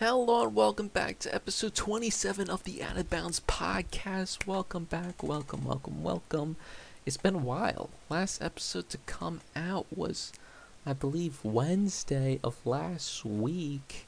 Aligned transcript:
Hello 0.00 0.44
and 0.44 0.54
welcome 0.54 0.88
back 0.88 1.18
to 1.18 1.34
episode 1.34 1.74
27 1.74 2.48
of 2.48 2.64
the 2.64 2.82
Out 2.82 2.96
of 2.96 3.10
Bounds 3.10 3.40
podcast. 3.40 4.46
Welcome 4.46 4.84
back, 4.84 5.22
welcome, 5.22 5.66
welcome, 5.66 6.02
welcome. 6.02 6.56
It's 7.04 7.18
been 7.18 7.34
a 7.34 7.38
while. 7.38 7.90
Last 8.08 8.40
episode 8.40 8.88
to 8.88 8.98
come 9.04 9.42
out 9.54 9.84
was, 9.94 10.32
I 10.86 10.94
believe, 10.94 11.44
Wednesday 11.44 12.40
of 12.42 12.64
last 12.64 13.26
week. 13.26 14.06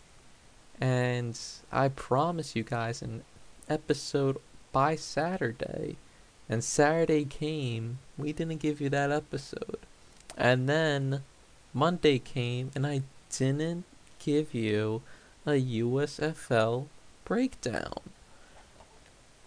And 0.81 1.39
I 1.71 1.89
promise 1.89 2.57
you 2.57 2.63
guys 2.63 3.03
an 3.03 3.23
episode 3.69 4.39
by 4.73 4.97
Saturday. 4.97 5.97
And 6.49 6.65
Saturday 6.65 7.27
came, 7.27 7.99
we 8.17 8.33
didn't 8.33 8.63
give 8.63 8.81
you 8.81 8.89
that 8.89 9.11
episode. 9.11 9.81
And 10.39 10.71
then 10.71 11.21
Monday 11.75 12.19
came, 12.19 12.71
and 12.75 12.87
I 12.87 13.03
didn't 13.29 13.85
give 14.19 14.55
you 14.55 15.03
a 15.45 15.61
USFL 15.61 16.87
breakdown. 17.25 18.01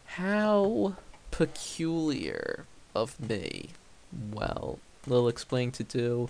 How 0.06 0.96
peculiar 1.32 2.66
of 2.94 3.20
me. 3.20 3.70
Well, 4.32 4.80
little 5.08 5.28
explain 5.28 5.72
to 5.74 5.84
do 5.84 6.30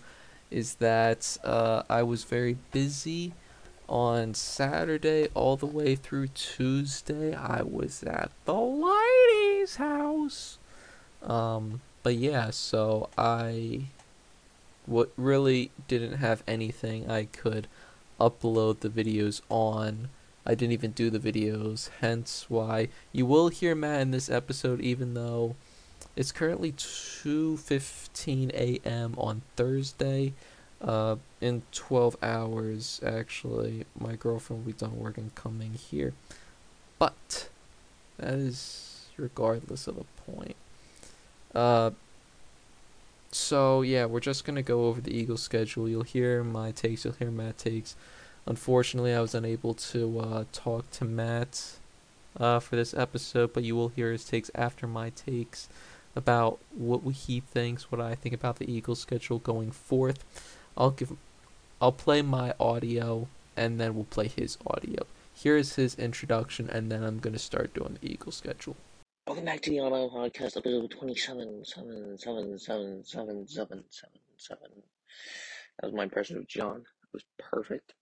is 0.52 0.76
that 0.76 1.38
uh, 1.44 1.84
I 1.90 2.04
was 2.04 2.24
very 2.24 2.58
busy 2.72 3.34
on 3.88 4.34
Saturday 4.34 5.28
all 5.34 5.58
the 5.58 5.66
way 5.66 5.96
through 5.96 6.28
Tuesday. 6.30 7.34
I 7.34 7.62
was 7.62 8.04
at 8.04 8.32
the 8.46 8.54
lady's 8.54 9.76
house. 9.76 10.58
Um, 11.24 11.82
but 12.04 12.16
yeah, 12.16 12.50
so 12.52 13.10
I 13.18 13.86
what 14.86 15.12
really 15.18 15.72
didn't 15.88 16.18
have 16.18 16.44
anything 16.48 17.10
I 17.10 17.26
could 17.26 17.68
upload 18.20 18.80
the 18.80 18.90
videos 18.90 19.42
on. 19.50 20.10
I 20.46 20.56
didn't 20.56 20.74
even 20.74 20.92
do 20.92 21.10
the 21.10 21.20
videos, 21.20 21.90
hence 22.02 22.46
why 22.50 22.90
you 23.12 23.26
will 23.26 23.50
hear 23.50 23.74
Matt 23.76 24.02
in 24.02 24.12
this 24.12 24.30
episode 24.30 24.82
even 24.82 25.14
though 25.14 25.56
it's 26.16 26.32
currently 26.32 26.72
2:15 26.72 28.52
a.m. 28.54 29.16
on 29.18 29.42
Thursday. 29.56 30.34
Uh, 30.82 31.16
in 31.42 31.64
12 31.72 32.18
hours, 32.22 33.02
actually, 33.04 33.86
my 33.98 34.16
girlfriend 34.16 34.66
will 34.66 34.74
be 34.74 34.78
done 34.78 35.00
work 35.00 35.18
and 35.18 35.34
coming 35.34 35.74
here. 35.74 36.14
But 37.00 37.50
that 38.18 38.36
is 38.36 39.08
regardless 39.18 39.88
of 39.88 39.96
the 39.96 40.06
point. 40.32 40.56
Uh, 41.54 41.92
so 43.36 43.82
yeah, 43.82 44.06
we're 44.06 44.22
just 44.22 44.46
gonna 44.46 44.64
go 44.64 44.86
over 44.86 45.02
the 45.02 45.14
Eagles 45.16 45.42
schedule. 45.44 45.90
You'll 45.90 46.04
hear 46.04 46.42
my 46.42 46.72
takes. 46.72 47.04
You'll 47.04 47.16
hear 47.16 47.30
Matt 47.30 47.58
takes. 47.58 47.96
Unfortunately, 48.46 49.14
I 49.14 49.20
was 49.20 49.36
unable 49.36 49.74
to 49.74 50.20
uh, 50.20 50.44
talk 50.54 50.90
to 50.92 51.06
Matt 51.06 51.74
uh, 52.40 52.60
for 52.60 52.78
this 52.78 52.94
episode, 52.94 53.52
but 53.52 53.64
you 53.64 53.76
will 53.76 53.90
hear 53.90 54.14
his 54.14 54.24
takes 54.24 54.50
after 54.56 54.88
my 54.88 55.10
takes 55.10 55.68
about 56.16 56.60
what 56.74 57.02
he 57.12 57.42
thinks, 57.42 57.92
what 57.92 58.00
I 58.00 58.16
think 58.16 58.34
about 58.34 58.56
the 58.56 58.72
Eagles 58.72 59.02
schedule 59.02 59.40
going 59.40 59.72
forth. 59.72 60.24
I'll 60.78 60.92
give, 60.92 61.12
I'll 61.82 61.92
play 61.92 62.22
my 62.22 62.54
audio, 62.58 63.28
and 63.58 63.82
then 63.82 63.96
we'll 63.96 64.06
play 64.06 64.30
his 64.30 64.58
audio. 64.66 65.06
Here's 65.36 65.76
his 65.76 65.96
introduction, 65.96 66.70
and 66.70 66.90
then 66.90 67.04
I'm 67.04 67.20
gonna 67.20 67.38
start 67.38 67.74
doing 67.74 67.98
the 68.00 68.14
Eagles 68.14 68.38
schedule. 68.38 68.78
Welcome 69.36 69.48
back 69.48 69.62
to 69.64 69.70
the 69.70 69.82
Auto 69.82 70.10
Podcast, 70.10 70.56
episode 70.56 70.92
27, 70.92 71.66
7, 71.66 72.18
7, 72.18 72.58
7, 72.58 73.04
7, 73.04 73.04
7, 73.04 73.48
7, 73.50 73.84
7. 74.38 74.60
That 75.82 75.88
was 75.88 75.94
my 75.94 76.04
impression 76.04 76.38
of 76.38 76.48
John. 76.48 76.78
It 76.78 77.10
was 77.12 77.26
perfect. 77.38 77.96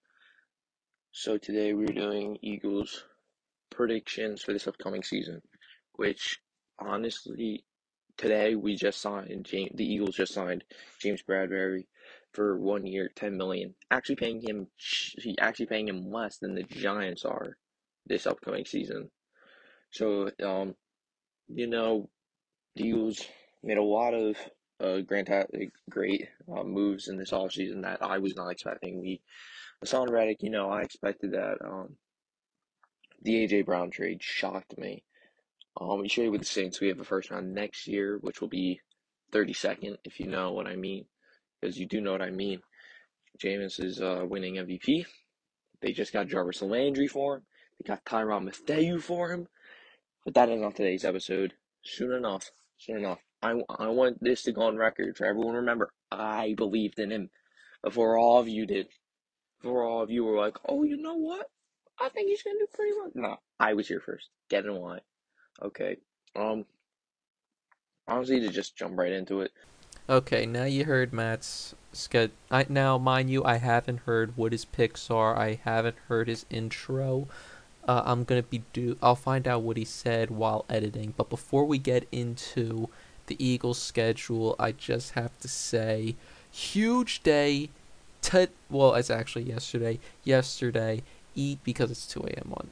So 1.12 1.40
today 1.40 1.74
we're 1.74 1.88
doing 1.88 2.38
Eagles 2.44 3.06
predictions 3.72 4.44
for 4.44 4.54
this 4.54 4.68
upcoming 4.68 5.02
season, 5.02 5.42
which 5.94 6.40
honestly, 6.78 7.66
today 8.16 8.54
we 8.54 8.76
just 8.76 9.02
signed, 9.02 9.44
James, 9.44 9.72
the 9.74 9.92
Eagles 9.92 10.16
just 10.16 10.36
signed 10.36 10.64
James 11.02 11.24
Bradberry 11.28 11.88
for 12.34 12.60
one 12.60 12.86
year, 12.86 13.10
10 13.16 13.36
million. 13.36 13.74
Actually 13.90 14.18
paying 14.18 14.40
him, 14.48 14.68
actually 15.40 15.66
paying 15.66 15.88
him 15.88 16.12
less 16.12 16.38
than 16.38 16.54
the 16.54 16.62
Giants 16.62 17.26
are 17.26 17.58
this 18.06 18.28
upcoming 18.28 18.66
season. 18.66 19.10
So, 19.90 20.30
um, 20.44 20.76
you 21.56 21.68
know, 21.68 22.10
Eagles 22.76 23.26
made 23.64 23.78
a 23.78 23.84
lot 23.84 24.14
of 24.14 24.36
uh, 24.80 25.00
grand, 25.02 25.30
great 25.90 26.28
uh, 26.52 26.64
moves 26.64 27.08
in 27.08 27.18
this 27.18 27.32
offseason 27.32 27.84
that 27.84 28.02
I 28.02 28.18
was 28.18 28.36
not 28.36 28.50
expecting. 28.50 29.00
We, 29.00 29.22
Haason 29.84 30.10
Reddick, 30.10 30.42
you 30.42 30.50
know, 30.50 30.70
I 30.70 30.82
expected 30.82 31.34
that. 31.34 31.58
Um, 31.64 31.96
the 33.22 33.48
AJ 33.48 33.66
Brown 33.66 33.90
trade 33.90 34.22
shocked 34.22 34.78
me. 34.78 35.04
Um, 35.80 36.02
we 36.02 36.10
trade 36.10 36.30
with 36.30 36.42
the 36.42 36.48
Saints. 36.48 36.82
We 36.82 36.90
have 36.90 37.00
a 37.00 37.06
first 37.06 37.32
round 37.32 37.54
next 37.54 37.88
year, 37.88 38.18
which 38.22 38.42
will 38.42 38.50
be 38.50 38.82
32nd, 39.32 39.98
if 40.04 40.20
you 40.20 40.28
know 40.28 40.52
what 40.52 40.68
I 40.68 40.76
mean, 40.76 41.06
because 41.60 41.78
you 41.78 41.88
do 41.88 42.02
know 42.02 42.12
what 42.12 42.22
I 42.22 42.30
mean. 42.30 42.60
Jameis 43.42 43.84
is 43.84 44.02
uh, 44.02 44.24
winning 44.28 44.56
MVP. 44.56 45.06
They 45.82 45.92
just 45.92 46.14
got 46.14 46.28
Jarvis 46.28 46.62
Landry 46.62 47.08
for 47.08 47.38
him. 47.38 47.42
They 47.80 47.88
got 47.88 48.06
Tyrann 48.06 48.46
Mathieu 48.46 49.00
for 49.00 49.32
him. 49.32 49.48
But 50.26 50.34
that 50.36 50.50
is 50.50 50.62
not 50.62 50.76
today's 50.76 51.06
episode. 51.06 51.54
Soon 51.84 52.14
enough, 52.14 52.52
soon 52.78 52.98
enough. 52.98 53.20
I, 53.42 53.62
I 53.78 53.88
want 53.88 54.24
this 54.24 54.44
to 54.44 54.54
go 54.54 54.64
on 54.64 54.78
record 54.78 55.18
for 55.18 55.26
everyone 55.26 55.56
remember. 55.56 55.92
I 56.12 56.54
believed 56.56 57.00
in 57.00 57.12
him 57.12 57.30
before 57.84 58.18
all 58.18 58.40
of 58.40 58.48
you 58.48 58.66
did. 58.66 58.88
Before 59.62 59.84
all 59.84 60.02
of 60.02 60.10
you 60.10 60.24
were 60.24 60.38
like, 60.38 60.58
oh, 60.68 60.84
you 60.84 60.98
know 60.98 61.16
what? 61.16 61.50
I 62.00 62.10
think 62.10 62.30
he's 62.30 62.44
gonna 62.44 62.60
do 62.60 62.68
pretty 62.74 62.94
well. 62.98 63.12
No, 63.14 63.38
I 63.60 63.74
was 63.74 63.88
here 63.88 64.02
first. 64.02 64.30
Get 64.50 64.66
in 64.66 64.76
line. 64.76 65.02
Okay. 65.62 65.98
Um. 66.36 66.66
Honestly, 68.08 68.40
to 68.42 68.50
just 68.50 68.76
jump 68.76 68.98
right 68.98 69.12
into 69.12 69.42
it. 69.42 69.52
Okay, 70.10 70.46
now 70.46 70.66
you 70.66 70.84
heard 70.84 71.14
Matt's 71.14 71.76
sketch. 71.94 72.32
I 72.52 72.66
now, 72.68 72.98
mind 72.98 73.30
you, 73.30 73.44
I 73.46 73.58
haven't 73.58 74.00
heard 74.00 74.36
what 74.36 74.52
his 74.52 74.66
picks 74.66 75.10
are. 75.10 75.38
I 75.38 75.62
haven't 75.64 75.96
heard 76.08 76.28
his 76.28 76.46
intro. 76.50 77.28
Uh, 77.88 78.02
I'm 78.06 78.24
gonna 78.24 78.44
be 78.44 78.64
do. 78.72 78.98
I'll 79.02 79.16
find 79.16 79.48
out 79.48 79.62
what 79.62 79.78
he 79.78 79.86
said 79.86 80.32
while 80.32 80.66
editing. 80.70 81.14
But 81.18 81.30
before 81.30 81.66
we 81.66 81.78
get 81.78 82.08
into 82.12 82.90
the 83.28 83.44
Eagles' 83.44 83.82
schedule, 83.82 84.56
I 84.60 84.72
just 84.72 85.12
have 85.12 85.38
to 85.40 85.48
say, 85.48 86.16
huge 86.52 87.24
day. 87.24 87.70
T- 88.22 88.48
well, 88.70 88.96
it's 88.96 89.10
actually 89.10 89.44
yesterday. 89.44 90.00
Yesterday, 90.24 91.04
eat 91.36 91.60
because 91.64 91.92
it's 91.92 92.08
2 92.08 92.22
a.m. 92.22 92.54
on 92.56 92.72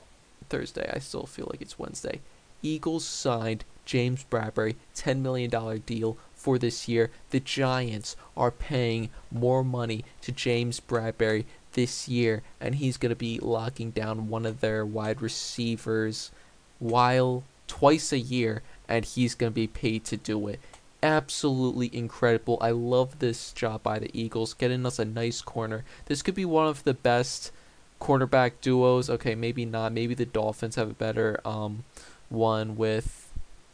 Thursday. 0.50 0.90
I 0.94 1.00
still 1.00 1.26
feel 1.26 1.48
like 1.50 1.62
it's 1.62 1.80
Wednesday. 1.80 2.22
Eagles 2.62 3.06
signed 3.06 3.66
James 3.86 4.26
Bradberry, 4.30 4.76
$10 4.96 5.22
million 5.22 5.50
deal 5.86 6.18
for 6.42 6.58
this 6.58 6.88
year. 6.88 7.12
The 7.30 7.40
Giants 7.40 8.16
are 8.36 8.52
paying 8.52 9.10
more 9.32 9.64
money 9.64 10.04
to 10.22 10.32
James 10.32 10.80
Bradberry 10.80 11.46
this 11.74 12.08
year, 12.08 12.42
and 12.60 12.76
he's 12.76 12.98
going 12.98 13.12
to 13.12 13.16
be 13.16 13.40
locking 13.40 13.92
down 13.92 14.28
one 14.28 14.46
of 14.46 14.60
their 14.60 14.86
wide 14.86 15.22
receivers 15.22 16.32
while 16.80 17.44
twice 17.68 18.12
a 18.12 18.20
year, 18.20 18.64
and 18.90 19.06
he's 19.06 19.36
going 19.36 19.52
to 19.52 19.56
be 19.56 19.68
paid 19.68 20.04
to 20.06 20.18
do 20.18 20.48
it. 20.48 20.60
Absolutely 21.04 21.90
incredible. 21.94 22.58
I 22.62 22.72
love 22.72 23.20
this 23.20 23.54
job 23.54 23.84
by 23.84 24.00
the 24.00 24.12
Eagles, 24.14 24.54
getting 24.54 24.86
us 24.86 25.00
a 25.00 25.06
nice 25.06 25.42
corner. 25.42 25.84
This 26.06 26.22
could 26.22 26.36
be 26.36 26.46
one 26.46 26.68
of 26.68 26.84
the 26.84 26.94
best 26.94 27.52
cornerback 28.00 28.54
duos. 28.62 29.10
Okay, 29.10 29.36
maybe 29.36 29.66
not. 29.66 29.94
Maybe 29.94 30.14
the 30.14 30.26
Dolphins 30.26 30.76
have 30.76 30.90
a 30.90 30.94
better 30.94 31.40
um, 31.46 31.86
one 32.30 32.76
with 32.76 33.21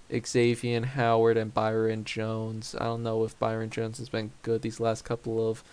Xavien 0.09 0.85
Howard 0.85 1.37
and 1.37 1.53
Byron 1.53 2.03
Jones. 2.03 2.75
I 2.79 2.85
don't 2.85 3.03
know 3.03 3.23
if 3.23 3.37
Byron 3.39 3.69
Jones 3.69 3.97
has 3.97 4.09
been 4.09 4.31
good 4.41 4.61
these 4.61 4.79
last 4.79 5.03
couple 5.03 5.49
of 5.49 5.63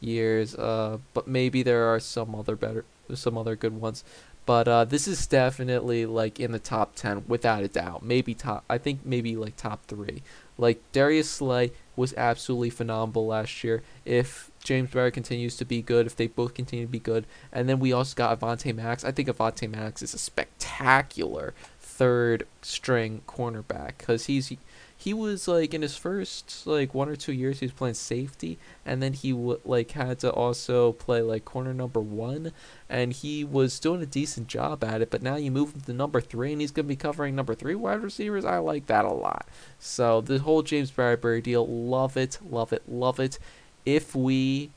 years. 0.00 0.54
Uh, 0.54 0.98
but 1.14 1.28
maybe 1.28 1.62
there 1.62 1.84
are 1.84 2.00
some 2.00 2.34
other 2.34 2.56
better, 2.56 2.84
some 3.14 3.36
other 3.36 3.56
good 3.56 3.80
ones. 3.80 4.04
But 4.46 4.66
uh, 4.66 4.84
this 4.84 5.06
is 5.06 5.26
definitely 5.26 6.06
like 6.06 6.40
in 6.40 6.50
the 6.50 6.58
top 6.58 6.96
ten 6.96 7.24
without 7.28 7.62
a 7.62 7.68
doubt. 7.68 8.02
Maybe 8.02 8.34
top. 8.34 8.64
I 8.68 8.78
think 8.78 9.00
maybe 9.04 9.36
like 9.36 9.56
top 9.56 9.86
three. 9.86 10.22
Like 10.58 10.80
Darius 10.92 11.30
Slay 11.30 11.72
was 11.94 12.14
absolutely 12.14 12.70
phenomenal 12.70 13.26
last 13.26 13.62
year. 13.62 13.82
If 14.04 14.50
James 14.64 14.90
Barrett 14.90 15.14
continues 15.14 15.56
to 15.58 15.64
be 15.64 15.82
good, 15.82 16.06
if 16.06 16.16
they 16.16 16.26
both 16.26 16.54
continue 16.54 16.86
to 16.86 16.90
be 16.90 16.98
good, 16.98 17.26
and 17.52 17.68
then 17.68 17.78
we 17.78 17.92
also 17.92 18.14
got 18.14 18.40
Avante 18.40 18.74
Max. 18.74 19.04
I 19.04 19.12
think 19.12 19.28
Avante 19.28 19.70
Max 19.70 20.02
is 20.02 20.14
a 20.14 20.18
spectacular 20.18 21.54
third 22.00 22.46
string 22.62 23.20
cornerback 23.28 23.98
because 23.98 24.24
he's 24.24 24.50
he 24.96 25.12
was 25.12 25.46
like 25.46 25.74
in 25.74 25.82
his 25.82 25.98
first 25.98 26.66
like 26.66 26.94
one 26.94 27.10
or 27.10 27.14
two 27.14 27.32
years 27.34 27.60
he 27.60 27.66
was 27.66 27.74
playing 27.74 27.92
safety 27.92 28.58
and 28.86 29.02
then 29.02 29.12
he 29.12 29.32
w- 29.32 29.60
like 29.66 29.90
had 29.90 30.18
to 30.18 30.30
also 30.30 30.92
play 30.92 31.20
like 31.20 31.44
corner 31.44 31.74
number 31.74 32.00
one 32.00 32.52
and 32.88 33.12
he 33.12 33.44
was 33.44 33.78
doing 33.78 34.00
a 34.00 34.06
decent 34.06 34.48
job 34.48 34.82
at 34.82 35.02
it 35.02 35.10
but 35.10 35.20
now 35.22 35.36
you 35.36 35.50
move 35.50 35.74
him 35.74 35.82
to 35.82 35.92
number 35.92 36.22
three 36.22 36.52
and 36.52 36.62
he's 36.62 36.70
going 36.70 36.86
to 36.86 36.88
be 36.88 36.96
covering 36.96 37.36
number 37.36 37.54
three 37.54 37.74
wide 37.74 38.02
receivers? 38.02 38.46
I 38.46 38.56
like 38.56 38.86
that 38.86 39.04
a 39.04 39.12
lot. 39.12 39.46
So 39.78 40.22
the 40.22 40.38
whole 40.38 40.62
james 40.62 40.90
bradberry 40.90 41.42
deal 41.42 41.66
love 41.66 42.16
it 42.16 42.38
love 42.50 42.72
it 42.72 42.82
love 42.88 43.20
it. 43.20 43.38
If 43.84 44.16
we 44.16 44.70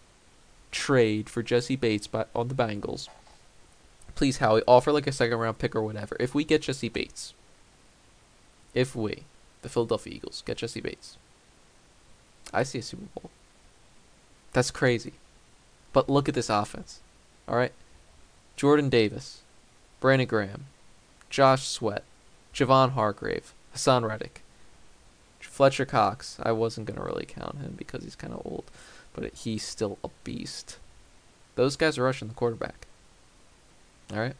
trade 0.71 1.29
for 1.29 1.41
jessie 1.41 1.77
Bates 1.77 2.09
on 2.35 2.49
the 2.49 2.53
Bengals 2.53 3.07
please 4.15 4.37
Howie, 4.37 4.61
offer 4.67 4.91
like 4.91 5.07
a 5.07 5.11
second 5.11 5.37
round 5.37 5.57
pick 5.59 5.75
or 5.75 5.81
whatever. 5.81 6.15
If 6.19 6.35
we 6.35 6.43
get 6.43 6.63
Jessie 6.63 6.89
Bates, 6.89 7.33
if 8.73 8.95
we, 8.95 9.23
the 9.61 9.69
Philadelphia 9.69 10.13
Eagles, 10.13 10.43
get 10.45 10.57
Jessie 10.57 10.81
Bates, 10.81 11.17
I 12.53 12.63
see 12.63 12.79
a 12.79 12.81
Super 12.83 13.05
Bowl. 13.15 13.29
That's 14.53 14.71
crazy. 14.71 15.13
But 15.91 16.09
look 16.09 16.29
at 16.29 16.35
this 16.35 16.49
offense. 16.49 16.99
All 17.47 17.55
right. 17.55 17.73
Jordan 18.55 18.89
Davis, 18.89 19.41
Brandon 19.99 20.27
Graham, 20.27 20.65
Josh 21.29 21.67
Sweat, 21.67 22.03
Javon 22.53 22.91
Hargrave, 22.91 23.53
Haason 23.75 24.07
Reddick, 24.07 24.41
Fletcher 25.39 25.85
Cox. 25.85 26.37
I 26.41 26.51
wasn't 26.51 26.87
going 26.87 26.99
to 26.99 27.05
really 27.05 27.25
count 27.25 27.57
him 27.57 27.73
because 27.77 28.03
he's 28.03 28.15
kind 28.15 28.33
of 28.33 28.45
old, 28.45 28.65
but 29.13 29.33
he's 29.33 29.63
still 29.63 29.97
a 30.03 30.09
beast. 30.23 30.77
Those 31.55 31.75
guys 31.75 31.97
are 31.97 32.03
rushing 32.03 32.27
the 32.27 32.33
quarterback. 32.33 32.87
All 34.11 34.19
right. 34.19 34.35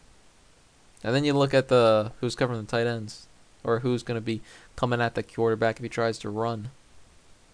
And 1.03 1.13
then 1.13 1.25
you 1.25 1.33
look 1.33 1.53
at 1.53 1.67
the 1.67 2.11
who's 2.19 2.35
covering 2.35 2.61
the 2.61 2.67
tight 2.67 2.87
ends 2.87 3.27
or 3.63 3.79
who's 3.79 4.03
going 4.03 4.17
to 4.17 4.21
be 4.21 4.41
coming 4.75 5.01
at 5.01 5.15
the 5.15 5.23
quarterback 5.23 5.77
if 5.77 5.83
he 5.83 5.89
tries 5.89 6.17
to 6.19 6.29
run. 6.29 6.69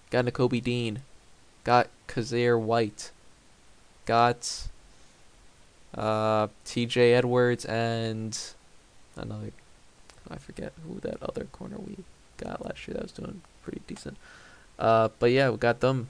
Got 0.09 0.25
Nakobe 0.25 0.63
Dean. 0.63 1.01
Got 1.63 1.89
Kyzir 2.07 2.59
White. 2.59 3.11
Got 4.05 4.67
uh, 5.95 6.47
T.J. 6.65 7.13
Edwards 7.13 7.65
and 7.65 8.37
another. 9.15 9.51
I 10.29 10.37
forget 10.37 10.73
who 10.87 10.99
that 11.01 11.21
other 11.21 11.45
corner 11.45 11.77
we 11.77 11.97
got 12.37 12.65
last 12.65 12.87
year 12.87 12.95
that 12.95 13.03
was 13.03 13.11
doing 13.11 13.41
pretty 13.63 13.81
decent. 13.87 14.17
Uh, 14.77 15.09
but 15.19 15.31
yeah, 15.31 15.49
we 15.49 15.57
got 15.57 15.79
them. 15.79 16.07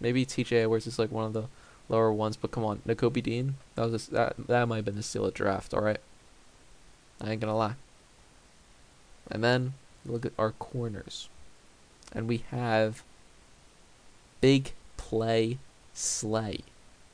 Maybe 0.00 0.24
T.J. 0.24 0.62
Edwards 0.62 0.86
is 0.86 0.98
like 0.98 1.10
one 1.10 1.24
of 1.24 1.32
the 1.32 1.44
lower 1.88 2.12
ones, 2.12 2.36
but 2.36 2.50
come 2.50 2.64
on, 2.64 2.82
Nakobe 2.86 3.22
Dean. 3.22 3.56
That 3.74 3.90
was 3.90 4.08
a, 4.08 4.10
that 4.12 4.34
that 4.48 4.68
might 4.68 4.76
have 4.76 4.84
been 4.84 4.96
the 4.96 5.02
steal 5.02 5.26
of 5.26 5.34
draft. 5.34 5.74
All 5.74 5.82
right, 5.82 6.00
I 7.20 7.32
ain't 7.32 7.40
gonna 7.40 7.56
lie. 7.56 7.74
And 9.30 9.42
then 9.42 9.74
look 10.04 10.24
at 10.24 10.32
our 10.38 10.52
corners, 10.52 11.28
and 12.12 12.28
we 12.28 12.44
have 12.50 13.02
big 14.40 14.72
play 14.96 15.58
Slay. 15.94 16.60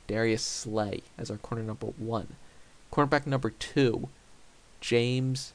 Darius 0.09 0.43
Slay 0.43 1.03
as 1.17 1.31
our 1.31 1.37
corner 1.37 1.63
number 1.63 1.87
one. 1.87 2.37
Cornerback 2.93 3.27
number 3.27 3.51
two, 3.51 4.09
James 4.81 5.53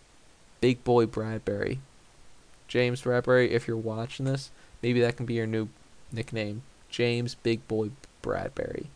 Big 0.62 0.84
Boy 0.84 1.06
Bradberry. 1.06 1.80
James 2.68 3.02
Bradberry, 3.04 3.50
if 3.50 3.68
you're 3.68 3.78
watching 3.78 4.26
this, 4.26 4.50
maybe 4.82 5.00
that 5.02 5.18
can 5.18 5.26
be 5.26 5.36
your 5.36 5.46
new 5.46 5.70
nickname. 6.12 6.64
James 6.90 7.36
Big 7.36 7.68
Boy 7.68 7.92
Bradberry. 8.24 8.88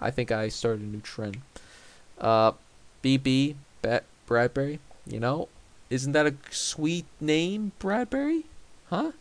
I 0.00 0.10
think 0.10 0.32
I 0.32 0.48
started 0.48 0.80
a 0.80 0.84
new 0.84 1.00
trend. 1.00 1.42
Uh, 2.18 2.52
BB 3.04 3.54
Bat 3.82 4.04
Bradberry, 4.26 4.78
you 5.06 5.20
know, 5.20 5.48
isn't 5.90 6.12
that 6.12 6.26
a 6.26 6.34
sweet 6.50 7.06
name, 7.20 7.72
Bradberry? 7.80 8.44
Huh? 8.88 9.12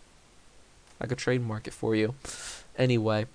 I 1.02 1.08
could 1.08 1.18
trademark 1.18 1.68
it 1.68 1.74
for 1.74 1.96
you. 1.96 2.16
Anyway, 2.78 3.26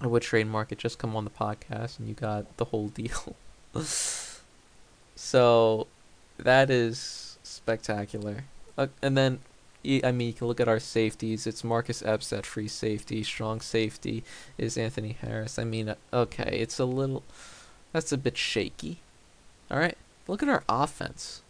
I 0.00 0.06
would 0.06 0.22
trademark 0.22 0.70
it. 0.72 0.78
Just 0.78 0.98
come 0.98 1.16
on 1.16 1.24
the 1.24 1.30
podcast 1.30 1.98
and 1.98 2.08
you 2.08 2.14
got 2.14 2.56
the 2.56 2.66
whole 2.66 2.88
deal. 2.88 3.36
so 5.16 5.86
that 6.38 6.70
is 6.70 7.38
spectacular. 7.42 8.44
Uh, 8.76 8.88
and 9.00 9.16
then, 9.16 9.38
I 9.84 10.12
mean, 10.12 10.28
you 10.28 10.32
can 10.32 10.46
look 10.46 10.60
at 10.60 10.68
our 10.68 10.80
safeties. 10.80 11.46
It's 11.46 11.62
Marcus 11.62 12.02
Epps 12.02 12.32
at 12.32 12.46
free 12.46 12.68
safety. 12.68 13.22
Strong 13.22 13.60
safety 13.60 14.24
is 14.56 14.78
Anthony 14.78 15.16
Harris. 15.20 15.58
I 15.58 15.64
mean, 15.64 15.90
uh, 15.90 15.96
okay, 16.12 16.58
it's 16.58 16.78
a 16.78 16.86
little. 16.86 17.22
That's 17.92 18.12
a 18.12 18.18
bit 18.18 18.38
shaky. 18.38 18.98
All 19.70 19.78
right. 19.78 19.96
Look 20.26 20.42
at 20.42 20.48
our 20.48 20.64
offense. 20.68 21.42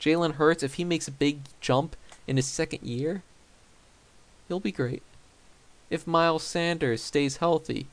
Jalen 0.00 0.34
Hurts, 0.34 0.62
if 0.62 0.74
he 0.74 0.84
makes 0.84 1.06
a 1.06 1.12
big 1.12 1.40
jump 1.60 1.96
in 2.26 2.36
his 2.36 2.46
second 2.46 2.82
year, 2.82 3.22
he'll 4.48 4.60
be 4.60 4.72
great. 4.72 5.02
If 5.90 6.06
Miles 6.06 6.42
Sanders 6.42 7.02
stays 7.02 7.38
healthy, 7.38 7.86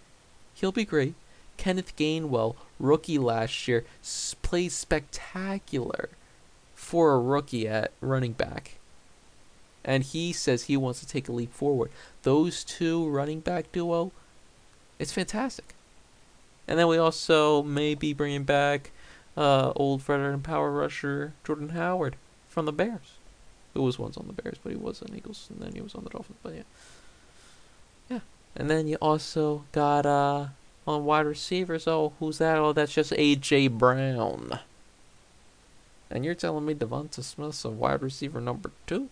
he'll 0.54 0.72
be 0.72 0.86
great. 0.86 1.16
Kenneth 1.58 1.96
Gainwell, 1.98 2.56
rookie 2.80 3.18
last 3.18 3.68
year, 3.68 3.84
plays 4.42 4.74
spectacular 4.74 6.10
for 6.76 7.14
a 7.14 7.20
rookie 7.20 7.68
at 7.68 7.92
running 8.00 8.34
back. 8.34 8.77
And 9.88 10.04
he 10.04 10.34
says 10.34 10.64
he 10.64 10.76
wants 10.76 11.00
to 11.00 11.08
take 11.08 11.30
a 11.30 11.32
leap 11.32 11.54
forward. 11.54 11.90
Those 12.24 12.66
two 12.66 13.08
running 13.08 13.40
back 13.40 13.72
duo, 13.72 14.12
it's 15.00 15.14
fantastic. 15.14 15.74
And 16.68 16.78
then 16.78 16.88
we 16.88 16.98
also 16.98 17.64
may 17.64 17.96
be 17.96 18.14
bringing 18.14 18.44
back 18.44 18.92
uh, 19.38 19.72
old 19.78 20.02
veteran 20.02 20.42
power 20.42 20.72
rusher 20.72 21.34
Jordan 21.46 21.70
Howard 21.70 22.18
from 22.50 22.66
the 22.66 22.74
Bears, 22.74 23.18
who 23.74 23.82
was 23.82 23.98
once 23.98 24.18
on 24.18 24.28
the 24.28 24.34
Bears, 24.34 24.58
but 24.62 24.74
he 24.74 24.78
was 24.78 25.02
on 25.02 25.16
Eagles, 25.16 25.48
and 25.50 25.62
then 25.62 25.74
he 25.74 25.82
was 25.82 25.96
on 25.96 26.04
the 26.04 26.10
Dolphins. 26.10 26.40
But 26.44 26.56
yeah, 26.56 26.62
yeah. 28.10 28.20
And 28.56 28.70
then 28.70 28.88
you 28.88 28.98
also 29.02 29.64
got 29.72 30.06
uh, 30.06 30.48
on 30.86 31.06
wide 31.06 31.26
receivers. 31.26 31.88
Oh, 31.88 32.12
who's 32.20 32.40
that? 32.40 32.58
Oh, 32.58 32.74
that's 32.74 32.94
just 32.94 33.14
AJ 33.14 33.78
Brown. 33.78 34.60
And 36.10 36.26
you're 36.26 36.36
telling 36.36 36.66
me 36.66 36.74
DeVonta 36.74 37.24
Smith's 37.24 37.64
a 37.64 37.70
wide 37.70 38.02
receiver 38.02 38.42
number 38.42 38.72
two? 38.86 39.10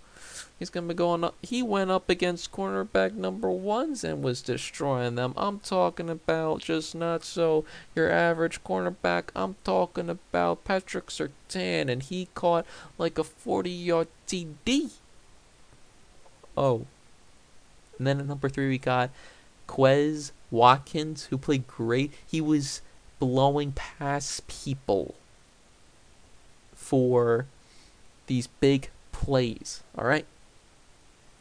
He's 0.57 0.69
gonna 0.69 0.87
be 0.87 0.93
going 0.93 1.23
up. 1.23 1.35
He 1.41 1.61
went 1.61 1.91
up 1.91 2.09
against 2.09 2.51
cornerback 2.51 3.13
number 3.13 3.49
ones 3.49 4.03
and 4.03 4.23
was 4.23 4.41
destroying 4.41 5.15
them. 5.15 5.33
I'm 5.37 5.59
talking 5.59 6.09
about 6.09 6.61
just 6.61 6.95
not 6.95 7.23
so 7.23 7.65
your 7.95 8.11
average 8.11 8.63
cornerback. 8.63 9.25
I'm 9.35 9.55
talking 9.63 10.09
about 10.09 10.63
Patrick 10.63 11.07
Surtain, 11.07 11.89
and 11.89 12.03
he 12.03 12.29
caught 12.35 12.65
like 12.97 13.17
a 13.17 13.23
40-yard 13.23 14.07
TD. 14.27 14.91
Oh. 16.57 16.85
And 17.97 18.07
then 18.07 18.19
at 18.19 18.27
number 18.27 18.49
three 18.49 18.69
we 18.69 18.77
got 18.77 19.09
Quez 19.67 20.31
Watkins, 20.51 21.25
who 21.25 21.37
played 21.37 21.67
great. 21.67 22.13
He 22.25 22.41
was 22.41 22.81
blowing 23.19 23.71
past 23.71 24.47
people 24.47 25.15
for 26.73 27.45
these 28.27 28.47
big 28.47 28.89
plays. 29.15 29.81
All 29.97 30.05
right. 30.05 30.25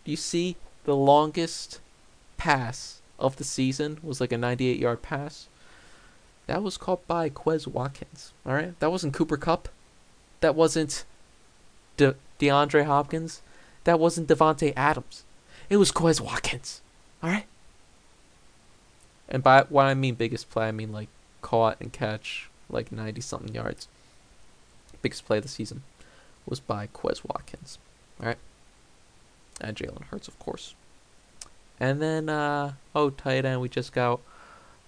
Do 0.05 0.13
you 0.13 0.17
see 0.17 0.55
the 0.85 0.95
longest 0.95 1.81
pass 2.37 3.01
of 3.19 3.37
the 3.37 3.43
season 3.43 3.99
was 4.01 4.21
like 4.21 4.31
a 4.31 4.39
98 4.39 4.79
yard 4.79 5.03
pass? 5.03 5.49
That 6.47 6.63
was 6.63 6.77
caught 6.77 7.05
by 7.09 7.31
Quez 7.31 7.67
Watkins. 7.67 8.33
All 8.47 8.55
right. 8.55 8.79
That 8.79 8.93
wasn't 8.93 9.13
Cooper 9.13 9.37
Kupp. 9.37 9.69
That 10.41 10.55
wasn't 10.55 11.05
De- 11.97 12.15
DeAndre 12.39 12.85
Hopkins. 12.85 13.43
That 13.83 13.99
wasn't 13.99 14.29
Davante 14.29 14.73
Adams. 14.77 15.25
It 15.69 15.79
was 15.79 15.91
Quez 15.91 16.21
Watkins. 16.21 16.81
All 17.25 17.31
right. 17.31 17.47
And 19.29 19.43
by 19.43 19.63
what 19.63 19.87
I 19.87 19.95
mean 19.95 20.15
biggest 20.15 20.49
play, 20.49 20.69
I 20.69 20.73
mean 20.73 20.93
like 20.93 21.09
caught 21.43 21.81
and 21.81 21.93
catch 21.93 22.49
like 22.71 22.93
90 22.93 23.21
something 23.21 23.53
yards. 23.53 23.89
Biggest 25.03 25.27
play 25.27 25.39
of 25.39 25.43
the 25.43 25.49
season 25.49 25.83
was 26.47 26.61
by 26.61 26.89
Quez 26.89 27.23
Watkins. 27.27 27.79
All 28.21 28.27
right. 28.27 28.39
And 29.61 29.77
Jalen 29.77 30.05
Hurts, 30.05 30.29
of 30.29 30.39
course. 30.39 30.75
And 31.81 32.01
then, 32.01 32.29
uh, 32.29 32.75
oh, 32.95 33.11
tight 33.11 33.45
end, 33.45 33.61
we 33.61 33.69
just 33.69 33.93
got 33.93 34.21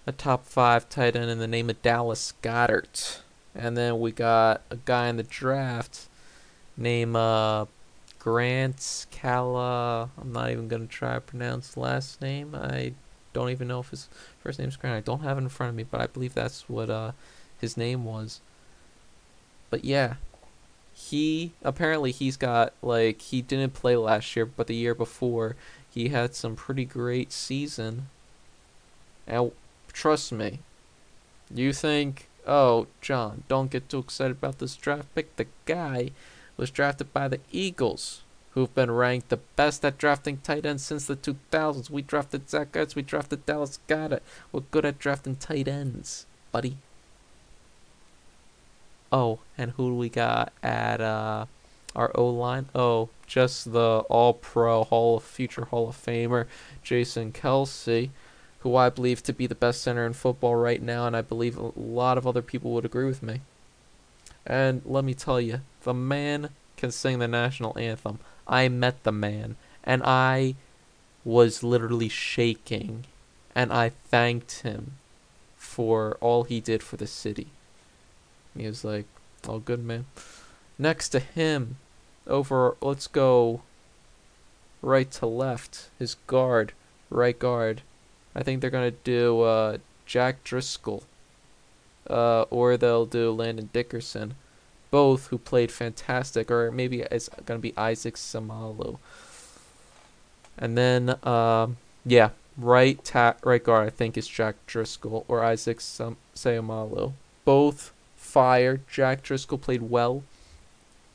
a 0.06 0.12
top 0.12 0.44
five 0.44 0.88
tight 0.88 1.16
end 1.16 1.30
in 1.30 1.38
the 1.38 1.48
name 1.48 1.68
of 1.70 1.82
Dallas 1.82 2.34
Goedert. 2.42 3.20
And 3.54 3.76
then 3.76 4.00
we 4.00 4.12
got 4.12 4.62
a 4.70 4.76
guy 4.76 5.08
in 5.08 5.16
the 5.16 5.22
draft 5.22 6.08
named 6.76 7.16
uh, 7.16 7.66
Grant 8.18 9.06
Calla. 9.10 10.10
I'm 10.20 10.32
not 10.32 10.50
even 10.50 10.68
going 10.68 10.86
to 10.86 10.92
try 10.92 11.14
to 11.14 11.20
pronounce 11.20 11.76
last 11.76 12.20
name. 12.20 12.54
I 12.54 12.92
don't 13.32 13.50
even 13.50 13.68
know 13.68 13.80
if 13.80 13.90
his 13.90 14.08
first 14.42 14.58
name's 14.58 14.76
Grant. 14.76 14.96
I 14.96 15.00
don't 15.00 15.22
have 15.22 15.38
it 15.38 15.42
in 15.42 15.48
front 15.48 15.70
of 15.70 15.76
me, 15.76 15.84
but 15.88 16.00
I 16.00 16.06
believe 16.06 16.34
that's 16.34 16.68
what 16.68 16.90
uh, 16.90 17.12
his 17.60 17.76
name 17.76 18.04
was. 18.04 18.40
But 19.70 19.84
yeah, 19.84 20.14
he 21.10 21.52
apparently 21.62 22.10
he's 22.10 22.36
got 22.36 22.72
like 22.82 23.20
he 23.20 23.40
didn't 23.40 23.74
play 23.74 23.96
last 23.96 24.34
year, 24.34 24.44
but 24.44 24.66
the 24.66 24.74
year 24.74 24.94
before 24.94 25.54
he 25.88 26.08
had 26.08 26.34
some 26.34 26.56
pretty 26.56 26.84
great 26.84 27.32
season. 27.32 28.08
And 29.26 29.52
trust 29.92 30.32
me, 30.32 30.60
you 31.52 31.72
think, 31.72 32.28
oh 32.46 32.88
John, 33.00 33.44
don't 33.48 33.70
get 33.70 33.88
too 33.88 34.00
excited 34.00 34.36
about 34.38 34.58
this 34.58 34.74
draft 34.74 35.14
pick. 35.14 35.36
The 35.36 35.46
guy 35.64 36.10
was 36.56 36.70
drafted 36.70 37.12
by 37.12 37.28
the 37.28 37.40
Eagles, 37.52 38.22
who've 38.50 38.74
been 38.74 38.90
ranked 38.90 39.28
the 39.28 39.38
best 39.54 39.84
at 39.84 39.98
drafting 39.98 40.38
tight 40.38 40.66
ends 40.66 40.82
since 40.82 41.06
the 41.06 41.14
2000s. 41.14 41.88
We 41.88 42.02
drafted 42.02 42.50
Zach 42.50 42.72
Ertz, 42.72 42.96
we 42.96 43.02
drafted 43.02 43.46
Dallas 43.46 43.78
Goedert. 43.86 44.22
We're 44.50 44.62
good 44.72 44.84
at 44.84 44.98
drafting 44.98 45.36
tight 45.36 45.68
ends, 45.68 46.26
buddy. 46.50 46.78
Oh, 49.12 49.40
and 49.56 49.72
who 49.72 49.90
do 49.90 49.94
we 49.94 50.08
got 50.08 50.52
at 50.62 51.00
uh, 51.00 51.46
our 51.94 52.10
O 52.14 52.28
line? 52.28 52.66
Oh, 52.74 53.08
just 53.26 53.72
the 53.72 54.04
All 54.08 54.34
Pro 54.34 54.84
Hall 54.84 55.16
of 55.16 55.22
Future 55.22 55.66
Hall 55.66 55.88
of 55.88 55.96
Famer, 55.96 56.46
Jason 56.82 57.32
Kelce, 57.32 58.10
who 58.60 58.76
I 58.76 58.88
believe 58.90 59.22
to 59.24 59.32
be 59.32 59.46
the 59.46 59.54
best 59.54 59.82
center 59.82 60.06
in 60.06 60.12
football 60.12 60.56
right 60.56 60.82
now, 60.82 61.06
and 61.06 61.16
I 61.16 61.22
believe 61.22 61.56
a 61.56 61.72
lot 61.76 62.18
of 62.18 62.26
other 62.26 62.42
people 62.42 62.72
would 62.72 62.84
agree 62.84 63.06
with 63.06 63.22
me. 63.22 63.40
And 64.44 64.82
let 64.84 65.04
me 65.04 65.14
tell 65.14 65.40
you, 65.40 65.60
the 65.82 65.94
man 65.94 66.50
can 66.76 66.90
sing 66.90 67.18
the 67.18 67.28
national 67.28 67.78
anthem. 67.78 68.18
I 68.46 68.68
met 68.68 69.02
the 69.02 69.12
man, 69.12 69.56
and 69.82 70.02
I 70.04 70.54
was 71.24 71.62
literally 71.62 72.08
shaking, 72.08 73.04
and 73.54 73.72
I 73.72 73.88
thanked 73.88 74.60
him 74.60 74.92
for 75.56 76.16
all 76.20 76.44
he 76.44 76.60
did 76.60 76.82
for 76.82 76.96
the 76.96 77.06
city. 77.06 77.48
He 78.58 78.66
was 78.66 78.84
like, 78.84 79.06
"Oh, 79.46 79.58
good 79.58 79.84
man." 79.84 80.06
Next 80.78 81.10
to 81.10 81.20
him, 81.20 81.76
over, 82.26 82.76
let's 82.80 83.06
go 83.06 83.62
right 84.82 85.10
to 85.12 85.26
left. 85.26 85.88
His 85.98 86.16
guard, 86.26 86.72
right 87.10 87.38
guard. 87.38 87.82
I 88.34 88.42
think 88.42 88.60
they're 88.60 88.70
gonna 88.70 88.90
do 88.90 89.40
uh, 89.42 89.78
Jack 90.04 90.44
Driscoll, 90.44 91.04
uh, 92.08 92.42
or 92.50 92.76
they'll 92.76 93.06
do 93.06 93.30
Landon 93.30 93.70
Dickerson, 93.72 94.34
both 94.90 95.28
who 95.28 95.38
played 95.38 95.72
fantastic. 95.72 96.50
Or 96.50 96.70
maybe 96.70 97.00
it's 97.02 97.30
gonna 97.46 97.60
be 97.60 97.76
Isaac 97.76 98.16
Seumalo. 98.16 98.98
And 100.58 100.76
then, 100.76 101.16
um, 101.26 101.76
yeah, 102.04 102.30
right 102.56 103.02
ta- 103.04 103.36
right 103.44 103.62
guard. 103.62 103.86
I 103.86 103.90
think 103.90 104.16
is 104.16 104.28
Jack 104.28 104.56
Driscoll 104.66 105.24
or 105.28 105.42
Isaac 105.42 105.80
Sam- 105.80 106.16
Seumalo. 106.34 107.12
Both 107.44 107.92
fire. 108.36 108.80
Jack 108.86 109.22
Driscoll 109.22 109.56
played 109.56 109.80
well 109.80 110.22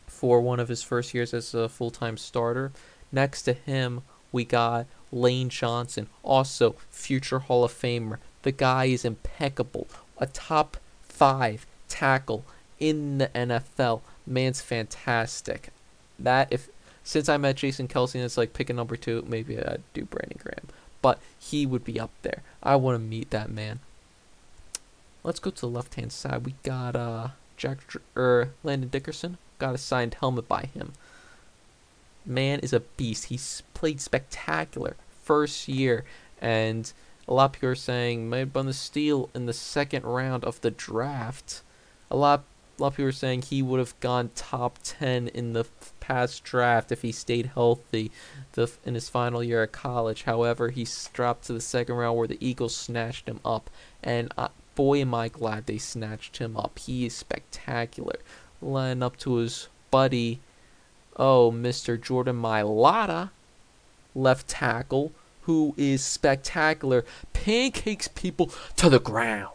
for 0.08 0.42
one 0.42 0.60
of 0.60 0.70
his 0.70 0.82
first 0.82 1.14
years 1.14 1.36
as 1.36 1.54
a 1.54 1.70
full 1.70 1.92
time 1.92 2.18
starter. 2.18 2.72
Next 3.12 3.44
to 3.44 3.54
him, 3.54 4.02
we 4.32 4.44
got 4.44 4.88
Lane 5.12 5.50
Johnson, 5.50 6.08
also 6.24 6.78
future 6.90 7.38
Hall 7.38 7.64
of 7.64 7.72
Famer. 7.72 8.18
The 8.42 8.52
guy 8.52 8.86
is 8.86 9.06
impeccable. 9.06 9.86
A 10.18 10.26
top 10.26 10.78
five 11.04 11.68
tackle 11.88 12.44
in 12.80 13.20
the 13.20 13.28
NFL. 13.28 14.02
Man's 14.26 14.62
fantastic. 14.62 15.70
That 16.18 16.48
if 16.50 16.70
since 17.04 17.30
I 17.30 17.38
met 17.38 17.58
Jason 17.58 17.88
Kelce 17.88 18.16
and 18.16 18.24
it's 18.24 18.36
like 18.36 18.54
picking 18.54 18.78
number 18.78 18.96
two, 18.96 19.24
maybe 19.28 19.60
I'd 19.60 19.84
do 19.94 20.06
Brandon 20.06 20.40
Graham. 20.42 20.70
But 21.04 21.20
he 21.40 21.68
would 21.68 21.84
be 21.84 22.00
up 22.00 22.12
there. 22.24 22.42
I 22.64 22.78
want 22.78 22.96
to 22.96 23.00
meet 23.00 23.30
that 23.30 23.52
man. 23.52 23.80
Let's 25.24 25.40
go 25.40 25.52
to 25.52 25.62
the 25.62 25.68
left 25.68 25.96
hand 25.96 26.12
side. 26.12 26.46
We 26.46 26.56
got 26.64 26.96
uh 26.96 27.30
Jack 27.58 27.80
er, 28.18 28.50
Landon 28.64 28.90
Dickerson. 28.90 29.38
Got 29.60 29.76
a 29.76 29.78
signed 29.78 30.16
helmet 30.16 30.48
by 30.48 30.70
him. 30.74 30.94
Man 32.26 32.60
is 32.60 32.74
a 32.74 32.80
beast. 32.80 33.26
He's 33.26 33.62
played 33.74 34.02
spectacular 34.02 34.96
first 35.24 35.68
year, 35.68 36.04
and 36.42 36.92
a 37.28 37.34
lot 37.34 37.46
of 37.46 37.52
people 37.54 37.70
are 37.70 37.76
saying 37.76 38.30
might 38.30 38.38
have 38.40 38.56
won 38.56 38.66
the 38.66 38.74
steal 38.74 39.30
in 39.36 39.46
the 39.46 39.54
second 39.54 40.06
round 40.06 40.44
of 40.44 40.60
the 40.62 40.72
draft. 40.72 41.62
A 42.10 42.16
lot, 42.16 42.44
a 42.78 42.82
lot 42.82 42.88
of 42.88 42.94
people 42.96 43.10
are 43.10 43.12
saying 43.12 43.44
he 43.44 43.62
would 43.62 43.80
have 43.80 44.00
gone 44.00 44.32
top 44.36 44.80
ten 44.84 45.28
in 45.28 45.54
the 45.54 45.66
past 46.00 46.44
draft 46.44 46.92
if 46.92 47.04
he 47.04 47.12
stayed 47.12 47.52
healthy, 47.54 48.12
the 48.54 48.72
in 48.84 48.96
his 48.96 49.08
final 49.08 49.44
year 49.44 49.62
at 49.64 49.72
college. 49.72 50.24
However, 50.24 50.70
he 50.70 50.88
dropped 51.14 51.46
to 51.46 51.54
the 51.54 51.62
second 51.62 51.96
round 51.96 52.18
where 52.18 52.28
the 52.28 52.44
Eagles 52.46 52.76
snatched 52.76 53.28
him 53.28 53.40
up, 53.46 53.70
and 54.04 54.34
uh, 54.36 54.50
boy 54.76 55.02
am 55.02 55.14
I 55.14 55.28
glad 55.28 55.66
they 55.66 55.78
snatched 55.78 56.38
him 56.38 56.58
up. 56.58 56.80
He 56.80 57.06
is 57.06 57.16
spectacular. 57.16 58.20
Line 58.62 59.02
up 59.04 59.18
to 59.18 59.36
his 59.36 59.68
buddy 59.90 60.40
Oh, 61.16 61.52
Mr. 61.52 62.02
Jordan 62.02 62.42
Mailata, 62.42 63.32
left 64.16 64.48
tackle, 64.48 65.12
who 65.44 65.74
is 65.78 66.04
spectacular, 66.04 67.06
pancakes 67.34 68.08
people 68.08 68.52
to 68.78 68.90
the 68.90 69.00
ground. 69.00 69.50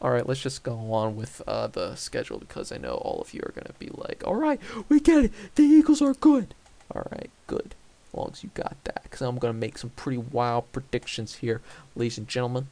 All 0.00 0.10
right, 0.10 0.26
let's 0.26 0.42
just 0.42 0.62
go 0.62 0.92
on 0.92 1.16
with 1.16 1.42
uh, 1.46 1.68
the 1.68 1.94
schedule 1.94 2.38
because 2.38 2.72
I 2.72 2.76
know 2.76 2.94
all 2.94 3.20
of 3.20 3.32
you 3.32 3.40
are 3.44 3.52
going 3.52 3.66
to 3.66 3.72
be 3.78 3.90
like, 3.92 4.22
all 4.26 4.34
right, 4.34 4.60
we 4.88 5.00
get 5.00 5.26
it. 5.26 5.32
The 5.54 5.62
Eagles 5.62 6.02
are 6.02 6.14
good. 6.14 6.54
All 6.94 7.06
right, 7.12 7.30
good. 7.46 7.74
As 8.08 8.18
long 8.18 8.30
as 8.32 8.42
you 8.42 8.50
got 8.54 8.76
that, 8.84 9.04
because 9.04 9.22
I'm 9.22 9.38
going 9.38 9.54
to 9.54 9.58
make 9.58 9.78
some 9.78 9.90
pretty 9.90 10.18
wild 10.18 10.70
predictions 10.72 11.36
here, 11.36 11.60
ladies 11.94 12.18
and 12.18 12.28
gentlemen. 12.28 12.66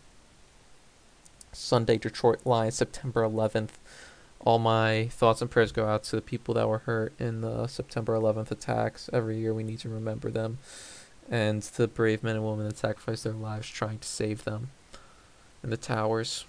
Sunday, 1.53 1.99
Detroit 1.99 2.41
Lions, 2.45 2.75
September 2.75 3.23
11th 3.23 3.71
all 4.43 4.59
my 4.59 5.07
thoughts 5.09 5.43
and 5.43 5.51
prayers 5.51 5.71
go 5.71 5.87
out 5.87 6.03
to 6.03 6.17
the 6.17 6.23
people 6.23 6.55
that 6.55 6.69
were 6.69 6.79
hurt 6.79 7.13
in 7.19 7.43
the 7.43 7.67
September 7.67 8.15
11th 8.15 8.51
attacks. 8.51 9.11
Every 9.13 9.39
year 9.39 9.53
we 9.53 9.63
need 9.63 9.81
to 9.81 9.91
remember 9.91 10.31
them 10.31 10.59
and 11.31 11.63
the 11.63 11.87
brave 11.87 12.25
men 12.25 12.37
and 12.37 12.45
women 12.45 12.67
that 12.67 12.79
sacrificed 12.79 13.25
their 13.25 13.33
lives 13.33 13.69
trying 13.69 13.99
to 13.99 14.09
save 14.09 14.45
them 14.45 14.71
in 15.63 15.71
the 15.71 15.77
towers. 15.77 16.45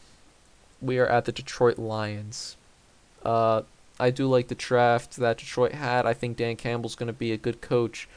We 0.82 0.98
are 0.98 1.08
at 1.08 1.26
the 1.26 1.32
Detroit 1.32 1.78
Lions. 1.78 2.56
Uh, 3.24 3.62
I 4.00 4.10
do 4.10 4.28
like 4.28 4.48
the 4.48 4.56
draft 4.56 5.18
that 5.18 5.38
Detroit 5.38 5.74
had. 5.74 6.08
I 6.08 6.14
think 6.14 6.38
Dan 6.38 6.56
Campbell's 6.56 6.96
going 6.96 7.08
to 7.08 7.14
be 7.14 7.32
a 7.32 7.38
good 7.38 7.62
coach. 7.62 8.10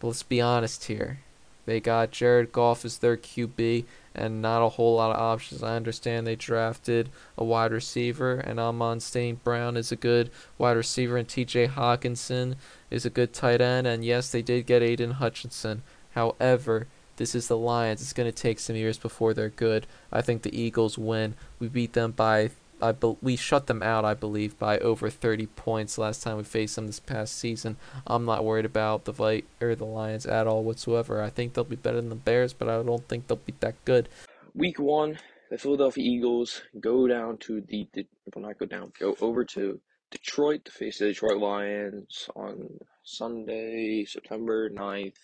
But 0.00 0.06
let's 0.06 0.22
be 0.22 0.40
honest 0.40 0.84
here. 0.84 1.18
They 1.66 1.80
got 1.80 2.12
Jared 2.12 2.52
Goff 2.52 2.86
as 2.86 2.98
their 2.98 3.18
QB 3.18 3.84
and 4.18 4.42
not 4.42 4.64
a 4.64 4.68
whole 4.70 4.96
lot 4.96 5.14
of 5.14 5.22
options. 5.22 5.62
I 5.62 5.76
understand 5.76 6.26
they 6.26 6.34
drafted 6.34 7.08
a 7.38 7.44
wide 7.44 7.70
receiver, 7.70 8.34
and 8.34 8.58
Amon 8.58 8.98
St. 8.98 9.42
Brown 9.44 9.76
is 9.76 9.92
a 9.92 9.96
good 9.96 10.30
wide 10.58 10.76
receiver, 10.76 11.16
and 11.16 11.28
TJ 11.28 11.70
Hockenson 11.70 12.56
is 12.90 13.06
a 13.06 13.10
good 13.10 13.32
tight 13.32 13.60
end, 13.60 13.86
and 13.86 14.04
yes, 14.04 14.30
they 14.30 14.42
did 14.42 14.66
get 14.66 14.82
Aidan 14.82 15.12
Hutchinson. 15.12 15.82
However, 16.10 16.88
this 17.16 17.34
is 17.34 17.46
the 17.46 17.56
Lions. 17.56 18.00
It's 18.00 18.12
going 18.12 18.30
to 18.30 18.42
take 18.42 18.58
some 18.58 18.76
years 18.76 18.98
before 18.98 19.34
they're 19.34 19.48
good. 19.48 19.86
I 20.12 20.20
think 20.20 20.42
the 20.42 20.60
Eagles 20.60 20.98
win. 20.98 21.34
We 21.60 21.68
beat 21.68 21.92
them 21.92 22.10
by 22.10 22.50
I 22.80 22.92
be- 22.92 23.16
we 23.20 23.36
shut 23.36 23.66
them 23.66 23.82
out, 23.82 24.04
I 24.04 24.14
believe, 24.14 24.58
by 24.58 24.78
over 24.78 25.10
30 25.10 25.46
points 25.46 25.98
last 25.98 26.22
time 26.22 26.36
we 26.36 26.44
faced 26.44 26.76
them 26.76 26.86
this 26.86 27.00
past 27.00 27.36
season. 27.36 27.76
I'm 28.06 28.24
not 28.24 28.44
worried 28.44 28.64
about 28.64 29.04
the 29.04 29.12
Vi- 29.12 29.44
or 29.60 29.74
the 29.74 29.84
Lions 29.84 30.26
at 30.26 30.46
all 30.46 30.62
whatsoever. 30.62 31.22
I 31.22 31.30
think 31.30 31.54
they'll 31.54 31.64
be 31.64 31.76
better 31.76 31.96
than 31.96 32.08
the 32.08 32.14
Bears, 32.14 32.52
but 32.52 32.68
I 32.68 32.82
don't 32.82 33.06
think 33.08 33.26
they'll 33.26 33.36
be 33.36 33.54
that 33.60 33.84
good. 33.84 34.08
Week 34.54 34.78
one, 34.78 35.18
the 35.50 35.58
Philadelphia 35.58 36.04
Eagles 36.04 36.62
go 36.80 37.06
down 37.06 37.38
to 37.38 37.60
the, 37.60 37.88
the 37.92 38.06
well, 38.34 38.46
not 38.46 38.58
go 38.58 38.66
down, 38.66 38.92
go 38.98 39.16
over 39.20 39.44
to 39.44 39.80
Detroit 40.10 40.64
to 40.64 40.72
face 40.72 40.98
the 40.98 41.06
Detroit 41.06 41.38
Lions 41.38 42.28
on 42.34 42.68
Sunday, 43.04 44.04
September 44.04 44.70
9th. 44.70 45.16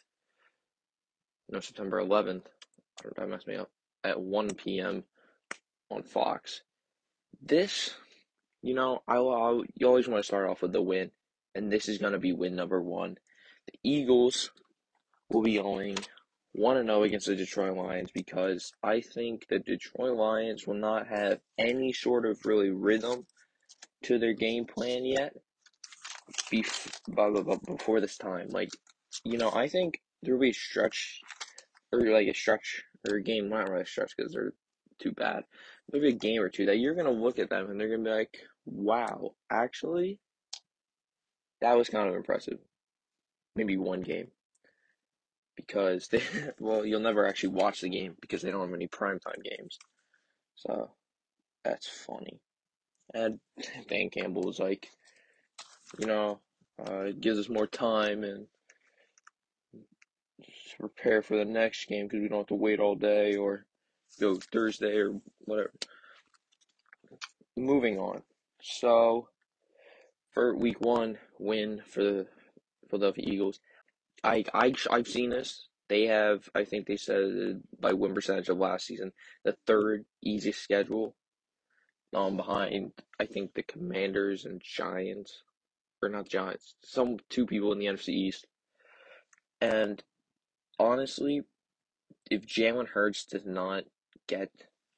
No, 1.49 1.61
September 1.61 2.03
11th. 2.03 2.47
That 3.17 3.29
messed 3.29 3.47
me 3.47 3.57
up. 3.57 3.71
At 4.03 4.21
1 4.21 4.55
p.m. 4.55 5.05
on 5.91 6.03
Fox 6.03 6.63
this, 7.43 7.95
you 8.63 8.75
know, 8.75 9.03
I, 9.07 9.17
I 9.17 9.63
you 9.75 9.87
always 9.87 10.09
want 10.09 10.23
to 10.23 10.27
start 10.27 10.49
off 10.49 10.63
with 10.63 10.73
the 10.73 10.83
win, 10.83 11.11
and 11.55 11.71
this 11.71 11.89
is 11.89 11.99
gonna 11.99 12.19
be 12.19 12.33
win 12.33 12.55
number 12.55 12.81
one. 12.81 13.19
The 13.67 13.79
Eagles 13.83 14.51
will 15.31 15.43
be 15.43 15.57
going 15.57 15.99
one 16.53 16.77
and 16.77 16.87
zero 16.87 17.01
oh 17.01 17.03
against 17.03 17.27
the 17.27 17.35
Detroit 17.35 17.77
Lions 17.77 18.11
because 18.13 18.73
I 18.83 19.01
think 19.01 19.47
the 19.49 19.59
Detroit 19.59 20.17
Lions 20.17 20.67
will 20.67 20.75
not 20.75 21.09
have 21.09 21.41
any 21.59 21.93
sort 21.93 22.27
of 22.27 22.45
really 22.47 22.71
rhythm 22.71 23.27
to 24.05 24.19
their 24.19 24.35
game 24.35 24.65
plan 24.65 25.05
yet. 25.05 25.35
Before 26.51 28.01
this 28.01 28.17
time, 28.17 28.49
like 28.51 28.71
you 29.25 29.39
know, 29.39 29.51
I 29.51 29.69
think 29.69 30.01
there 30.23 30.35
will 30.35 30.43
be 30.43 30.51
a 30.51 30.55
stretch 30.55 31.21
or 31.93 32.01
like 32.01 32.29
a 32.29 32.35
stretch 32.35 32.83
or 33.09 33.17
a 33.17 33.23
game, 33.23 33.49
not 33.49 33.69
really 33.69 33.83
a 33.83 33.87
stretch 33.87 34.13
because 34.17 34.33
they're 34.33 34.55
too 35.01 35.13
bad. 35.13 35.45
Maybe 35.93 36.09
a 36.09 36.13
game 36.13 36.43
or 36.43 36.49
two 36.49 36.67
that 36.67 36.79
you're 36.79 36.95
gonna 36.95 37.11
look 37.11 37.39
at 37.39 37.51
them 37.51 37.71
and 37.71 37.81
they're 37.81 37.91
gonna 37.91 38.03
be 38.03 38.11
like, 38.11 38.39
"Wow, 38.65 39.35
actually, 39.51 40.19
that 41.61 41.77
was 41.77 41.89
kind 41.89 42.09
of 42.09 42.15
impressive." 42.15 42.59
Maybe 43.57 43.77
one 43.77 44.03
game 44.03 44.31
because 45.57 46.09
they 46.09 46.23
well, 46.59 46.85
you'll 46.85 47.01
never 47.01 47.27
actually 47.27 47.51
watch 47.51 47.81
the 47.81 47.89
game 47.89 48.17
because 48.21 48.43
they 48.43 48.51
don't 48.51 48.67
have 48.67 48.75
any 48.75 48.89
primetime 48.89 49.43
games. 49.43 49.79
So 50.57 50.91
that's 51.65 51.89
funny. 51.89 52.41
And 53.13 53.41
Dan 53.89 54.11
Campbell 54.11 54.45
was 54.45 54.59
like, 54.59 54.89
you 55.99 56.07
know, 56.07 56.41
uh, 56.81 57.03
it 57.03 57.21
gives 57.21 57.39
us 57.39 57.49
more 57.49 57.67
time 57.67 58.25
and 58.25 58.47
prepare 60.79 61.23
for 61.23 61.37
the 61.37 61.45
next 61.45 61.87
game 61.87 62.07
because 62.07 62.21
we 62.21 62.29
don't 62.29 62.39
have 62.39 62.47
to 62.49 62.55
wait 62.55 62.81
all 62.81 62.97
day 62.97 63.37
or 63.37 63.67
go 64.21 64.37
Thursday 64.37 64.97
or 64.97 65.21
whatever. 65.45 65.73
Moving 67.57 67.99
on. 67.99 68.23
So, 68.61 69.29
for 70.33 70.57
week 70.57 70.81
one 70.81 71.19
win 71.39 71.83
for 71.87 72.03
the 72.03 72.27
Philadelphia 72.89 73.25
Eagles, 73.27 73.61
I, 74.23 74.45
I, 74.53 74.75
I've 74.91 75.09
seen 75.09 75.31
this. 75.31 75.69
They 75.89 76.07
have, 76.07 76.49
I 76.55 76.65
think 76.65 76.87
they 76.87 76.97
said 76.97 77.63
by 77.79 77.93
win 77.93 78.15
percentage 78.15 78.49
of 78.49 78.59
last 78.59 78.87
season, 78.87 79.13
the 79.45 79.57
third 79.67 80.07
easiest 80.23 80.63
schedule 80.63 81.15
um, 82.15 82.37
behind, 82.37 82.93
I 83.21 83.27
think, 83.27 83.55
the 83.55 83.63
Commanders 83.63 84.45
and 84.45 84.63
Giants. 84.63 85.43
Or 86.03 86.09
not 86.09 86.29
Giants, 86.29 86.75
some 86.85 87.17
two 87.31 87.47
people 87.47 87.73
in 87.73 87.79
the 87.79 87.87
NFC 87.87 88.11
East. 88.11 88.47
And 89.61 90.03
honestly, 90.79 91.43
if 92.31 92.47
Jalen 92.47 92.89
Hurts 92.89 93.25
does 93.25 93.47
not 93.47 93.85
get 94.27 94.51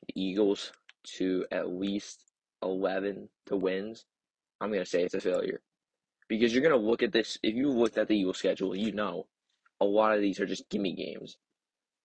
the 0.06 0.21
Eagles 0.21 0.73
to 1.18 1.47
at 1.50 1.68
least 1.68 2.21
11 2.62 3.28
to 3.47 3.56
wins, 3.56 4.04
I'm 4.61 4.71
going 4.71 4.83
to 4.83 4.88
say 4.88 5.02
it's 5.02 5.14
a 5.14 5.21
failure. 5.21 5.61
Because 6.28 6.52
you're 6.52 6.62
going 6.62 6.78
to 6.78 6.88
look 6.88 7.02
at 7.02 7.12
this, 7.12 7.38
if 7.42 7.54
you 7.54 7.71
looked 7.71 7.99
at 7.99 8.09
the 8.09 8.16
Eagles 8.16 8.38
schedule, 8.38 8.75
you 8.75 8.92
know 8.92 9.26
a 9.80 9.85
lot 9.85 10.14
of 10.14 10.21
these 10.21 10.40
are 10.40 10.47
just 10.47 10.68
gimme 10.71 10.95
games. 10.95 11.37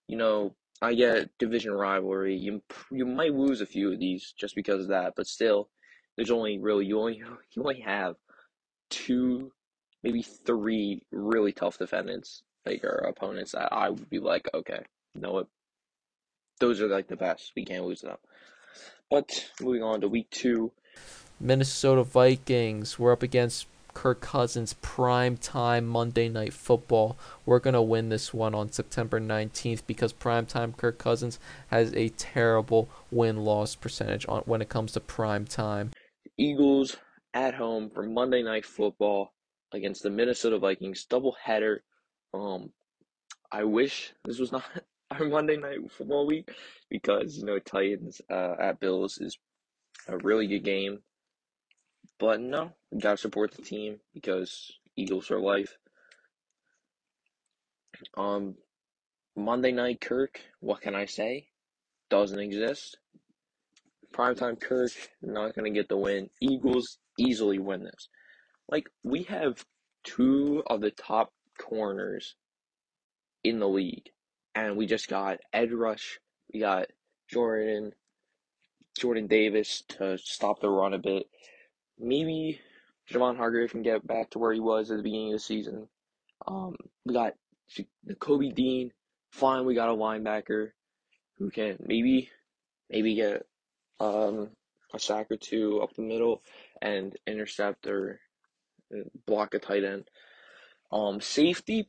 You 0.08 0.16
know, 0.16 0.54
I 0.80 0.94
get 0.94 1.30
division 1.38 1.72
rivalry. 1.72 2.36
You 2.36 2.62
you 2.90 3.06
might 3.06 3.34
lose 3.34 3.60
a 3.60 3.66
few 3.66 3.92
of 3.92 3.98
these 3.98 4.34
just 4.36 4.54
because 4.54 4.82
of 4.82 4.88
that, 4.88 5.14
but 5.16 5.26
still, 5.26 5.68
there's 6.16 6.30
only 6.30 6.58
really 6.58 6.86
you 6.86 6.98
only 6.98 7.22
you 7.52 7.62
only 7.62 7.80
have 7.80 8.16
two, 8.90 9.52
maybe 10.02 10.22
three 10.22 11.02
really 11.10 11.52
tough 11.52 11.78
defendants, 11.78 12.42
like 12.66 12.84
our 12.84 13.06
opponents 13.08 13.52
that 13.52 13.72
I 13.72 13.90
would 13.90 14.10
be 14.10 14.18
like, 14.18 14.48
okay, 14.54 14.84
you 15.14 15.20
know 15.20 15.32
what? 15.32 15.48
Those 16.62 16.80
are 16.80 16.86
like 16.86 17.08
the 17.08 17.16
best. 17.16 17.50
We 17.56 17.64
can't 17.64 17.84
lose 17.84 18.02
them. 18.02 18.18
But 19.10 19.50
moving 19.60 19.82
on 19.82 20.00
to 20.00 20.08
week 20.08 20.30
two, 20.30 20.70
Minnesota 21.40 22.04
Vikings. 22.04 23.00
We're 23.00 23.10
up 23.10 23.24
against 23.24 23.66
Kirk 23.94 24.20
Cousins 24.20 24.76
prime 24.80 25.36
time 25.36 25.88
Monday 25.88 26.28
night 26.28 26.52
football. 26.52 27.16
We're 27.44 27.58
going 27.58 27.74
to 27.74 27.82
win 27.82 28.10
this 28.10 28.32
one 28.32 28.54
on 28.54 28.70
September 28.70 29.18
19th 29.18 29.82
because 29.88 30.12
prime 30.12 30.46
time 30.46 30.72
Kirk 30.72 30.98
Cousins 30.98 31.40
has 31.66 31.92
a 31.94 32.10
terrible 32.10 32.88
win-loss 33.10 33.74
percentage 33.74 34.24
on 34.28 34.42
when 34.42 34.62
it 34.62 34.68
comes 34.68 34.92
to 34.92 35.00
prime 35.00 35.46
time. 35.46 35.90
Eagles 36.38 36.96
at 37.34 37.54
home 37.54 37.90
for 37.90 38.04
Monday 38.04 38.44
night 38.44 38.64
football 38.64 39.32
against 39.72 40.04
the 40.04 40.10
Minnesota 40.10 40.60
Vikings 40.60 41.06
double 41.06 41.36
header. 41.42 41.82
Um 42.32 42.70
I 43.50 43.64
wish 43.64 44.12
this 44.24 44.38
was 44.38 44.52
not 44.52 44.62
our 45.20 45.26
Monday 45.26 45.56
night 45.56 45.78
football 45.90 46.26
week 46.26 46.50
because 46.88 47.36
you 47.36 47.44
know 47.44 47.58
Titans 47.58 48.20
uh, 48.30 48.54
at 48.58 48.80
Bills 48.80 49.18
is 49.18 49.38
a 50.08 50.16
really 50.18 50.46
good 50.46 50.64
game. 50.64 51.00
But 52.18 52.40
no, 52.40 52.72
we 52.90 53.00
gotta 53.00 53.16
support 53.16 53.52
the 53.52 53.62
team 53.62 54.00
because 54.14 54.70
Eagles 54.96 55.30
are 55.30 55.40
life. 55.40 55.76
Um, 58.16 58.56
Monday 59.36 59.72
night 59.72 60.00
Kirk, 60.00 60.40
what 60.60 60.80
can 60.80 60.94
I 60.94 61.06
say? 61.06 61.48
Doesn't 62.10 62.38
exist. 62.38 62.98
Primetime 64.12 64.60
Kirk, 64.60 64.90
not 65.22 65.54
gonna 65.54 65.70
get 65.70 65.88
the 65.88 65.96
win. 65.96 66.30
Eagles 66.40 66.98
easily 67.18 67.58
win 67.58 67.84
this. 67.84 68.08
Like 68.68 68.88
we 69.02 69.24
have 69.24 69.64
two 70.04 70.62
of 70.66 70.80
the 70.80 70.90
top 70.90 71.32
corners 71.58 72.36
in 73.44 73.58
the 73.58 73.68
league, 73.68 74.10
and 74.54 74.76
we 74.76 74.86
just 74.86 75.08
got 75.08 75.38
Ed 75.52 75.72
Rush, 75.72 76.18
we 76.52 76.60
got 76.60 76.86
Jordan, 77.30 77.92
Jordan 78.98 79.26
Davis 79.26 79.82
to 79.88 80.18
stop 80.18 80.60
the 80.60 80.68
run 80.68 80.94
a 80.94 80.98
bit. 80.98 81.26
Maybe 81.98 82.60
Javon 83.10 83.36
Hargrave 83.36 83.70
can 83.70 83.82
get 83.82 84.06
back 84.06 84.30
to 84.30 84.38
where 84.38 84.52
he 84.52 84.60
was 84.60 84.90
at 84.90 84.96
the 84.98 85.02
beginning 85.02 85.28
of 85.28 85.34
the 85.34 85.44
season. 85.44 85.88
Um, 86.46 86.76
we 87.04 87.14
got 87.14 87.34
the 88.04 88.14
Kobe 88.14 88.50
Dean. 88.50 88.92
Fine, 89.30 89.64
we 89.64 89.74
got 89.74 89.88
a 89.88 89.92
linebacker 89.92 90.70
who 91.38 91.50
can 91.50 91.78
maybe 91.80 92.30
maybe 92.90 93.14
get 93.14 93.46
um, 93.98 94.50
a 94.92 94.98
sack 94.98 95.30
or 95.30 95.36
two 95.36 95.80
up 95.80 95.94
the 95.94 96.02
middle 96.02 96.42
and 96.82 97.16
intercept 97.26 97.86
or 97.86 98.20
block 99.26 99.54
a 99.54 99.58
tight 99.58 99.84
end. 99.84 100.04
Um, 100.90 101.20
safety, 101.20 101.88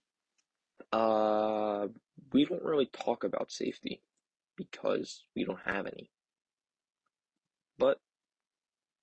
uh, 0.93 1.87
we 2.33 2.45
don't 2.45 2.63
really 2.63 2.87
talk 2.87 3.23
about 3.23 3.51
safety 3.51 4.01
because 4.57 5.23
we 5.35 5.45
don't 5.45 5.59
have 5.65 5.85
any. 5.85 6.09
But 7.77 7.99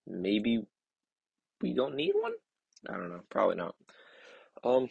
maybe 0.07 0.67
we 1.61 1.75
don't 1.75 1.97
need 1.97 2.13
one. 2.15 2.33
I 2.89 2.95
don't 2.95 3.11
know. 3.11 3.23
Probably 3.31 3.57
not. 3.57 3.75
Um. 4.65 4.89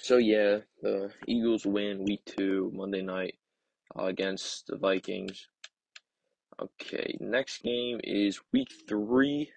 So 0.00 0.16
yeah, 0.16 0.60
the 0.80 1.10
Eagles 1.26 1.66
win 1.66 2.04
week 2.04 2.24
two 2.24 2.70
Monday 2.74 3.02
night 3.02 3.34
uh, 3.98 4.04
against 4.04 4.66
the 4.66 4.76
Vikings. 4.76 5.48
Okay, 6.60 7.16
next 7.20 7.62
game 7.62 8.00
is 8.04 8.40
week 8.52 8.68
three 8.88 9.50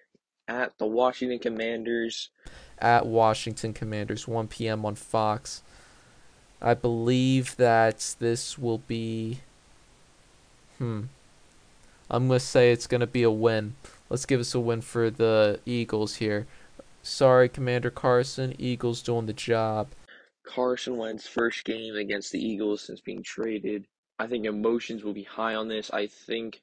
at 0.48 0.76
the 0.78 0.86
Washington 0.86 1.38
Commanders. 1.38 2.30
At 2.78 3.06
Washington 3.06 3.72
Commanders, 3.72 4.26
1 4.26 4.48
p.m. 4.48 4.84
on 4.84 4.96
Fox. 4.96 5.62
I 6.60 6.74
believe 6.74 7.56
that 7.56 8.16
this 8.18 8.58
will 8.58 8.78
be. 8.78 9.40
Hmm. 10.78 11.04
I'm 12.10 12.28
going 12.28 12.40
to 12.40 12.44
say 12.44 12.72
it's 12.72 12.86
going 12.86 13.00
to 13.00 13.06
be 13.06 13.22
a 13.22 13.30
win. 13.30 13.74
Let's 14.08 14.26
give 14.26 14.40
us 14.40 14.54
a 14.54 14.60
win 14.60 14.80
for 14.80 15.10
the 15.10 15.60
Eagles 15.66 16.16
here. 16.16 16.46
Sorry, 17.02 17.48
Commander 17.48 17.90
Carson. 17.90 18.54
Eagles 18.58 19.02
doing 19.02 19.26
the 19.26 19.32
job. 19.32 19.88
Carson 20.46 20.96
Wentz 20.96 21.26
first 21.26 21.64
game 21.64 21.94
against 21.94 22.32
the 22.32 22.42
Eagles 22.42 22.82
since 22.82 23.00
being 23.00 23.22
traded. 23.22 23.86
I 24.18 24.26
think 24.26 24.46
emotions 24.46 25.04
will 25.04 25.12
be 25.12 25.24
high 25.24 25.54
on 25.54 25.68
this. 25.68 25.90
I 25.90 26.06
think 26.06 26.62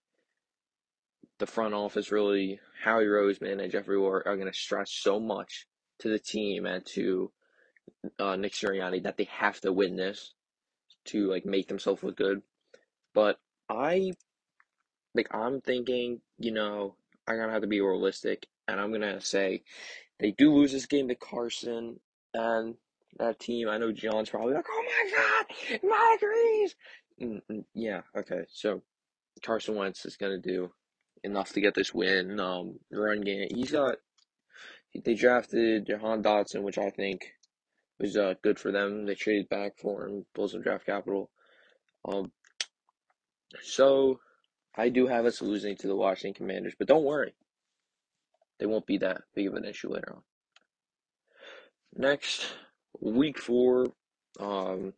the 1.37 1.45
front 1.45 1.73
office 1.73 2.11
really, 2.11 2.59
Howie 2.83 3.05
Roseman 3.05 3.61
and 3.61 3.71
Jeffrey 3.71 3.97
Lurie 3.97 4.25
are 4.25 4.35
going 4.35 4.51
to 4.51 4.57
stress 4.57 4.91
so 4.91 5.19
much 5.19 5.67
to 5.99 6.09
the 6.09 6.19
team 6.19 6.65
and 6.65 6.85
to 6.87 7.31
uh, 8.19 8.35
Nick 8.35 8.53
Sirianni 8.53 9.03
that 9.03 9.17
they 9.17 9.25
have 9.25 9.59
to 9.61 9.73
win 9.73 9.95
this 9.95 10.33
to 11.05 11.29
like 11.29 11.45
make 11.45 11.67
themselves 11.67 12.03
look 12.03 12.17
good. 12.17 12.41
But 13.13 13.39
I 13.69 14.11
like 15.13 15.33
I'm 15.33 15.61
thinking, 15.61 16.21
you 16.37 16.51
know, 16.51 16.95
I'm 17.27 17.37
gonna 17.37 17.51
have 17.51 17.61
to 17.61 17.67
be 17.67 17.81
realistic, 17.81 18.47
and 18.67 18.79
I'm 18.79 18.91
gonna 18.91 19.21
say 19.21 19.63
they 20.19 20.31
do 20.31 20.53
lose 20.53 20.71
this 20.71 20.85
game 20.85 21.07
to 21.07 21.15
Carson 21.15 21.99
and 22.33 22.75
that 23.17 23.39
team. 23.39 23.69
I 23.69 23.77
know 23.77 23.91
John's 23.91 24.29
probably 24.29 24.53
like, 24.53 24.65
"Oh 24.69 24.85
my 24.85 25.11
God, 25.15 25.79
Mike 25.83 26.21
agrees." 26.21 26.75
Mm-mm, 27.21 27.65
yeah, 27.73 28.01
okay. 28.15 28.45
So 28.51 28.81
Carson 29.43 29.75
Wentz 29.75 30.05
is 30.05 30.17
gonna 30.17 30.39
do 30.39 30.71
enough 31.23 31.53
to 31.53 31.61
get 31.61 31.73
this 31.73 31.93
win. 31.93 32.39
Um, 32.39 32.79
run 32.91 33.21
game. 33.21 33.47
He's 33.51 33.71
got. 33.71 33.95
They 35.03 35.13
drafted 35.13 35.87
Jahan 35.87 36.23
Dotson, 36.23 36.61
which 36.61 36.77
I 36.77 36.89
think 36.89 37.33
was 37.99 38.17
uh, 38.17 38.33
good 38.41 38.59
for 38.59 38.71
them. 38.71 39.05
They 39.05 39.15
traded 39.15 39.49
back 39.49 39.77
for 39.77 40.07
him, 40.07 40.25
pulled 40.33 40.51
some 40.51 40.61
draft 40.61 40.85
capital. 40.85 41.29
Um, 42.07 42.31
so 43.61 44.19
I 44.75 44.89
do 44.89 45.07
have 45.07 45.25
us 45.25 45.41
losing 45.41 45.75
to 45.77 45.87
the 45.87 45.95
Washington 45.95 46.33
Commanders, 46.33 46.75
but 46.77 46.87
don't 46.87 47.05
worry, 47.05 47.33
they 48.59 48.65
won't 48.65 48.85
be 48.85 48.97
that 48.99 49.21
big 49.33 49.47
of 49.47 49.55
an 49.55 49.65
issue 49.65 49.89
later 49.89 50.13
on. 50.15 50.21
Next, 51.95 52.45
week 52.99 53.39
four, 53.39 53.87
um, 54.39 54.93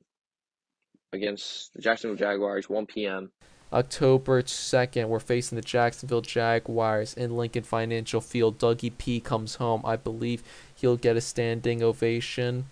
against 1.13 1.73
the 1.73 1.81
Jacksonville 1.81 2.17
Jaguars, 2.17 2.69
1 2.69 2.85
p.m. 2.87 3.31
October 3.71 4.41
2nd, 4.41 5.09
we're 5.09 5.19
facing 5.19 5.57
the 5.57 5.61
Jacksonville 5.61 6.21
Jaguars 6.21 7.13
in 7.13 7.35
Lincoln 7.35 7.63
Financial 7.63 8.21
Field. 8.21 8.57
Dougie 8.57 8.97
P 8.97 9.19
comes 9.19 9.55
home. 9.55 9.81
I 9.83 9.97
believe 9.97 10.41
he'll 10.73 10.95
get 10.95 11.17
a 11.17 11.21
standing 11.21 11.83
ovation, 11.83 12.67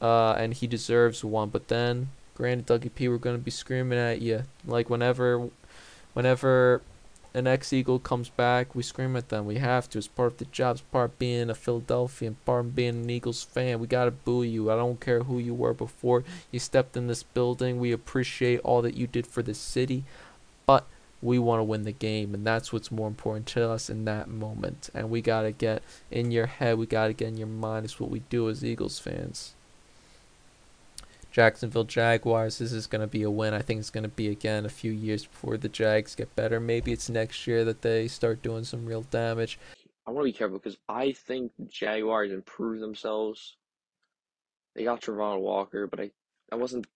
uh, 0.00 0.32
and 0.32 0.54
he 0.54 0.66
deserves 0.66 1.24
one. 1.24 1.48
But 1.50 1.68
then, 1.68 2.10
granted, 2.34 2.66
Dougie 2.66 2.94
P, 2.94 3.08
we're 3.08 3.18
to 3.18 3.38
be 3.38 3.50
screaming 3.50 3.98
at 3.98 4.20
you. 4.20 4.44
Like, 4.66 4.90
whenever, 4.90 5.48
whenever 6.14 6.82
an 7.32 7.46
ex 7.46 7.72
Eagle 7.72 7.98
comes 7.98 8.28
back, 8.28 8.74
we 8.74 8.82
scream 8.82 9.14
at 9.16 9.28
them. 9.28 9.46
We 9.46 9.56
have 9.56 9.88
to. 9.90 9.98
It's 9.98 10.08
part 10.08 10.32
of 10.32 10.38
the 10.38 10.46
job. 10.46 10.76
It's 10.76 10.82
part 10.82 11.18
being 11.18 11.48
a 11.48 11.54
Philadelphian, 11.54 12.36
part 12.44 12.74
being 12.74 13.02
an 13.02 13.10
Eagles 13.10 13.42
fan. 13.42 13.78
We 13.78 13.86
gotta 13.86 14.10
boo 14.10 14.42
you. 14.42 14.70
I 14.70 14.76
don't 14.76 15.00
care 15.00 15.22
who 15.22 15.38
you 15.38 15.54
were 15.54 15.74
before 15.74 16.24
you 16.50 16.58
stepped 16.58 16.96
in 16.96 17.06
this 17.06 17.22
building. 17.22 17.78
We 17.78 17.92
appreciate 17.92 18.60
all 18.60 18.82
that 18.82 18.96
you 18.96 19.06
did 19.06 19.26
for 19.26 19.42
the 19.42 19.54
city, 19.54 20.04
but 20.66 20.86
we 21.22 21.38
want 21.38 21.60
to 21.60 21.64
win 21.64 21.84
the 21.84 21.92
game, 21.92 22.34
and 22.34 22.44
that's 22.46 22.72
what's 22.72 22.90
more 22.90 23.06
important 23.06 23.46
to 23.48 23.68
us 23.68 23.90
in 23.90 24.06
that 24.06 24.28
moment. 24.28 24.90
And 24.92 25.10
we 25.10 25.20
gotta 25.20 25.52
get 25.52 25.82
in 26.10 26.32
your 26.32 26.46
head. 26.46 26.78
We 26.78 26.86
gotta 26.86 27.12
get 27.12 27.28
in 27.28 27.36
your 27.36 27.46
mind. 27.46 27.84
It's 27.84 28.00
what 28.00 28.10
we 28.10 28.20
do 28.30 28.48
as 28.48 28.64
Eagles 28.64 28.98
fans. 28.98 29.54
Jacksonville 31.30 31.84
Jaguars. 31.84 32.58
This 32.58 32.72
is 32.72 32.86
going 32.86 33.00
to 33.00 33.06
be 33.06 33.22
a 33.22 33.30
win. 33.30 33.54
I 33.54 33.62
think 33.62 33.80
it's 33.80 33.90
going 33.90 34.02
to 34.04 34.08
be 34.08 34.28
again 34.28 34.66
a 34.66 34.70
few 34.70 34.90
years 34.90 35.26
before 35.26 35.56
the 35.56 35.68
Jags 35.68 36.14
get 36.14 36.34
better. 36.34 36.60
Maybe 36.60 36.92
it's 36.92 37.08
next 37.08 37.46
year 37.46 37.64
that 37.64 37.82
they 37.82 38.08
start 38.08 38.42
doing 38.42 38.64
some 38.64 38.86
real 38.86 39.02
damage. 39.02 39.58
I 40.06 40.10
want 40.10 40.26
to 40.26 40.32
be 40.32 40.36
careful 40.36 40.58
because 40.58 40.78
I 40.88 41.12
think 41.12 41.52
the 41.58 41.66
Jaguars 41.66 42.32
improved 42.32 42.82
themselves. 42.82 43.56
They 44.74 44.84
got 44.84 45.00
Travon 45.00 45.40
Walker, 45.40 45.86
but 45.86 46.00
I, 46.00 46.10
I 46.50 46.56
wasn't. 46.56 46.86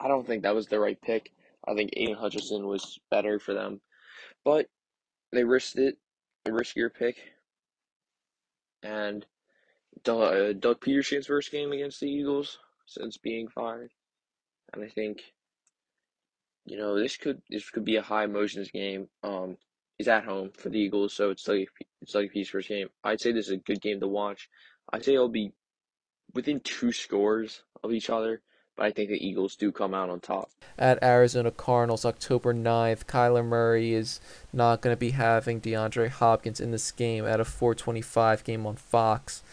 I 0.00 0.08
don't 0.08 0.26
think 0.26 0.42
that 0.42 0.54
was 0.54 0.66
the 0.66 0.78
right 0.78 1.00
pick. 1.00 1.32
I 1.66 1.74
think 1.74 1.90
Aidan 1.96 2.16
Hutchinson 2.16 2.66
was 2.66 2.98
better 3.10 3.38
for 3.38 3.54
them, 3.54 3.80
but 4.44 4.66
they 5.32 5.44
risked 5.44 5.78
it, 5.78 5.96
a 6.46 6.50
riskier 6.50 6.92
pick. 6.92 7.16
And 8.82 9.24
Doug, 10.02 10.34
uh, 10.34 10.52
Doug 10.52 10.80
Pederson's 10.80 11.26
first 11.26 11.50
game 11.50 11.72
against 11.72 12.00
the 12.00 12.10
Eagles 12.10 12.58
since 12.86 13.16
being 13.16 13.48
fired, 13.48 13.90
and 14.72 14.84
I 14.84 14.88
think 14.88 15.22
you 16.66 16.78
know, 16.78 16.98
this 16.98 17.16
could 17.16 17.42
this 17.50 17.68
could 17.70 17.84
be 17.84 17.96
a 17.96 18.02
high 18.02 18.24
emotions 18.24 18.70
game. 18.70 19.08
Um, 19.22 19.56
is 19.98 20.08
at 20.08 20.24
home 20.24 20.50
for 20.56 20.70
the 20.70 20.78
Eagles, 20.78 21.14
so 21.14 21.30
it's 21.30 21.46
like 21.46 21.68
it's 22.02 22.14
like 22.14 22.32
piece 22.32 22.48
first 22.48 22.68
game. 22.68 22.88
I'd 23.04 23.20
say 23.20 23.32
this 23.32 23.46
is 23.46 23.52
a 23.52 23.56
good 23.58 23.80
game 23.80 24.00
to 24.00 24.08
watch. 24.08 24.48
I'd 24.92 25.04
say 25.04 25.14
it'll 25.14 25.28
be 25.28 25.52
within 26.34 26.60
two 26.60 26.92
scores 26.92 27.62
of 27.82 27.92
each 27.92 28.10
other, 28.10 28.42
but 28.76 28.86
I 28.86 28.90
think 28.90 29.10
the 29.10 29.24
Eagles 29.24 29.56
do 29.56 29.70
come 29.70 29.94
out 29.94 30.10
on 30.10 30.20
top. 30.20 30.50
At 30.76 31.02
Arizona 31.02 31.52
Cardinals, 31.52 32.04
October 32.04 32.52
9th, 32.52 33.04
Kyler 33.04 33.44
Murray 33.44 33.94
is 33.94 34.20
not 34.52 34.80
going 34.80 34.94
to 34.94 34.98
be 34.98 35.10
having 35.10 35.60
DeAndre 35.60 36.08
Hopkins 36.08 36.60
in 36.60 36.72
this 36.72 36.90
game 36.90 37.24
at 37.24 37.38
a 37.38 37.44
425 37.44 38.42
game 38.42 38.66
on 38.66 38.74
Fox. 38.74 39.44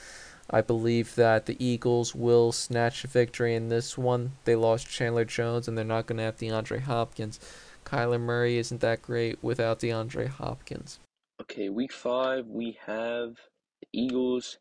I 0.51 0.61
believe 0.61 1.15
that 1.15 1.45
the 1.45 1.63
Eagles 1.63 2.13
will 2.13 2.51
snatch 2.51 3.05
a 3.05 3.07
victory 3.07 3.55
in 3.55 3.69
this 3.69 3.97
one. 3.97 4.33
They 4.43 4.55
lost 4.55 4.89
Chandler 4.89 5.23
Jones 5.23 5.67
and 5.67 5.77
they're 5.77 5.85
not 5.85 6.07
going 6.07 6.17
to 6.17 6.25
have 6.25 6.37
DeAndre 6.37 6.81
Hopkins. 6.81 7.39
Kyler 7.85 8.19
Murray 8.19 8.57
isn't 8.57 8.81
that 8.81 9.01
great 9.01 9.41
without 9.41 9.79
DeAndre 9.79 10.27
Hopkins. 10.27 10.99
Okay, 11.41 11.69
week 11.69 11.93
five, 11.93 12.45
we 12.47 12.77
have 12.85 13.35
the 13.79 13.87
Eagles 13.93 14.59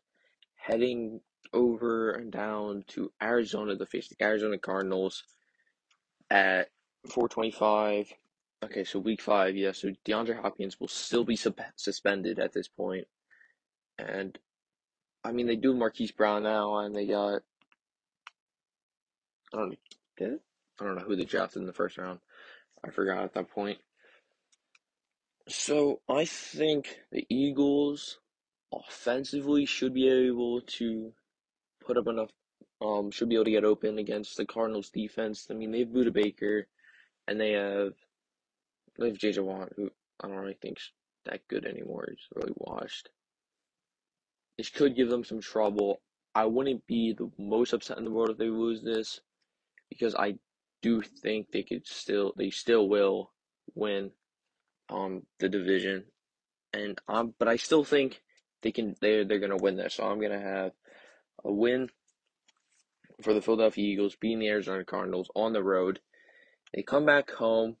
heading 0.55 1.19
over 1.53 2.11
and 2.11 2.31
down 2.31 2.85
to 2.87 3.11
Arizona 3.21 3.77
to 3.77 3.85
face 3.85 4.07
the 4.07 4.23
Arizona 4.23 4.57
Cardinals 4.57 5.23
at 6.29 6.69
425. 7.07 8.13
Okay, 8.63 8.83
so 8.83 8.99
week 8.99 9.21
five, 9.21 9.57
yeah, 9.57 9.73
so 9.73 9.89
DeAndre 10.05 10.41
Hopkins 10.41 10.79
will 10.79 10.87
still 10.87 11.25
be 11.25 11.35
sub- 11.35 11.59
suspended 11.75 12.39
at 12.39 12.53
this 12.53 12.67
point. 12.67 13.05
And 13.99 14.37
I 15.23 15.31
mean, 15.31 15.47
they 15.47 15.55
do 15.55 15.73
Marquise 15.73 16.11
Brown 16.11 16.43
now, 16.43 16.79
and 16.79 16.95
they 16.95 17.05
got. 17.05 17.41
I 19.53 19.57
don't 19.57 19.77
did 20.17 20.33
it? 20.33 20.41
I 20.79 20.85
don't 20.85 20.95
know 20.95 21.03
who 21.03 21.15
they 21.15 21.25
drafted 21.25 21.61
in 21.61 21.67
the 21.67 21.73
first 21.73 21.97
round. 21.97 22.19
I 22.83 22.89
forgot 22.89 23.23
at 23.23 23.33
that 23.33 23.51
point. 23.51 23.77
So 25.47 25.99
I 26.09 26.25
think 26.25 26.99
the 27.11 27.25
Eagles 27.29 28.19
offensively 28.73 29.65
should 29.65 29.93
be 29.93 30.09
able 30.09 30.61
to 30.61 31.13
put 31.85 31.97
up 31.97 32.07
enough. 32.07 32.29
Um, 32.81 33.11
should 33.11 33.29
be 33.29 33.35
able 33.35 33.45
to 33.45 33.51
get 33.51 33.63
open 33.63 33.99
against 33.99 34.37
the 34.37 34.45
Cardinals 34.45 34.89
defense. 34.89 35.47
I 35.51 35.53
mean, 35.53 35.71
they 35.71 35.79
have 35.79 35.89
Budda 35.89 36.11
Baker, 36.11 36.67
and 37.27 37.39
they 37.39 37.51
have 37.51 37.93
they 38.97 39.09
have 39.09 39.17
JJ 39.17 39.43
Watt, 39.43 39.73
who 39.75 39.91
I 40.19 40.27
don't 40.27 40.37
really 40.37 40.57
think's 40.59 40.91
that 41.25 41.47
good 41.47 41.65
anymore. 41.65 42.07
He's 42.09 42.25
really 42.35 42.53
washed. 42.55 43.09
This 44.57 44.69
could 44.69 44.95
give 44.95 45.09
them 45.09 45.23
some 45.23 45.41
trouble. 45.41 46.01
I 46.35 46.45
wouldn't 46.45 46.85
be 46.87 47.13
the 47.13 47.29
most 47.37 47.73
upset 47.73 47.97
in 47.97 48.05
the 48.05 48.11
world 48.11 48.29
if 48.29 48.37
they 48.37 48.49
lose 48.49 48.81
this, 48.81 49.19
because 49.89 50.15
I 50.15 50.35
do 50.81 51.01
think 51.01 51.51
they 51.51 51.63
could 51.63 51.85
still 51.85 52.33
they 52.37 52.49
still 52.49 52.87
will 52.89 53.31
win 53.75 54.11
um 54.89 55.23
the 55.39 55.49
division. 55.49 56.05
And 56.73 56.99
um 57.07 57.33
but 57.37 57.47
I 57.47 57.57
still 57.57 57.83
think 57.83 58.21
they 58.61 58.71
can 58.71 58.95
they're 59.01 59.25
they're 59.25 59.39
gonna 59.39 59.57
win 59.57 59.77
this. 59.77 59.95
So 59.95 60.05
I'm 60.05 60.21
gonna 60.21 60.39
have 60.39 60.71
a 61.43 61.51
win 61.51 61.89
for 63.21 63.33
the 63.33 63.41
Philadelphia 63.41 63.85
Eagles 63.85 64.15
beating 64.15 64.39
the 64.39 64.49
Arizona 64.49 64.83
Cardinals 64.83 65.29
on 65.35 65.53
the 65.53 65.63
road. 65.63 65.99
They 66.73 66.81
come 66.81 67.05
back 67.05 67.31
home 67.31 67.75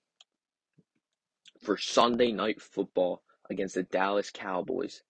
for 1.63 1.77
Sunday 1.77 2.31
night 2.31 2.61
football 2.61 3.23
against 3.49 3.75
the 3.75 3.83
Dallas 3.83 4.29
Cowboys. 4.31 5.03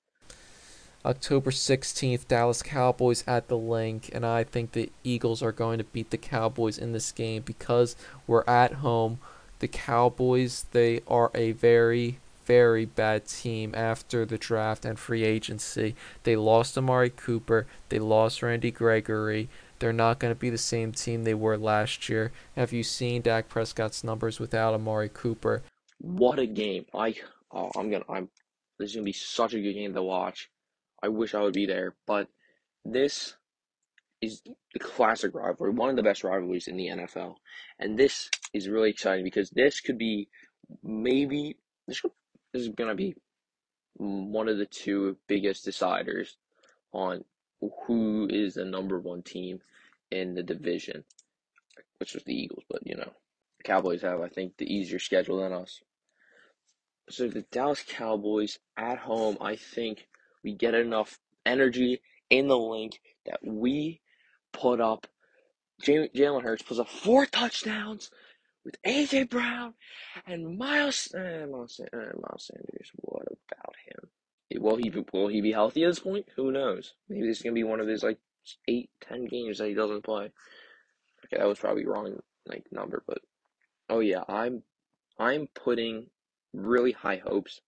October 1.04 1.50
16th, 1.50 2.28
Dallas 2.28 2.62
Cowboys 2.62 3.24
at 3.26 3.48
the 3.48 3.58
Linc. 3.58 4.10
and 4.14 4.26
I 4.26 4.44
think 4.44 4.72
the 4.72 4.92
Eagles 5.04 5.42
are 5.42 5.52
going 5.52 5.80
to 5.80 5.84
beat 5.84 6.12
the 6.12 6.18
Cowboys 6.18 6.78
in 6.78 6.92
this 6.92 7.12
game 7.12 7.42
because 7.42 7.96
we're 8.28 8.44
at 8.48 8.74
home. 8.74 9.20
The 9.60 9.68
Cowboys, 9.68 10.66
they 10.72 11.02
are 11.08 11.32
a 11.34 11.54
very, 11.54 12.20
very 12.46 12.86
bad 12.86 13.26
team 13.26 13.74
after 13.76 14.26
the 14.26 14.38
draft 14.38 14.86
and 14.86 15.00
free 15.00 15.24
agency. 15.24 15.96
They 16.24 16.36
lost 16.36 16.78
Amari 16.78 17.10
Cooper, 17.10 17.66
they 17.90 18.00
lost 18.00 18.44
Randy 18.44 18.72
Gregory. 18.72 19.50
They're 19.80 19.92
not 19.92 20.20
going 20.20 20.32
to 20.32 20.40
be 20.40 20.52
the 20.52 20.60
same 20.60 20.92
team 20.92 21.24
they 21.24 21.34
were 21.34 21.58
last 21.58 22.08
year. 22.08 22.32
Have 22.56 22.72
you 22.72 22.84
seen 22.84 23.24
Dak 23.24 23.50
Prescott's 23.50 24.04
numbers 24.04 24.40
without 24.40 24.76
Amari 24.76 25.10
Cooper? 25.12 25.64
What 25.98 26.38
a 26.38 26.46
game! 26.46 26.86
I 26.94 27.16
oh, 27.52 27.72
I'm 27.76 27.90
gonna 27.90 28.06
I'm 28.10 28.30
this 28.78 28.90
is 28.90 28.96
gonna 28.96 29.06
be 29.06 29.14
such 29.14 29.54
a 29.54 29.60
good 29.60 29.74
game 29.74 29.94
to 29.94 30.04
watch. 30.04 30.50
I 31.04 31.10
wish 31.10 31.34
I 31.34 31.42
would 31.42 31.54
be 31.54 31.66
there, 31.66 31.96
but 32.06 32.28
this 32.86 33.36
is 34.22 34.42
the 34.74 34.80
classic 34.80 35.34
rivalry, 35.34 35.72
one 35.72 35.90
of 35.90 35.96
the 35.96 36.04
best 36.04 36.24
rivalries 36.24 36.68
in 36.68 36.78
the 36.78 36.88
NFL, 36.88 37.36
and 37.80 37.98
this 37.98 38.30
is 38.54 38.70
really 38.70 38.92
exciting 38.92 39.24
because 39.24 39.50
this 39.50 39.80
could 39.80 39.98
be 39.98 40.30
maybe 40.84 41.58
this 41.88 42.02
could, 42.02 42.12
this 42.54 42.62
is 42.64 42.70
gonna 42.70 42.96
be 42.96 43.16
one 43.96 44.48
of 44.48 44.58
the 44.58 44.66
two 44.66 45.18
biggest 45.28 45.66
deciders 45.66 46.36
on 46.92 47.24
who 47.86 48.28
is 48.30 48.56
the 48.56 48.66
number 48.66 49.00
one 49.00 49.22
team 49.22 49.60
in 50.12 50.36
the 50.36 50.44
division, 50.44 51.04
which 52.00 52.14
was 52.14 52.24
the 52.24 52.34
Eagles, 52.34 52.64
but 52.70 52.86
you 52.86 52.96
know, 52.96 53.12
Cowboys 53.64 54.02
have 54.02 54.22
I 54.22 54.30
think 54.30 54.58
the 54.58 54.72
easier 54.72 55.00
schedule 55.00 55.42
than 55.42 55.54
us. 55.54 55.82
So 57.10 57.28
the 57.28 57.42
Dallas 57.52 57.84
Cowboys 57.88 58.60
at 58.78 59.00
home, 59.00 59.38
I 59.42 59.56
think 59.56 60.08
we 60.44 60.54
get 60.54 60.74
enough 60.74 61.20
energy 61.46 62.02
in 62.30 62.48
the 62.48 62.58
Linc 62.58 63.00
that 63.26 63.40
we 63.44 64.02
put 64.54 64.82
up. 64.82 65.08
Jalen 65.84 66.44
Hurts 66.44 66.62
puts 66.62 66.80
up 66.80 66.90
four 66.90 67.26
touchdowns 67.26 68.12
with 68.64 68.76
AJ 68.86 69.30
Brown 69.30 69.74
and 70.28 70.58
Miles 70.58 71.14
uh, 71.16 71.48
Miles, 71.50 71.80
uh, 71.80 71.98
Miles 71.98 72.50
Sanders. 72.52 72.92
What 72.96 73.24
about 73.52 73.76
him? 73.88 74.62
Will 74.62 74.78
he 74.78 74.92
will 75.14 75.28
he 75.28 75.42
be 75.42 75.54
healthy 75.54 75.84
at 75.84 75.90
this 75.90 76.00
point? 76.00 76.28
Who 76.36 76.52
knows? 76.52 76.94
Maybe 77.10 77.28
this 77.28 77.38
is 77.38 77.44
gonna 77.44 77.54
be 77.54 77.64
one 77.64 77.80
of 77.80 77.88
his 77.88 78.04
like 78.04 78.20
eight, 78.68 78.90
ten 79.02 79.26
games 79.26 79.58
that 79.58 79.70
he 79.70 79.74
doesn't 79.74 80.04
play. 80.04 80.32
Okay, 81.26 81.38
that 81.38 81.48
was 81.48 81.60
probably 81.60 81.86
wrong 81.86 82.18
like 82.46 82.66
number, 82.72 83.04
but 83.08 83.20
oh 83.90 84.00
yeah, 84.00 84.24
I'm 84.28 84.64
I'm 85.18 85.48
putting 85.56 86.08
really 86.54 86.92
high 86.92 87.22
hopes 87.26 87.62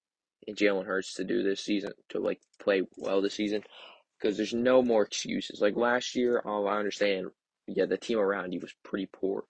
Jalen 0.49 0.85
Hurts 0.85 1.13
to 1.15 1.23
do 1.23 1.43
this 1.43 1.61
season 1.61 1.91
to 2.09 2.19
like 2.19 2.41
play 2.59 2.83
well 2.97 3.21
this 3.21 3.35
season 3.35 3.63
because 4.19 4.37
there's 4.37 4.53
no 4.53 4.81
more 4.81 5.03
excuses. 5.03 5.61
Like 5.61 5.75
last 5.75 6.15
year, 6.15 6.41
oh, 6.45 6.65
I 6.65 6.77
understand. 6.77 7.27
Yeah, 7.67 7.85
the 7.85 7.97
team 7.97 8.19
around 8.19 8.53
you 8.53 8.59
was 8.59 8.73
pretty 8.83 9.07
poor. 9.11 9.43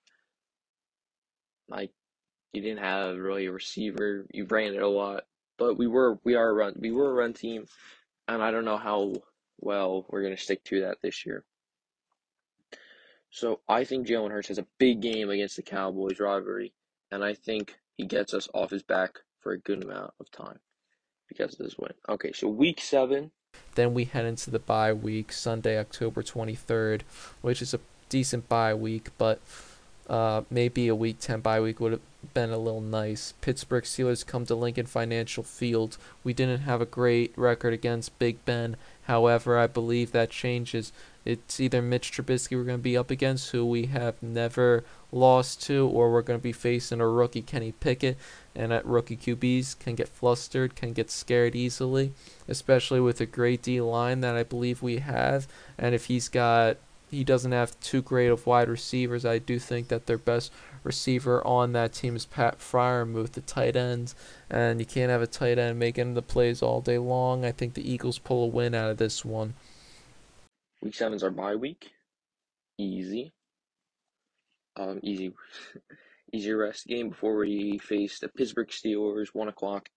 Like 1.67 1.91
you 2.53 2.61
didn't 2.61 2.83
have 2.83 3.17
really 3.17 3.45
a 3.45 3.51
receiver. 3.51 4.25
You 4.31 4.45
ran 4.45 4.73
it 4.73 4.81
a 4.81 4.87
lot, 4.87 5.23
but 5.57 5.77
we 5.77 5.87
were 5.87 6.19
we 6.23 6.35
are 6.35 6.49
a 6.49 6.53
run 6.53 6.75
we 6.79 6.91
were 6.91 7.09
a 7.09 7.13
run 7.13 7.33
team, 7.33 7.65
and 8.27 8.41
I 8.41 8.51
don't 8.51 8.65
know 8.65 8.77
how 8.77 9.13
well 9.59 10.05
we're 10.09 10.23
gonna 10.23 10.37
stick 10.37 10.63
to 10.65 10.81
that 10.81 10.97
this 11.01 11.25
year. 11.25 11.43
So 13.31 13.61
I 13.67 13.83
think 13.83 14.07
Jalen 14.07 14.31
Hurts 14.31 14.49
has 14.49 14.59
a 14.59 14.67
big 14.77 15.01
game 15.01 15.29
against 15.29 15.55
the 15.55 15.63
Cowboys 15.63 16.19
rivalry, 16.19 16.73
and 17.09 17.23
I 17.23 17.33
think 17.33 17.75
he 17.97 18.05
gets 18.05 18.33
us 18.33 18.47
off 18.53 18.69
his 18.69 18.83
back 18.83 19.19
for 19.39 19.53
a 19.53 19.59
good 19.59 19.83
amount 19.83 20.13
of 20.19 20.29
time 20.29 20.59
because 21.33 21.53
of 21.53 21.59
this 21.59 21.77
win. 21.77 21.93
Okay, 22.07 22.31
so 22.31 22.47
week 22.47 22.79
seven. 22.79 23.31
Then 23.75 23.93
we 23.93 24.05
head 24.05 24.25
into 24.25 24.49
the 24.49 24.59
bye 24.59 24.93
week, 24.93 25.31
Sunday, 25.31 25.77
October 25.77 26.23
23rd, 26.23 27.01
which 27.41 27.61
is 27.61 27.73
a 27.73 27.79
decent 28.09 28.47
bye 28.49 28.73
week, 28.73 29.09
but 29.17 29.39
uh, 30.09 30.41
maybe 30.49 30.87
a 30.87 30.95
week 30.95 31.17
10 31.19 31.39
bye 31.39 31.61
week 31.61 31.79
would 31.79 31.93
have 31.93 32.01
been 32.33 32.51
a 32.51 32.57
little 32.57 32.81
nice. 32.81 33.33
Pittsburgh 33.41 33.83
Steelers 33.83 34.25
come 34.25 34.45
to 34.45 34.55
Lincoln 34.55 34.85
Financial 34.85 35.43
Field. 35.43 35.97
We 36.23 36.33
didn't 36.33 36.61
have 36.61 36.81
a 36.81 36.85
great 36.85 37.33
record 37.37 37.73
against 37.73 38.17
Big 38.19 38.43
Ben. 38.45 38.75
However, 39.03 39.57
I 39.57 39.67
believe 39.67 40.11
that 40.11 40.29
changes. 40.29 40.91
It's 41.25 41.59
either 41.59 41.81
Mitch 41.81 42.11
Trubisky 42.11 42.57
we're 42.57 42.63
going 42.63 42.79
to 42.79 42.83
be 42.83 42.97
up 42.97 43.11
against, 43.11 43.51
who 43.51 43.65
we 43.65 43.85
have 43.87 44.21
never 44.21 44.83
lost 45.11 45.61
to, 45.63 45.87
or 45.87 46.11
we're 46.11 46.21
going 46.21 46.39
to 46.39 46.43
be 46.43 46.51
facing 46.51 46.99
a 46.99 47.07
rookie 47.07 47.41
Kenny 47.41 47.71
Pickett. 47.71 48.17
And 48.55 48.73
at 48.73 48.85
rookie 48.85 49.17
QBs 49.17 49.79
can 49.79 49.95
get 49.95 50.09
flustered, 50.09 50.75
can 50.75 50.93
get 50.93 51.09
scared 51.09 51.55
easily, 51.55 52.13
especially 52.47 52.99
with 52.99 53.21
a 53.21 53.25
great 53.25 53.61
D 53.61 53.79
line 53.81 54.21
that 54.21 54.35
I 54.35 54.43
believe 54.43 54.81
we 54.81 54.97
have. 54.97 55.47
And 55.77 55.95
if 55.95 56.05
he's 56.05 56.29
got 56.29 56.77
he 57.13 57.23
doesn't 57.23 57.51
have 57.51 57.79
too 57.79 58.01
great 58.01 58.27
of 58.27 58.45
wide 58.45 58.67
receivers. 58.67 59.25
I 59.25 59.39
do 59.39 59.59
think 59.59 59.87
that 59.87 60.05
their 60.05 60.17
best 60.17 60.51
receiver 60.83 61.45
on 61.45 61.71
that 61.73 61.93
team 61.93 62.15
is 62.15 62.25
Pat 62.25 62.59
Freiermuth 62.59 63.13
with 63.13 63.33
the 63.33 63.41
tight 63.41 63.75
ends, 63.75 64.15
and 64.49 64.79
you 64.79 64.85
can't 64.85 65.11
have 65.11 65.21
a 65.21 65.27
tight 65.27 65.57
end 65.57 65.79
making 65.79 66.13
the 66.13 66.21
plays 66.21 66.61
all 66.61 66.81
day 66.81 66.97
long. 66.97 67.45
I 67.45 67.51
think 67.51 67.73
the 67.73 67.89
Eagles 67.89 68.19
pull 68.19 68.43
a 68.43 68.47
win 68.47 68.75
out 68.75 68.91
of 68.91 68.97
this 68.97 69.23
one. 69.23 69.53
Week 70.81 70.95
seven's 70.95 71.23
our 71.23 71.31
bye 71.31 71.55
week. 71.55 71.91
Easy. 72.77 73.33
Um, 74.75 74.99
easy, 75.03 75.33
easy 76.33 76.51
rest 76.51 76.87
game 76.87 77.09
before 77.09 77.37
we 77.37 77.77
face 77.77 78.19
the 78.19 78.27
Pittsburgh 78.27 78.69
Steelers, 78.69 79.29
one 79.33 79.47
o'clock 79.47 79.87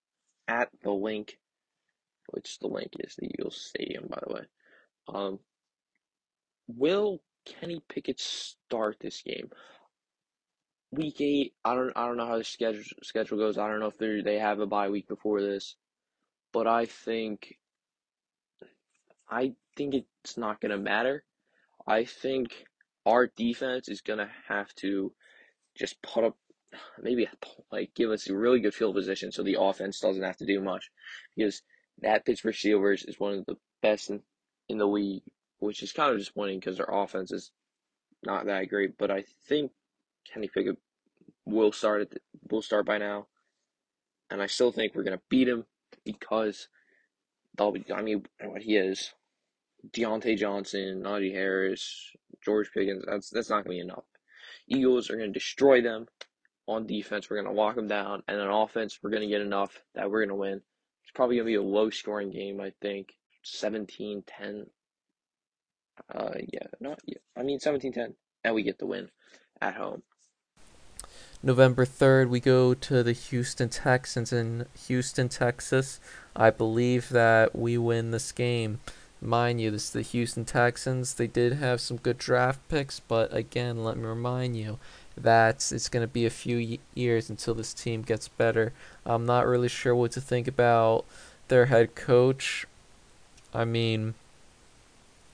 at 0.48 0.68
the 0.82 0.92
Linc, 0.92 1.38
which 2.30 2.58
the 2.60 2.68
Linc 2.68 2.92
is 3.00 3.16
the 3.16 3.26
Eagles 3.26 3.60
Stadium, 3.68 4.06
by 4.08 4.20
the 4.26 4.34
way. 4.34 4.40
Um, 5.08 5.38
Will 6.68 7.20
Kenny 7.44 7.80
Pickett 7.88 8.20
start 8.20 8.96
this 9.00 9.22
game? 9.22 9.50
week 10.90 11.20
eight. 11.20 11.54
I 11.64 11.74
don't 11.74 11.92
I 11.96 12.06
don't 12.06 12.16
know 12.16 12.26
how 12.26 12.38
the 12.38 12.44
schedule 12.44 12.82
schedule 13.02 13.38
goes. 13.38 13.58
I 13.58 13.68
don't 13.68 13.80
know 13.80 13.86
if 13.86 13.98
they 13.98 14.20
they 14.22 14.38
have 14.38 14.60
a 14.60 14.66
bye 14.66 14.88
week 14.88 15.08
before 15.08 15.40
this, 15.40 15.76
but 16.52 16.66
I 16.66 16.86
think 16.86 17.56
I 19.28 19.54
think 19.76 19.94
it's 19.94 20.36
not 20.36 20.60
gonna 20.60 20.78
matter. 20.78 21.24
I 21.86 22.04
think 22.04 22.64
our 23.04 23.28
defense 23.36 23.88
is 23.88 24.00
gonna 24.00 24.30
have 24.48 24.74
to 24.76 25.12
just 25.76 26.00
put 26.02 26.24
up 26.24 26.36
maybe 27.00 27.28
like 27.70 27.94
give 27.94 28.10
us 28.10 28.28
a 28.28 28.36
really 28.36 28.60
good 28.60 28.74
field 28.74 28.94
position 28.94 29.30
so 29.30 29.42
the 29.42 29.56
offense 29.60 30.00
doesn't 30.00 30.22
have 30.22 30.36
to 30.36 30.46
do 30.46 30.60
much 30.60 30.90
because 31.36 31.62
that 32.02 32.24
Pittsburgh 32.24 32.54
Steelers 32.54 33.08
is 33.08 33.18
one 33.18 33.34
of 33.34 33.46
the 33.46 33.56
best 33.82 34.10
in, 34.10 34.20
in 34.68 34.78
the 34.78 34.86
league, 34.86 35.22
which 35.58 35.82
is 35.82 35.92
kind 35.92 36.12
of 36.12 36.18
disappointing 36.18 36.60
because 36.60 36.76
their 36.76 36.88
offense 36.90 37.32
is 37.32 37.50
not 38.24 38.46
that 38.46 38.68
great. 38.68 38.98
But 38.98 39.10
I 39.10 39.24
think 39.48 39.72
Kenny 40.32 40.48
Pickett 40.48 40.78
will 41.44 41.72
start 41.72 42.02
at 42.02 42.10
the, 42.10 42.20
will 42.50 42.62
start 42.62 42.86
by 42.86 42.98
now, 42.98 43.26
and 44.30 44.42
I 44.42 44.46
still 44.46 44.72
think 44.72 44.94
we're 44.94 45.04
gonna 45.04 45.20
beat 45.28 45.48
him 45.48 45.64
because 46.04 46.68
be. 47.56 47.84
I 47.92 48.02
mean, 48.02 48.24
what 48.42 48.62
he 48.62 48.76
is, 48.76 49.12
Diontae 49.90 50.36
Johnson, 50.36 51.02
Najee 51.04 51.32
Harris, 51.32 52.12
George 52.44 52.70
Pickens. 52.72 53.04
That's 53.06 53.30
that's 53.30 53.50
not 53.50 53.64
gonna 53.64 53.76
be 53.76 53.80
enough. 53.80 54.04
Eagles 54.68 55.10
are 55.10 55.16
gonna 55.16 55.32
destroy 55.32 55.80
them 55.80 56.06
on 56.66 56.86
defense. 56.86 57.30
We're 57.30 57.42
gonna 57.42 57.54
lock 57.54 57.76
them 57.76 57.88
down, 57.88 58.22
and 58.28 58.40
on 58.40 58.62
offense, 58.62 58.98
we're 59.02 59.10
gonna 59.10 59.28
get 59.28 59.40
enough 59.40 59.82
that 59.94 60.10
we're 60.10 60.24
gonna 60.24 60.36
win. 60.36 60.60
It's 61.02 61.12
probably 61.14 61.36
gonna 61.36 61.46
be 61.46 61.54
a 61.54 61.62
low 61.62 61.90
scoring 61.90 62.30
game. 62.30 62.60
I 62.60 62.72
think 62.82 63.14
17-10. 63.44 64.66
Uh, 66.12 66.34
yeah, 66.52 66.66
not 66.80 67.00
yeah. 67.06 67.18
I 67.36 67.42
mean 67.42 67.58
17-10, 67.58 68.14
and 68.44 68.54
we 68.54 68.62
get 68.62 68.78
the 68.78 68.86
win 68.86 69.10
at 69.60 69.74
home. 69.74 70.02
November 71.42 71.84
3rd, 71.84 72.28
we 72.28 72.40
go 72.40 72.74
to 72.74 73.02
the 73.02 73.12
Houston 73.12 73.68
Texans 73.68 74.32
in 74.32 74.66
Houston, 74.86 75.28
Texas. 75.28 76.00
I 76.34 76.50
believe 76.50 77.10
that 77.10 77.54
we 77.54 77.78
win 77.78 78.10
this 78.10 78.32
game. 78.32 78.80
Mind 79.20 79.60
you, 79.60 79.70
this 79.70 79.84
is 79.84 79.90
the 79.90 80.02
Houston 80.02 80.44
Texans. 80.44 81.14
They 81.14 81.26
did 81.26 81.54
have 81.54 81.80
some 81.80 81.98
good 81.98 82.18
draft 82.18 82.60
picks, 82.68 83.00
but 83.00 83.34
again, 83.34 83.84
let 83.84 83.96
me 83.96 84.04
remind 84.04 84.56
you 84.56 84.78
that 85.16 85.72
it's 85.72 85.88
going 85.88 86.02
to 86.02 86.12
be 86.12 86.26
a 86.26 86.30
few 86.30 86.78
years 86.94 87.30
until 87.30 87.54
this 87.54 87.72
team 87.72 88.02
gets 88.02 88.28
better. 88.28 88.72
I'm 89.04 89.24
not 89.24 89.46
really 89.46 89.68
sure 89.68 89.94
what 89.94 90.12
to 90.12 90.20
think 90.20 90.46
about 90.46 91.04
their 91.48 91.66
head 91.66 91.94
coach. 91.94 92.66
I 93.54 93.64
mean, 93.64 94.14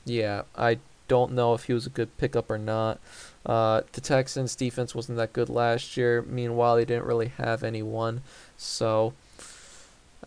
yeah, 0.05 0.43
I 0.57 0.79
don't 1.09 1.33
know 1.33 1.55
if 1.55 1.65
he 1.65 1.73
was 1.73 1.87
a 1.87 1.91
good 1.91 2.17
pickup 2.17 2.51
or 2.51 2.59
not. 2.59 2.99
Uh, 3.45 3.83
the 3.93 4.01
Texans' 4.01 4.57
defense 4.57 4.95
wasn't 4.95 5.19
that 5.19 5.33
good 5.33 5.49
last 5.49 5.97
year. 5.97 6.23
Meanwhile, 6.23 6.77
they 6.77 6.85
didn't 6.85 7.05
really 7.05 7.29
have 7.29 7.63
anyone. 7.63 8.23
So, 8.57 9.15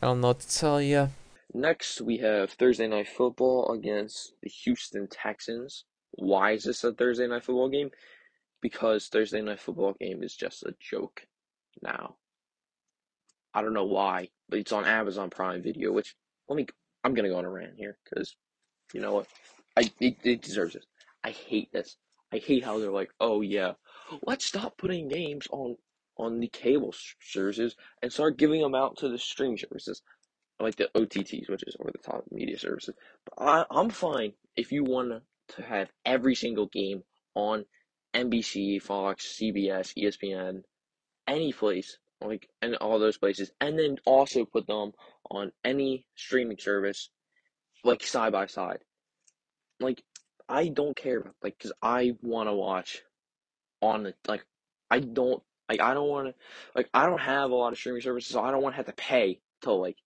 I 0.02 0.08
don't 0.08 0.22
know 0.22 0.28
what 0.28 0.42
to 0.42 0.58
tell 0.58 0.82
you. 0.82 1.10
Next, 1.54 2.02
we 2.02 2.18
have 2.18 2.52
Thursday 2.52 2.88
Night 2.88 3.08
Football 3.08 3.72
against 3.72 4.34
the 4.44 4.50
Houston 4.50 5.08
Texans. 5.08 5.86
Why 6.12 6.52
is 6.52 6.66
this 6.66 6.84
a 6.84 6.92
Thursday 6.92 7.28
Night 7.28 7.44
Football 7.44 7.70
game? 7.70 7.92
Because 8.62 9.08
Thursday 9.08 9.42
Night 9.42 9.60
Football 9.60 9.94
game 10.00 10.22
is 10.22 10.36
just 10.36 10.64
a 10.64 10.76
joke 10.80 11.26
now. 11.82 12.18
I 13.54 13.62
don't 13.62 13.74
know 13.74 13.86
why, 13.86 14.30
but 14.50 14.60
it's 14.60 14.74
on 14.74 14.84
Amazon 14.84 15.30
Prime 15.30 15.64
Video, 15.64 15.94
which, 15.94 16.14
let 16.50 16.58
me, 16.58 16.68
I'm 17.06 17.14
going 17.14 17.24
to 17.24 17.30
go 17.30 17.38
on 17.38 17.46
a 17.46 17.50
rant 17.50 17.76
here 17.78 17.98
because, 18.04 18.36
you 18.94 19.00
know 19.00 19.14
what? 19.14 19.28
I 19.78 19.92
it, 20.00 20.18
it 20.24 20.42
deserves 20.42 20.74
this. 20.74 20.86
I 21.24 21.32
hate 21.32 21.72
this. 21.72 21.98
I 22.32 22.38
hate 22.38 22.64
how 22.64 22.80
they're 22.80 22.92
like, 22.92 23.12
oh 23.20 23.42
yeah, 23.42 23.74
let's 24.26 24.46
stop 24.46 24.78
putting 24.78 25.08
games 25.08 25.48
on 25.52 25.78
on 26.18 26.40
the 26.40 26.48
cable 26.48 26.94
services 27.20 27.76
and 28.02 28.12
start 28.12 28.38
giving 28.38 28.62
them 28.62 28.76
out 28.76 28.98
to 28.98 29.10
the 29.10 29.18
streaming 29.18 29.58
services, 29.58 30.02
like 30.60 30.78
the 30.78 30.90
OTTs, 30.96 31.50
which 31.50 31.64
is 31.68 31.76
over 31.80 31.92
the 31.92 31.98
top 31.98 32.24
media 32.32 32.58
services. 32.58 32.96
But 33.26 33.44
I, 33.44 33.66
I'm 33.70 33.90
fine 33.90 34.34
if 34.56 34.72
you 34.72 34.84
want 34.84 35.22
to 35.50 35.62
have 35.62 35.90
every 36.06 36.36
single 36.36 36.68
game 36.68 37.04
on 37.34 37.66
NBC, 38.14 38.82
Fox, 38.82 39.38
CBS, 39.42 39.94
ESPN, 39.98 40.64
any 41.28 41.52
place 41.52 41.98
like 42.22 42.48
and 42.62 42.76
all 42.78 42.98
those 42.98 43.18
places, 43.18 43.52
and 43.60 43.78
then 43.78 43.98
also 44.06 44.46
put 44.46 44.68
them 44.68 44.94
on 45.30 45.52
any 45.66 46.06
streaming 46.16 46.60
service, 46.60 47.10
like 47.84 48.04
side 48.04 48.32
by 48.32 48.46
side 48.46 48.80
like 49.80 50.04
I 50.48 50.68
don't 50.68 50.96
care 50.96 51.24
like 51.44 51.58
because 51.58 51.72
I 51.82 52.16
want 52.22 52.50
to 52.50 52.54
watch 52.54 53.02
on 53.82 54.04
the 54.04 54.14
like 54.28 54.46
I 54.90 55.00
don't 55.00 55.42
like 55.70 55.82
I 55.82 55.94
don't 55.94 56.10
want 56.10 56.28
to 56.28 56.34
like 56.76 56.90
I 56.94 57.06
don't 57.06 57.22
have 57.22 57.52
a 57.52 57.56
lot 57.56 57.74
of 57.74 57.80
streaming 57.80 58.02
services, 58.02 58.32
so 58.32 58.42
I 58.42 58.52
don't 58.52 58.62
want 58.62 58.74
to 58.74 58.78
have 58.78 58.86
to 58.86 58.94
pay 58.94 59.40
to 59.62 59.74
like 59.74 59.98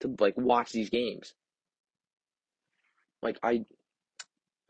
to 0.00 0.14
like 0.18 0.36
watch 0.36 0.72
these 0.72 0.90
games. 0.90 1.34
Like 3.22 3.38
I, 3.42 3.64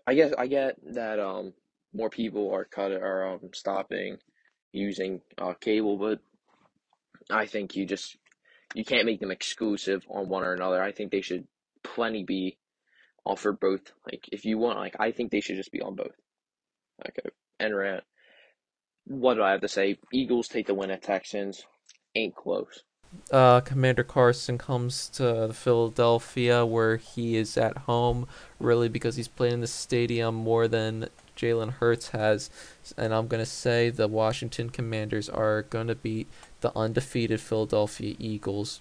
I 0.06 0.14
guess 0.14 0.32
I 0.36 0.46
get 0.46 0.76
that 0.94 1.18
um 1.18 1.52
more 1.92 2.10
people 2.10 2.52
are 2.54 2.64
cut 2.64 2.92
are 2.92 3.34
um 3.34 3.50
stopping 3.52 4.18
using 4.72 5.22
uh 5.38 5.54
cable, 5.54 5.96
but 5.96 6.20
I 7.30 7.46
think 7.46 7.74
you 7.74 7.86
just 7.86 8.16
you 8.74 8.84
can't 8.84 9.06
make 9.06 9.20
them 9.20 9.30
exclusive 9.30 10.04
on 10.08 10.28
one 10.28 10.44
or 10.44 10.52
another. 10.52 10.82
I 10.82 10.92
think 10.92 11.10
they 11.10 11.22
should 11.22 11.46
plenty 11.82 12.24
be 12.24 12.58
offer 13.26 13.52
both. 13.52 13.92
Like 14.04 14.28
if 14.32 14.44
you 14.44 14.58
want, 14.58 14.78
like 14.78 14.96
I 14.98 15.10
think 15.10 15.30
they 15.30 15.40
should 15.40 15.56
just 15.56 15.72
be 15.72 15.82
on 15.82 15.94
both. 15.94 16.14
Okay, 17.06 17.28
and 17.58 17.76
rant. 17.76 18.04
What 19.04 19.34
do 19.34 19.42
I 19.42 19.52
have 19.52 19.60
to 19.60 19.68
say? 19.68 19.98
Eagles 20.12 20.48
take 20.48 20.66
the 20.66 20.74
win 20.74 20.90
at 20.90 21.02
Texans. 21.02 21.64
Ain't 22.14 22.34
close. 22.34 22.82
Uh, 23.30 23.60
Commander 23.60 24.02
Carson 24.02 24.58
comes 24.58 25.08
to 25.10 25.52
Philadelphia 25.52 26.64
where 26.66 26.96
he 26.96 27.36
is 27.36 27.56
at 27.56 27.76
home, 27.78 28.26
really 28.58 28.88
because 28.88 29.16
he's 29.16 29.28
playing 29.28 29.54
in 29.54 29.60
the 29.60 29.66
stadium 29.66 30.34
more 30.34 30.68
than 30.68 31.08
Jalen 31.36 31.74
Hurts 31.74 32.08
has. 32.08 32.50
And 32.96 33.14
I'm 33.14 33.28
going 33.28 33.42
to 33.42 33.50
say 33.50 33.90
the 33.90 34.08
Washington 34.08 34.70
Commanders 34.70 35.28
are 35.28 35.62
going 35.62 35.88
to 35.88 35.94
beat 35.94 36.28
the 36.60 36.76
undefeated 36.76 37.40
Philadelphia 37.40 38.16
Eagles. 38.18 38.80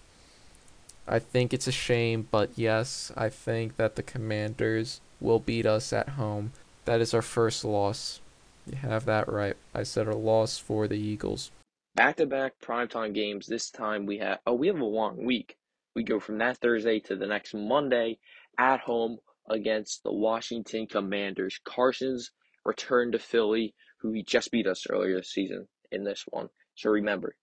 I 1.08 1.20
think 1.20 1.54
it's 1.54 1.68
a 1.68 1.72
shame, 1.72 2.28
but 2.32 2.50
yes, 2.56 3.12
I 3.16 3.30
think 3.30 3.76
that 3.78 3.96
the 3.96 4.04
Commanders 4.04 5.02
will 5.22 5.40
beat 5.40 5.66
us 5.66 5.94
at 5.94 6.10
home. 6.10 6.52
That 6.86 7.00
is 7.00 7.14
our 7.14 7.22
first 7.22 7.64
loss. 7.64 8.22
You 8.66 8.78
have 8.78 9.06
that 9.06 9.32
right. 9.32 9.56
I 9.74 9.84
said 9.84 10.08
a 10.08 10.16
loss 10.16 10.58
for 10.58 10.88
the 10.88 10.98
Eagles. 10.98 11.52
Back 11.94 12.18
to 12.18 12.26
back 12.26 12.54
primetime 12.60 13.14
games. 13.14 13.46
This 13.46 13.70
time 13.70 14.06
we 14.06 14.18
have, 14.18 14.40
oh, 14.48 14.54
we 14.54 14.68
have 14.68 14.80
a 14.80 14.86
long 14.86 15.24
week. 15.24 15.58
We 15.96 16.04
go 16.04 16.20
from 16.20 16.40
that 16.40 16.58
Thursday 16.58 17.00
to 17.02 17.16
the 17.16 17.28
next 17.28 17.54
Monday 17.54 18.18
at 18.58 18.80
home 18.80 19.20
against 19.50 20.04
the 20.04 20.12
Washington 20.12 20.88
Commanders. 20.88 21.60
Carson's 21.64 22.32
return 22.66 23.12
to 23.12 23.20
Philly, 23.20 23.76
who 24.02 24.12
he 24.12 24.24
just 24.24 24.52
beat 24.52 24.66
us 24.66 24.88
earlier 24.90 25.18
this 25.18 25.32
season 25.32 25.68
in 25.92 26.04
this 26.04 26.26
one. 26.30 26.50
So 26.74 26.90
remember, 26.90 27.36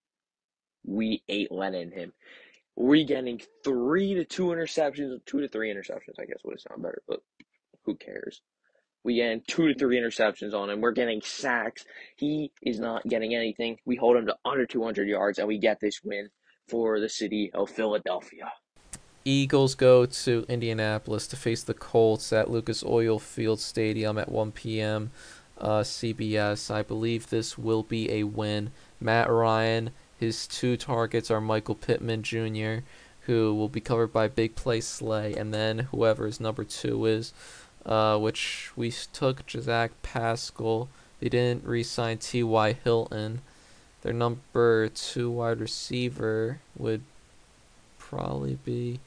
we 0.84 1.22
ate 1.28 1.52
Lennon 1.52 1.92
him 1.92 2.12
we 2.76 3.04
getting 3.04 3.40
three 3.64 4.14
to 4.14 4.24
two 4.24 4.46
interceptions, 4.46 5.24
two 5.26 5.40
to 5.40 5.48
three 5.48 5.72
interceptions, 5.72 6.18
I 6.18 6.24
guess 6.24 6.38
would 6.44 6.54
have 6.54 6.60
sound 6.60 6.82
better, 6.82 7.02
but 7.06 7.20
who 7.84 7.94
cares? 7.94 8.40
We 9.04 9.16
getting 9.16 9.42
two 9.46 9.68
to 9.68 9.74
three 9.74 9.98
interceptions 9.98 10.54
on 10.54 10.70
him. 10.70 10.80
We're 10.80 10.92
getting 10.92 11.20
sacks. 11.22 11.84
He 12.16 12.52
is 12.62 12.78
not 12.78 13.04
getting 13.04 13.34
anything. 13.34 13.78
We 13.84 13.96
hold 13.96 14.16
him 14.16 14.26
to 14.26 14.36
under 14.44 14.64
200 14.64 15.08
yards, 15.08 15.38
and 15.38 15.48
we 15.48 15.58
get 15.58 15.80
this 15.80 16.00
win 16.04 16.28
for 16.68 17.00
the 17.00 17.08
city 17.08 17.50
of 17.52 17.68
Philadelphia. 17.68 18.52
Eagles 19.24 19.74
go 19.74 20.06
to 20.06 20.44
Indianapolis 20.48 21.26
to 21.28 21.36
face 21.36 21.62
the 21.62 21.74
Colts 21.74 22.32
at 22.32 22.50
Lucas 22.50 22.84
Oil 22.84 23.18
Field 23.18 23.60
Stadium 23.60 24.18
at 24.18 24.30
1 24.30 24.52
p.m. 24.52 25.10
Uh, 25.58 25.80
CBS. 25.80 26.70
I 26.72 26.82
believe 26.82 27.28
this 27.28 27.56
will 27.56 27.82
be 27.82 28.10
a 28.10 28.24
win. 28.24 28.72
Matt 29.00 29.30
Ryan 29.30 29.90
his 30.22 30.46
two 30.46 30.76
targets 30.76 31.32
are 31.32 31.40
Michael 31.40 31.74
Pittman 31.74 32.22
Jr., 32.22 32.84
who 33.22 33.52
will 33.52 33.68
be 33.68 33.80
covered 33.80 34.12
by 34.12 34.28
Big 34.28 34.54
Play 34.54 34.80
Slay, 34.80 35.34
and 35.34 35.52
then 35.52 35.80
whoever 35.90 36.26
his 36.26 36.38
number 36.38 36.62
two 36.62 37.04
is, 37.06 37.32
uh, 37.84 38.16
which 38.18 38.70
we 38.76 38.92
took 39.12 39.44
Jazak 39.46 39.90
Pascal. 40.02 40.88
They 41.18 41.28
didn't 41.28 41.64
re-sign 41.64 42.18
T.Y. 42.18 42.72
Hilton. 42.84 43.42
Their 44.02 44.12
number 44.12 44.88
two 44.88 45.28
wide 45.28 45.58
receiver 45.58 46.60
would 46.76 47.02
probably 47.98 48.58
be. 48.64 49.00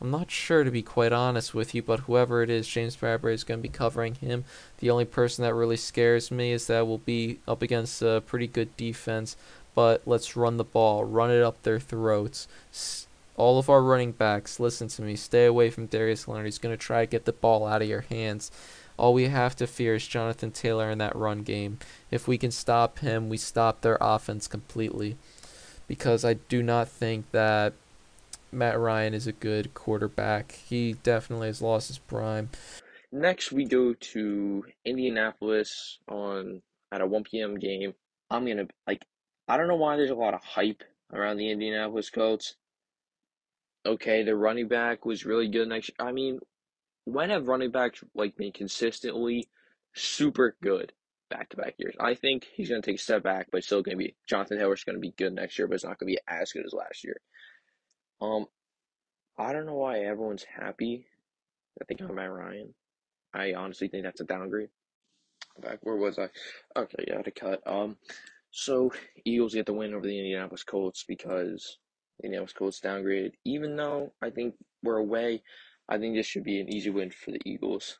I'm 0.00 0.10
not 0.10 0.30
sure 0.30 0.62
to 0.62 0.70
be 0.70 0.82
quite 0.82 1.12
honest 1.12 1.52
with 1.52 1.74
you, 1.74 1.82
but 1.82 2.00
whoever 2.00 2.42
it 2.42 2.50
is, 2.50 2.66
James 2.66 2.96
Bradberry 2.96 3.34
is 3.34 3.44
going 3.44 3.58
to 3.58 3.68
be 3.68 3.68
covering 3.68 4.14
him. 4.14 4.44
The 4.78 4.90
only 4.90 5.04
person 5.04 5.44
that 5.44 5.54
really 5.54 5.76
scares 5.76 6.30
me 6.30 6.52
is 6.52 6.66
that 6.66 6.86
we'll 6.86 6.98
be 6.98 7.38
up 7.46 7.62
against 7.62 8.02
a 8.02 8.22
pretty 8.24 8.48
good 8.48 8.76
defense 8.76 9.36
but 9.74 10.02
let's 10.06 10.36
run 10.36 10.56
the 10.56 10.64
ball, 10.64 11.04
run 11.04 11.30
it 11.30 11.42
up 11.42 11.62
their 11.62 11.80
throats. 11.80 12.48
All 13.36 13.58
of 13.58 13.70
our 13.70 13.82
running 13.82 14.12
backs, 14.12 14.60
listen 14.60 14.88
to 14.88 15.02
me, 15.02 15.16
stay 15.16 15.46
away 15.46 15.70
from 15.70 15.86
Darius 15.86 16.28
Leonard. 16.28 16.46
He's 16.46 16.58
going 16.58 16.74
to 16.74 16.82
try 16.82 17.04
to 17.04 17.10
get 17.10 17.24
the 17.24 17.32
ball 17.32 17.66
out 17.66 17.82
of 17.82 17.88
your 17.88 18.02
hands. 18.02 18.50
All 18.98 19.14
we 19.14 19.28
have 19.28 19.56
to 19.56 19.66
fear 19.66 19.94
is 19.94 20.06
Jonathan 20.06 20.50
Taylor 20.50 20.90
in 20.90 20.98
that 20.98 21.16
run 21.16 21.42
game. 21.42 21.78
If 22.10 22.28
we 22.28 22.36
can 22.36 22.50
stop 22.50 22.98
him, 22.98 23.28
we 23.28 23.38
stop 23.38 23.80
their 23.80 23.98
offense 24.00 24.46
completely. 24.46 25.16
Because 25.88 26.24
I 26.24 26.34
do 26.34 26.62
not 26.62 26.88
think 26.88 27.30
that 27.32 27.72
Matt 28.52 28.78
Ryan 28.78 29.14
is 29.14 29.26
a 29.26 29.32
good 29.32 29.72
quarterback. 29.72 30.52
He 30.52 30.92
definitely 31.02 31.48
has 31.48 31.62
lost 31.62 31.88
his 31.88 31.98
prime. 31.98 32.50
Next, 33.10 33.50
we 33.50 33.64
go 33.64 33.94
to 33.94 34.64
Indianapolis 34.84 35.98
on 36.08 36.62
at 36.92 37.00
a 37.00 37.06
1 37.06 37.24
p.m. 37.24 37.58
game. 37.58 37.94
I'm 38.30 38.46
gonna 38.46 38.66
like, 38.86 39.04
I 39.48 39.56
don't 39.56 39.68
know 39.68 39.76
why 39.76 39.96
there's 39.96 40.10
a 40.10 40.14
lot 40.14 40.34
of 40.34 40.42
hype 40.42 40.82
around 41.12 41.36
the 41.36 41.50
Indianapolis 41.50 42.10
Colts. 42.10 42.56
Okay, 43.84 44.22
the 44.22 44.36
running 44.36 44.68
back 44.68 45.04
was 45.04 45.26
really 45.26 45.48
good 45.48 45.68
next. 45.68 45.90
year. 45.90 46.08
I 46.08 46.12
mean, 46.12 46.38
when 47.04 47.30
have 47.30 47.48
running 47.48 47.70
backs 47.70 48.02
like 48.14 48.36
been 48.36 48.52
consistently 48.52 49.48
super 49.94 50.56
good 50.62 50.92
back 51.30 51.48
to 51.50 51.56
back 51.56 51.74
years? 51.78 51.96
I 51.98 52.14
think 52.14 52.46
he's 52.54 52.68
gonna 52.68 52.82
take 52.82 52.96
a 52.96 53.02
step 53.02 53.22
back, 53.24 53.48
but 53.50 53.64
still 53.64 53.82
gonna 53.82 53.96
be 53.96 54.14
Jonathan 54.28 54.58
Taylor's 54.58 54.84
gonna 54.84 54.98
be 54.98 55.14
good 55.18 55.34
next 55.34 55.58
year, 55.58 55.66
but 55.66 55.74
it's 55.74 55.84
not 55.84 55.98
gonna 55.98 56.10
be 56.12 56.20
as 56.28 56.52
good 56.52 56.64
as 56.64 56.72
last 56.72 57.02
year. 57.02 57.20
Um, 58.20 58.46
I 59.36 59.52
don't 59.52 59.66
know 59.66 59.74
why 59.74 60.00
everyone's 60.00 60.44
happy. 60.44 61.06
I 61.80 61.84
think 61.84 62.00
I'm 62.00 62.14
Matt 62.14 62.30
Ryan. 62.30 62.74
I 63.34 63.54
honestly 63.54 63.88
think 63.88 64.04
that's 64.04 64.20
a 64.20 64.24
downgrade. 64.24 64.68
Back 65.60 65.78
where 65.82 65.96
was 65.96 66.18
I? 66.18 66.28
Okay, 66.76 67.04
yeah, 67.08 67.22
to 67.22 67.30
cut. 67.30 67.66
Um, 67.66 67.96
so 68.52 68.92
Eagles 69.24 69.54
get 69.54 69.66
the 69.66 69.72
win 69.72 69.94
over 69.94 70.06
the 70.06 70.18
Indianapolis 70.18 70.62
Colts 70.62 71.04
because 71.08 71.78
the 72.20 72.26
Indianapolis 72.26 72.52
Colts 72.52 72.80
downgraded. 72.80 73.32
Even 73.44 73.74
though 73.76 74.12
I 74.22 74.30
think 74.30 74.54
we're 74.82 74.98
away, 74.98 75.42
I 75.88 75.98
think 75.98 76.14
this 76.14 76.26
should 76.26 76.44
be 76.44 76.60
an 76.60 76.72
easy 76.72 76.90
win 76.90 77.10
for 77.10 77.32
the 77.32 77.40
Eagles. 77.44 77.98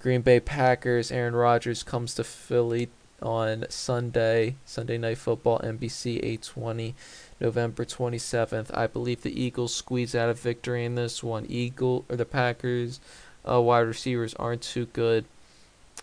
Green 0.00 0.20
Bay 0.20 0.38
Packers. 0.38 1.10
Aaron 1.10 1.34
Rodgers 1.34 1.82
comes 1.82 2.14
to 2.14 2.24
Philly 2.24 2.88
on 3.22 3.64
Sunday, 3.68 4.56
Sunday 4.64 4.98
Night 4.98 5.18
Football, 5.18 5.60
NBC 5.60 6.16
820, 6.16 6.94
November 7.40 7.84
27th. 7.84 8.76
I 8.76 8.86
believe 8.86 9.22
the 9.22 9.40
Eagles 9.40 9.74
squeeze 9.74 10.14
out 10.14 10.28
a 10.28 10.34
victory 10.34 10.84
in 10.84 10.94
this 10.94 11.22
one. 11.22 11.46
Eagle 11.48 12.04
or 12.08 12.16
the 12.16 12.24
Packers 12.24 13.00
uh, 13.48 13.60
wide 13.60 13.80
receivers 13.80 14.34
aren't 14.34 14.62
too 14.62 14.86
good. 14.86 15.24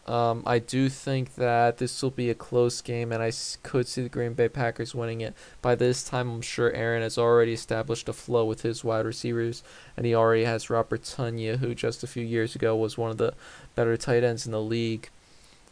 Um, 0.07 0.41
I 0.45 0.57
do 0.57 0.89
think 0.89 1.35
that 1.35 1.77
this 1.77 2.01
will 2.01 2.09
be 2.09 2.31
a 2.31 2.35
close 2.35 2.81
game, 2.81 3.11
and 3.11 3.21
I 3.21 3.31
could 3.61 3.87
see 3.87 4.01
the 4.01 4.09
Green 4.09 4.33
Bay 4.33 4.49
Packers 4.49 4.95
winning 4.95 5.21
it. 5.21 5.35
By 5.61 5.75
this 5.75 6.03
time, 6.03 6.31
I'm 6.31 6.41
sure 6.41 6.71
Aaron 6.73 7.03
has 7.03 7.17
already 7.17 7.53
established 7.53 8.09
a 8.09 8.13
flow 8.13 8.45
with 8.45 8.63
his 8.63 8.83
wide 8.83 9.05
receivers, 9.05 9.61
and 9.95 10.07
he 10.07 10.15
already 10.15 10.45
has 10.45 10.69
Robert 10.69 11.03
Tonyan, 11.03 11.57
who 11.57 11.75
just 11.75 12.03
a 12.03 12.07
few 12.07 12.23
years 12.23 12.55
ago 12.55 12.75
was 12.75 12.97
one 12.97 13.11
of 13.11 13.17
the 13.17 13.35
better 13.75 13.97
tight 13.97 14.23
ends 14.23 14.47
in 14.47 14.51
the 14.51 14.61
league. 14.61 15.09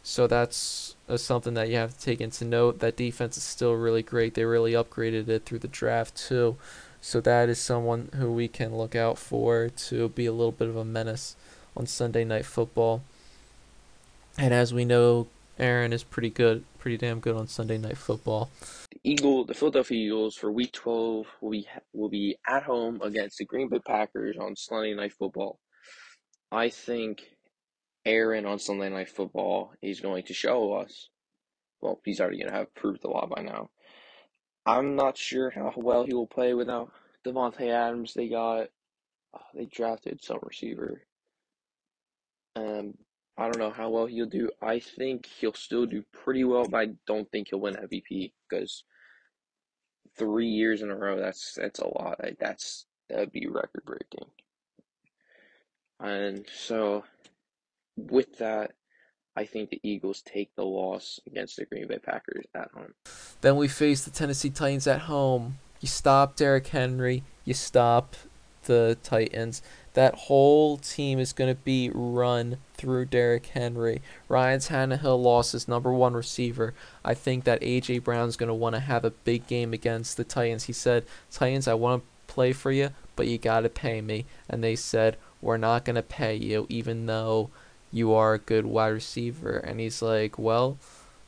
So 0.04 0.26
that's 0.26 0.94
uh, 1.08 1.16
something 1.16 1.54
that 1.54 1.68
you 1.68 1.76
have 1.76 1.98
to 1.98 2.00
take 2.00 2.20
into 2.20 2.44
note. 2.44 2.78
That 2.78 2.96
defense 2.96 3.36
is 3.36 3.42
still 3.42 3.74
really 3.74 4.02
great. 4.02 4.34
They 4.34 4.44
really 4.44 4.72
upgraded 4.72 5.28
it 5.28 5.44
through 5.44 5.58
the 5.58 5.68
draft 5.68 6.16
too. 6.16 6.56
So 7.00 7.20
that 7.20 7.48
is 7.48 7.58
someone 7.58 8.10
who 8.14 8.32
we 8.32 8.48
can 8.48 8.76
look 8.76 8.94
out 8.94 9.18
for 9.18 9.68
to 9.68 10.08
be 10.10 10.26
a 10.26 10.32
little 10.32 10.52
bit 10.52 10.68
of 10.68 10.76
a 10.76 10.84
menace 10.84 11.36
on 11.76 11.86
Sunday 11.86 12.24
Night 12.24 12.46
Football. 12.46 13.02
And 14.38 14.54
as 14.54 14.72
we 14.72 14.84
know, 14.84 15.26
Aaron 15.58 15.92
is 15.92 16.04
pretty 16.04 16.30
good, 16.30 16.64
pretty 16.78 16.96
damn 16.96 17.18
good 17.18 17.34
on 17.34 17.48
Sunday 17.48 17.76
Night 17.76 17.98
Football. 17.98 18.50
The 18.92 19.00
Eagle, 19.02 19.44
the 19.44 19.52
Philadelphia 19.54 19.98
Eagles 19.98 20.36
for 20.36 20.52
Week 20.52 20.70
12 20.70 21.26
will 21.40 21.50
be 21.50 21.66
will 21.92 22.08
be 22.08 22.36
at 22.46 22.62
home 22.62 23.00
against 23.02 23.38
the 23.38 23.44
Green 23.44 23.68
Bay 23.68 23.80
Packers 23.84 24.36
on 24.38 24.54
Sunday 24.54 24.94
Night 24.94 25.12
Football. 25.12 25.58
I 26.52 26.68
think 26.68 27.24
Aaron 28.04 28.46
on 28.46 28.60
Sunday 28.60 28.88
Night 28.90 29.08
Football 29.08 29.72
is 29.82 30.00
going 30.00 30.22
to 30.24 30.34
show 30.34 30.72
us. 30.74 31.08
Well, 31.80 32.00
he's 32.04 32.20
already 32.20 32.38
going 32.38 32.52
to 32.52 32.56
have 32.56 32.72
proved 32.74 33.04
a 33.04 33.08
lot 33.08 33.30
by 33.30 33.42
now. 33.42 33.70
I'm 34.64 34.94
not 34.94 35.16
sure 35.18 35.50
how 35.50 35.72
well 35.76 36.04
he 36.04 36.14
will 36.14 36.28
play 36.28 36.54
without 36.54 36.92
Davante 37.26 37.68
Adams. 37.68 38.14
They 38.14 38.28
got, 38.28 38.68
oh, 39.34 39.40
they 39.54 39.64
drafted 39.66 40.22
some 40.22 40.38
receiver. 40.42 41.02
Um, 42.54 42.94
I 43.38 43.44
don't 43.44 43.58
know 43.58 43.70
how 43.70 43.88
well 43.88 44.06
he'll 44.06 44.26
do. 44.26 44.50
I 44.60 44.80
think 44.80 45.26
he'll 45.26 45.54
still 45.54 45.86
do 45.86 46.02
pretty 46.12 46.42
well, 46.42 46.66
but 46.68 46.78
I 46.78 46.86
don't 47.06 47.30
think 47.30 47.48
he'll 47.48 47.60
win 47.60 47.76
MVP 47.76 48.32
because 48.50 48.82
three 50.16 50.48
years 50.48 50.82
in 50.82 50.90
a 50.90 50.96
row 50.96 51.20
that's 51.20 51.54
that's 51.54 51.78
a 51.78 51.86
lot. 51.86 52.20
That's 52.40 52.86
that'd 53.08 53.30
be 53.30 53.46
record 53.46 53.84
breaking. 53.86 54.26
And 56.00 56.46
so, 56.52 57.04
with 57.96 58.38
that, 58.38 58.72
I 59.36 59.44
think 59.44 59.70
the 59.70 59.80
Eagles 59.84 60.22
take 60.22 60.54
the 60.56 60.64
loss 60.64 61.20
against 61.26 61.56
the 61.56 61.64
Green 61.64 61.86
Bay 61.86 61.98
Packers 61.98 62.44
at 62.56 62.70
home. 62.72 62.94
Then 63.40 63.54
we 63.54 63.68
face 63.68 64.04
the 64.04 64.10
Tennessee 64.10 64.50
Titans 64.50 64.88
at 64.88 65.02
home. 65.02 65.58
You 65.80 65.86
stop 65.86 66.34
Derrick 66.34 66.66
Henry. 66.66 67.22
You 67.44 67.54
stop 67.54 68.16
the 68.64 68.98
Titans 69.04 69.62
that 69.94 70.14
whole 70.14 70.76
team 70.76 71.18
is 71.18 71.32
going 71.32 71.54
to 71.54 71.60
be 71.60 71.90
run 71.92 72.58
through 72.74 73.06
Derrick 73.06 73.46
Henry. 73.46 74.02
Ryan 74.28 74.60
Tannehill 74.60 75.20
lost 75.22 75.52
his 75.52 75.68
number 75.68 75.92
one 75.92 76.14
receiver. 76.14 76.74
I 77.04 77.14
think 77.14 77.44
that 77.44 77.62
A.J. 77.62 77.98
Brown's 78.00 78.36
going 78.36 78.48
to 78.48 78.54
want 78.54 78.74
to 78.76 78.80
have 78.80 79.04
a 79.04 79.10
big 79.10 79.46
game 79.46 79.72
against 79.72 80.16
the 80.16 80.24
Titans. 80.24 80.64
He 80.64 80.72
said, 80.72 81.04
Titans, 81.30 81.66
I 81.66 81.74
want 81.74 82.02
to 82.02 82.32
play 82.32 82.52
for 82.52 82.70
you, 82.70 82.90
but 83.16 83.26
you 83.26 83.38
got 83.38 83.60
to 83.60 83.68
pay 83.68 84.00
me. 84.00 84.26
And 84.48 84.62
they 84.62 84.76
said, 84.76 85.16
we're 85.40 85.56
not 85.56 85.84
going 85.84 85.96
to 85.96 86.02
pay 86.02 86.34
you, 86.34 86.66
even 86.68 87.06
though 87.06 87.50
you 87.90 88.12
are 88.12 88.34
a 88.34 88.38
good 88.38 88.66
wide 88.66 88.88
receiver. 88.88 89.56
And 89.56 89.80
he's 89.80 90.02
like, 90.02 90.38
well, 90.38 90.78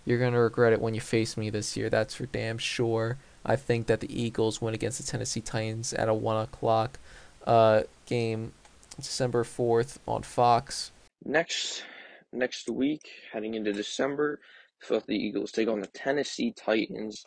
you're 0.04 0.18
going 0.18 0.32
to 0.32 0.40
regret 0.40 0.72
it 0.72 0.80
when 0.80 0.94
you 0.94 1.00
face 1.00 1.36
me 1.36 1.50
this 1.50 1.76
year. 1.76 1.90
That's 1.90 2.14
for 2.14 2.26
damn 2.26 2.58
sure. 2.58 3.18
I 3.44 3.56
think 3.56 3.86
that 3.86 4.00
the 4.00 4.22
Eagles 4.22 4.60
win 4.60 4.74
against 4.74 4.98
the 4.98 5.10
Tennessee 5.10 5.40
Titans 5.40 5.94
at 5.94 6.08
a 6.08 6.14
1 6.14 6.42
o'clock 6.42 6.98
uh, 7.46 7.82
game 8.06 8.52
December 8.96 9.44
4th 9.44 9.98
on 10.06 10.22
Fox. 10.22 10.92
Next 11.24 11.84
next 12.32 12.68
week, 12.70 13.02
heading 13.32 13.54
into 13.54 13.72
December, 13.72 14.40
the 14.88 15.02
Eagles 15.14 15.52
take 15.52 15.68
on 15.68 15.80
the 15.80 15.86
Tennessee 15.88 16.52
Titans 16.52 17.24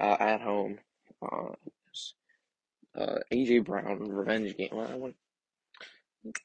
uh, 0.00 0.16
at 0.18 0.40
home. 0.40 0.78
Uh, 1.22 1.52
uh, 2.96 3.18
AJ 3.32 3.64
Brown 3.64 3.98
revenge 4.08 4.56
game. 4.56 4.70
Well, 4.72 4.88
I 4.90 4.94
want, 4.94 5.16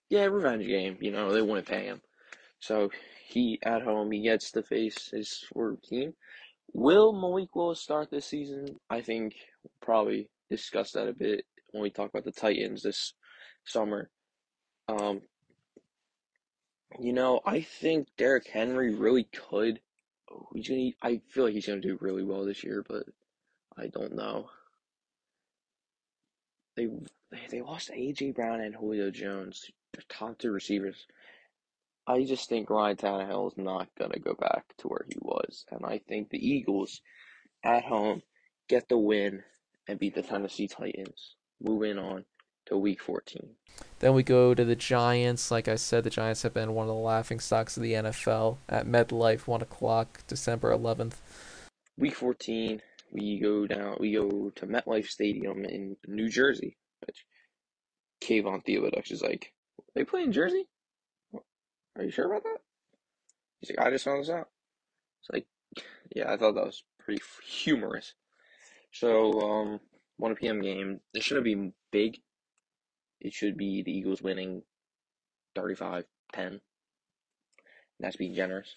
yeah, 0.09 0.25
revenge 0.25 0.65
game. 0.67 0.97
You 0.99 1.11
know 1.11 1.31
they 1.31 1.41
wouldn't 1.41 1.67
pay 1.67 1.85
him, 1.85 2.01
so 2.59 2.89
he 3.27 3.59
at 3.63 3.83
home 3.83 4.11
he 4.11 4.21
gets 4.21 4.51
to 4.51 4.63
face 4.63 5.09
his 5.11 5.45
former 5.53 5.77
team. 5.83 6.13
Will 6.73 7.13
Malik 7.13 7.55
Willis 7.55 7.81
start 7.81 8.09
this 8.11 8.25
season? 8.25 8.67
I 8.89 9.01
think 9.01 9.35
we'll 9.63 9.71
probably 9.81 10.29
discuss 10.49 10.91
that 10.91 11.07
a 11.07 11.13
bit 11.13 11.45
when 11.71 11.83
we 11.83 11.89
talk 11.89 12.09
about 12.09 12.25
the 12.25 12.31
Titans 12.31 12.83
this 12.83 13.13
summer. 13.65 14.09
Um, 14.87 15.21
you 16.99 17.13
know, 17.13 17.41
I 17.45 17.61
think 17.61 18.07
Derrick 18.17 18.47
Henry 18.47 18.93
really 18.93 19.23
could. 19.23 19.79
Oh, 20.29 20.47
he's 20.53 20.67
gonna. 20.67 20.91
I 21.01 21.21
feel 21.29 21.45
like 21.45 21.53
he's 21.53 21.67
gonna 21.67 21.81
do 21.81 21.97
really 22.01 22.23
well 22.23 22.45
this 22.45 22.63
year, 22.63 22.83
but 22.87 23.03
I 23.77 23.87
don't 23.87 24.15
know. 24.15 24.49
They 26.75 26.87
they 27.49 27.61
lost 27.61 27.91
AJ 27.91 28.35
Brown 28.35 28.61
and 28.61 28.75
Julio 28.75 29.11
Jones, 29.11 29.65
top 30.09 30.37
two 30.37 30.51
receivers. 30.51 31.05
I 32.07 32.23
just 32.23 32.49
think 32.49 32.69
Ryan 32.69 32.97
Tannehill 32.97 33.51
is 33.51 33.57
not 33.57 33.87
gonna 33.97 34.19
go 34.19 34.33
back 34.33 34.65
to 34.79 34.87
where 34.87 35.05
he 35.07 35.17
was, 35.21 35.65
and 35.71 35.85
I 35.85 35.99
think 35.99 36.29
the 36.29 36.45
Eagles 36.45 37.01
at 37.63 37.83
home 37.83 38.21
get 38.67 38.89
the 38.89 38.97
win 38.97 39.43
and 39.87 39.99
beat 39.99 40.15
the 40.15 40.23
Tennessee 40.23 40.67
Titans, 40.67 41.35
moving 41.61 41.97
on 41.97 42.25
to 42.65 42.77
week 42.77 43.01
14. 43.01 43.55
Then 43.99 44.13
we 44.13 44.23
go 44.23 44.53
to 44.53 44.65
the 44.65 44.75
Giants. 44.75 45.51
Like 45.51 45.67
I 45.67 45.75
said, 45.75 46.03
the 46.03 46.09
Giants 46.09 46.41
have 46.43 46.53
been 46.53 46.73
one 46.73 46.83
of 46.87 46.95
the 46.95 47.01
laughing 47.01 47.39
stocks 47.39 47.77
of 47.77 47.83
the 47.83 47.93
NFL 47.93 48.57
at 48.67 48.87
MetLife, 48.87 49.47
1 49.47 49.61
o'clock, 49.61 50.21
December 50.27 50.71
11th. 50.71 51.15
Week 51.97 52.15
14, 52.15 52.81
we 53.11 53.39
go 53.39 53.67
down, 53.67 53.97
we 53.99 54.13
go 54.13 54.51
to 54.55 54.65
MetLife 54.65 55.07
Stadium 55.07 55.65
in 55.65 55.97
New 56.07 56.29
Jersey, 56.29 56.77
which 57.05 57.25
Kayvon 58.21 58.65
Thibodeaux 58.65 59.11
is 59.11 59.21
like, 59.21 59.53
they 59.95 60.03
play 60.03 60.23
in 60.23 60.31
Jersey? 60.31 60.67
Are 61.97 62.03
you 62.03 62.11
sure 62.11 62.25
about 62.25 62.43
that? 62.43 62.57
He's 63.59 63.69
like, 63.69 63.85
I 63.85 63.91
just 63.91 64.05
found 64.05 64.21
this 64.21 64.29
out. 64.29 64.47
It's 65.21 65.29
like, 65.31 65.45
yeah, 66.15 66.31
I 66.31 66.37
thought 66.37 66.55
that 66.55 66.65
was 66.65 66.83
pretty 66.99 67.21
humorous. 67.45 68.13
So, 68.91 69.39
um, 69.41 69.79
1 70.21 70.35
p.m. 70.35 70.61
game. 70.61 70.99
This 71.13 71.23
shouldn't 71.23 71.45
be 71.45 71.73
big 71.91 72.19
it 73.21 73.33
should 73.33 73.55
be 73.55 73.83
the 73.83 73.91
Eagles 73.91 74.21
winning 74.21 74.63
35 75.55 76.05
10. 76.33 76.61
That's 77.99 78.15
being 78.15 78.33
generous. 78.33 78.75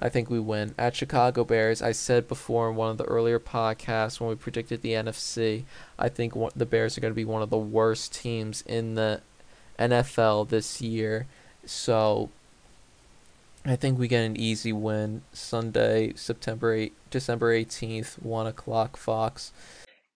I 0.00 0.08
think 0.08 0.28
we 0.28 0.40
win. 0.40 0.74
At 0.76 0.96
Chicago 0.96 1.44
Bears, 1.44 1.80
I 1.80 1.92
said 1.92 2.26
before 2.26 2.68
in 2.68 2.74
one 2.74 2.90
of 2.90 2.98
the 2.98 3.04
earlier 3.04 3.38
podcasts 3.38 4.18
when 4.18 4.28
we 4.28 4.34
predicted 4.34 4.82
the 4.82 4.92
NFC, 4.94 5.62
I 5.96 6.08
think 6.08 6.34
the 6.56 6.66
Bears 6.66 6.98
are 6.98 7.00
going 7.00 7.12
to 7.12 7.16
be 7.16 7.24
one 7.24 7.42
of 7.42 7.50
the 7.50 7.56
worst 7.56 8.12
teams 8.12 8.64
in 8.66 8.96
the 8.96 9.20
NFL 9.78 10.48
this 10.48 10.80
year. 10.80 11.26
So 11.64 12.30
I 13.64 13.76
think 13.76 13.96
we 13.96 14.08
get 14.08 14.24
an 14.24 14.36
easy 14.36 14.72
win 14.72 15.22
Sunday, 15.32 16.14
September 16.16 16.74
8, 16.74 16.92
December 17.10 17.56
18th, 17.56 18.20
1 18.20 18.46
o'clock 18.48 18.96
Fox. 18.96 19.52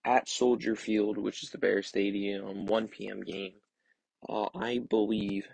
At 0.08 0.26
Soldier 0.26 0.74
Field, 0.74 1.18
which 1.18 1.42
is 1.42 1.50
the 1.50 1.58
Bear 1.58 1.82
Stadium, 1.82 2.64
1 2.64 2.88
p.m. 2.88 3.20
game. 3.20 3.52
Uh, 4.26 4.46
I 4.54 4.78
believe 4.78 5.46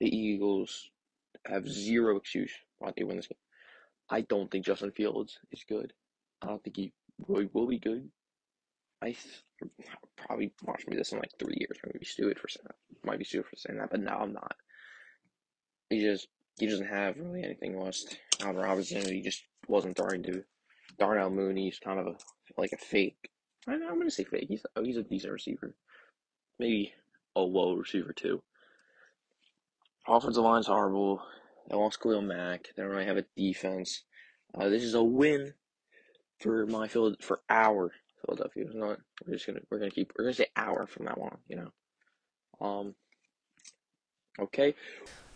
the 0.00 0.08
Eagles 0.08 0.88
have 1.44 1.68
zero 1.68 2.16
excuse 2.16 2.52
why 2.78 2.90
they 2.96 3.04
win 3.04 3.16
this 3.16 3.26
game. 3.26 3.36
I 4.08 4.22
don't 4.22 4.50
think 4.50 4.64
Justin 4.64 4.92
Fields 4.92 5.38
is 5.50 5.62
good. 5.68 5.92
I 6.40 6.46
don't 6.46 6.64
think 6.64 6.76
he 6.76 6.94
really 7.28 7.50
will 7.52 7.66
be 7.66 7.78
good. 7.78 8.08
I 9.02 9.08
th- 9.08 9.70
probably 10.16 10.54
watch 10.62 10.86
me 10.86 10.96
this 10.96 11.12
in 11.12 11.18
like 11.18 11.32
three 11.38 11.56
years. 11.58 11.78
Maybe 11.84 12.06
stupid 12.06 12.38
for 12.38 12.48
saying 12.48 12.64
that. 12.66 13.06
Might 13.06 13.18
be 13.18 13.26
stupid 13.26 13.50
for 13.50 13.56
saying 13.56 13.78
that, 13.78 13.90
but 13.90 14.00
now 14.00 14.20
I'm 14.20 14.32
not. 14.32 14.56
He 15.90 16.00
just 16.00 16.28
he 16.58 16.66
doesn't 16.66 16.88
have 16.88 17.18
really 17.18 17.44
anything 17.44 17.78
lost. 17.78 18.18
Allen 18.40 18.56
Robinson, 18.56 19.04
he 19.04 19.20
just 19.20 19.42
wasn't 19.68 19.98
throwing 19.98 20.22
to. 20.22 20.44
Darnell 20.98 21.30
Mooney's 21.30 21.78
kind 21.78 21.98
of 21.98 22.06
a 22.06 22.16
like 22.56 22.72
a 22.72 22.76
fake. 22.76 23.30
I, 23.66 23.74
I'm 23.74 23.98
gonna 23.98 24.10
say 24.10 24.24
fake. 24.24 24.46
He's 24.48 24.64
oh, 24.76 24.84
he's 24.84 24.96
a 24.96 25.02
decent 25.02 25.32
receiver, 25.32 25.74
maybe 26.58 26.92
a 27.36 27.40
low 27.40 27.74
receiver 27.74 28.12
too. 28.12 28.42
Offensive 30.06 30.42
line's 30.42 30.66
horrible. 30.66 31.22
They 31.68 31.76
lost 31.76 32.00
Khalil 32.00 32.22
Mack. 32.22 32.68
They 32.76 32.82
don't 32.82 32.90
really 32.90 33.06
have 33.06 33.16
a 33.16 33.24
defense. 33.36 34.04
Uh, 34.54 34.68
this 34.68 34.82
is 34.82 34.94
a 34.94 35.02
win 35.02 35.54
for 36.40 36.66
my 36.66 36.88
field 36.88 37.16
for 37.20 37.40
our 37.48 37.92
Philadelphia. 38.24 38.64
It's 38.66 38.74
not. 38.74 38.98
We're 39.24 39.34
just 39.34 39.46
gonna 39.46 39.60
we're 39.70 39.78
gonna 39.78 39.90
keep 39.90 40.12
we're 40.18 40.24
gonna 40.24 40.34
say 40.34 40.46
our 40.56 40.86
from 40.86 41.06
that 41.06 41.18
on. 41.18 41.38
You 41.48 41.56
know. 41.56 42.66
Um. 42.66 42.94
Okay. 44.38 44.74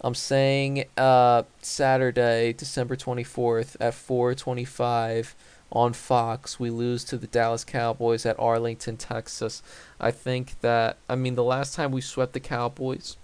I'm 0.00 0.14
saying 0.14 0.84
uh, 0.96 1.44
Saturday, 1.62 2.52
December 2.52 2.96
24th 2.96 3.76
at 3.80 3.94
4:25 3.94 5.34
on 5.72 5.92
Fox, 5.92 6.60
we 6.60 6.70
lose 6.70 7.02
to 7.04 7.16
the 7.16 7.26
Dallas 7.26 7.64
Cowboys 7.64 8.24
at 8.24 8.38
Arlington, 8.38 8.96
Texas. 8.96 9.62
I 9.98 10.10
think 10.10 10.60
that 10.60 10.96
I 11.08 11.16
mean 11.16 11.34
the 11.34 11.44
last 11.44 11.74
time 11.74 11.92
we 11.92 12.00
swept 12.00 12.34
the 12.34 12.40
Cowboys, 12.40 13.16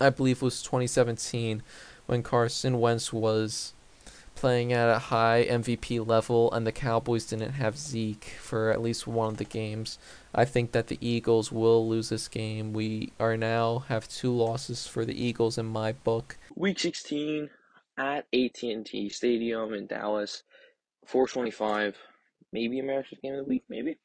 I 0.00 0.10
believe 0.10 0.42
was 0.42 0.62
2017 0.62 1.62
when 2.06 2.22
Carson 2.22 2.80
Wentz 2.80 3.12
was 3.12 3.72
playing 4.34 4.72
at 4.72 4.88
a 4.88 4.98
high 4.98 5.46
MVP 5.48 6.06
level 6.06 6.52
and 6.52 6.66
the 6.66 6.72
Cowboys 6.72 7.26
didn't 7.26 7.52
have 7.52 7.78
Zeke 7.78 8.36
for 8.40 8.70
at 8.70 8.82
least 8.82 9.06
one 9.06 9.28
of 9.28 9.36
the 9.36 9.44
games. 9.44 9.98
I 10.34 10.44
think 10.44 10.72
that 10.72 10.88
the 10.88 10.98
Eagles 11.00 11.52
will 11.52 11.88
lose 11.88 12.08
this 12.08 12.28
game. 12.28 12.72
We 12.72 13.12
are 13.20 13.36
now 13.36 13.80
have 13.88 14.08
two 14.08 14.32
losses 14.32 14.86
for 14.86 15.04
the 15.04 15.20
Eagles 15.20 15.58
in 15.58 15.66
my 15.66 15.92
book. 15.92 16.36
Week 16.56 16.78
16 16.78 17.50
at 17.98 18.26
AT&T 18.32 19.08
Stadium 19.10 19.74
in 19.74 19.86
Dallas, 19.86 20.42
425. 21.06 21.96
Maybe 22.52 22.78
America's 22.78 23.18
game 23.22 23.34
of 23.34 23.44
the 23.44 23.48
week, 23.48 23.64
maybe. 23.68 23.96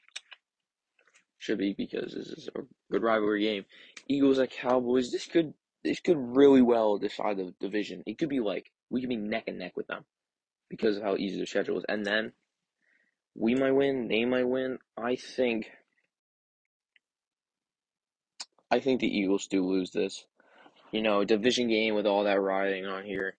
Should 1.39 1.59
be 1.59 1.73
because 1.73 2.13
this 2.13 2.27
is 2.27 2.49
a 2.55 2.61
good 2.91 3.03
rivalry 3.03 3.41
game. 3.41 3.65
Eagles 4.07 4.39
at 4.39 4.51
Cowboys. 4.51 5.11
This 5.11 5.25
could 5.25 5.53
this 5.83 5.99
could 5.99 6.17
really 6.17 6.61
well 6.61 6.97
decide 6.97 7.37
the 7.37 7.53
division. 7.59 8.03
It 8.05 8.17
could 8.17 8.29
be 8.29 8.39
like 8.39 8.71
we 8.89 9.01
could 9.01 9.09
be 9.09 9.15
neck 9.15 9.45
and 9.47 9.59
neck 9.59 9.77
with 9.77 9.87
them 9.87 10.03
because 10.69 10.97
of 10.97 11.03
how 11.03 11.15
easy 11.15 11.39
the 11.39 11.45
schedule 11.45 11.77
is. 11.77 11.85
And 11.87 12.05
then 12.05 12.33
we 13.35 13.55
might 13.55 13.71
win, 13.71 14.07
they 14.07 14.25
might 14.25 14.47
win. 14.47 14.79
I 14.97 15.15
think 15.15 15.69
I 18.69 18.79
think 18.79 18.99
the 18.99 19.17
Eagles 19.17 19.47
do 19.47 19.65
lose 19.65 19.91
this. 19.91 20.25
You 20.91 21.01
know, 21.01 21.23
division 21.23 21.69
game 21.69 21.95
with 21.95 22.05
all 22.05 22.23
that 22.25 22.41
riding 22.41 22.85
on 22.85 23.03
here. 23.03 23.35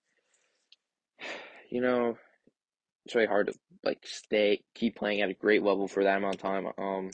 You 1.71 1.83
know, 1.83 2.17
it's 3.05 3.15
really 3.15 3.27
hard 3.27 3.49
to 3.49 3.53
like 3.85 3.99
stay 4.07 4.63
keep 4.75 4.97
playing 4.97 5.21
at 5.21 5.29
a 5.29 5.35
great 5.35 5.63
level 5.63 5.87
for 5.87 6.03
that 6.03 6.17
amount 6.17 6.37
of 6.37 6.41
time. 6.41 6.67
Um 6.79 7.11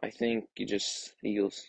I 0.00 0.10
think 0.10 0.44
you 0.56 0.64
just 0.64 1.14
Eagles 1.24 1.66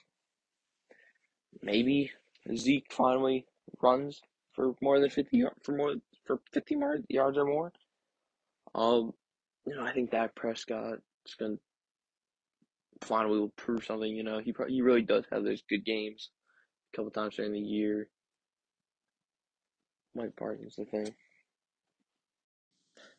maybe 1.63 2.11
Zeke 2.55 2.91
finally 2.91 3.47
runs 3.82 4.22
for 4.53 4.76
more 4.82 4.99
than 4.99 5.09
50 5.09 5.45
for 5.63 5.72
more 5.72 5.95
for 6.26 6.39
50 6.53 6.78
yards 7.09 7.38
or 7.38 7.45
more. 7.45 7.71
Um, 8.73 9.13
you 9.65 9.76
know, 9.76 9.84
I 9.84 9.93
think 9.93 10.11
Dak 10.11 10.36
Prescott 10.36 10.99
is 11.26 11.36
going 11.36 11.57
to 11.57 13.07
finally 13.07 13.49
prove 13.55 13.86
something. 13.86 14.13
You 14.13 14.23
know, 14.23 14.39
he 14.39 14.53
he 14.67 14.82
really 14.82 15.01
does 15.01 15.26
have 15.32 15.43
those 15.43 15.63
good 15.69 15.86
games 15.86 16.30
a 16.93 16.97
couple 16.97 17.11
times 17.11 17.36
during 17.36 17.53
the 17.53 17.59
year. 17.59 18.09
Mike 20.13 20.36
Parsons, 20.38 20.76
the 20.78 20.86
thing. 20.86 21.13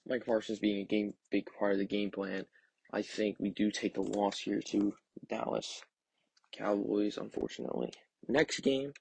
Mike 0.09 0.25
Parsons 0.25 0.59
being 0.59 0.81
a 0.81 0.85
game 0.85 1.15
big 1.31 1.47
part 1.59 1.73
of 1.73 1.79
the 1.79 1.87
game 1.87 2.11
plan. 2.11 2.47
I 2.93 3.03
think 3.03 3.37
we 3.39 3.51
do 3.51 3.71
take 3.71 3.95
the 3.95 4.03
loss 4.03 4.39
here 4.39 4.61
to 4.69 4.95
Dallas 5.29 5.83
Cowboys, 6.57 7.19
unfortunately. 7.19 7.93
Next 8.29 8.61
game. 8.61 8.93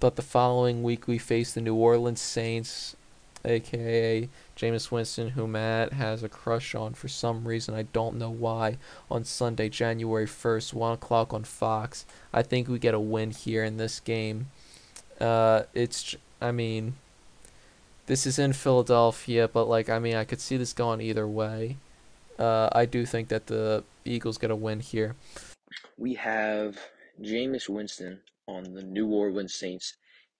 But 0.00 0.16
the 0.16 0.22
following 0.22 0.82
week 0.82 1.06
we 1.06 1.18
face 1.18 1.54
the 1.54 1.60
New 1.60 1.76
Orleans 1.76 2.20
Saints 2.20 2.96
aka 3.44 4.28
Jameis 4.56 4.90
Winston, 4.90 5.30
who 5.30 5.46
Matt 5.46 5.92
has 5.92 6.22
a 6.22 6.28
crush 6.28 6.74
on 6.74 6.94
for 6.94 7.08
some 7.08 7.46
reason. 7.46 7.74
I 7.74 7.82
don't 7.82 8.18
know 8.18 8.30
why. 8.30 8.78
On 9.10 9.24
Sunday, 9.24 9.68
January 9.68 10.26
1st, 10.26 10.74
1 10.74 10.92
o'clock 10.94 11.32
on 11.32 11.44
Fox. 11.44 12.06
I 12.32 12.42
think 12.42 12.68
we 12.68 12.78
get 12.78 12.94
a 12.94 13.00
win 13.00 13.30
here 13.30 13.64
in 13.64 13.76
this 13.76 14.00
game. 14.00 14.48
Uh, 15.20 15.62
it's, 15.74 16.16
I 16.40 16.52
mean, 16.52 16.94
this 18.06 18.26
is 18.26 18.38
in 18.38 18.52
Philadelphia, 18.52 19.48
but, 19.48 19.66
like, 19.66 19.88
I 19.88 19.98
mean, 19.98 20.14
I 20.14 20.24
could 20.24 20.40
see 20.40 20.56
this 20.56 20.72
going 20.72 21.00
either 21.00 21.26
way. 21.26 21.76
Uh, 22.38 22.68
I 22.72 22.84
do 22.84 23.06
think 23.06 23.28
that 23.28 23.46
the 23.46 23.84
Eagles 24.04 24.38
get 24.38 24.50
a 24.50 24.56
win 24.56 24.80
here. 24.80 25.16
We 25.96 26.14
have 26.14 26.78
Jameis 27.20 27.68
Winston 27.68 28.20
on 28.46 28.74
the 28.74 28.82
New 28.82 29.08
Orleans 29.08 29.54
Saints 29.54 29.96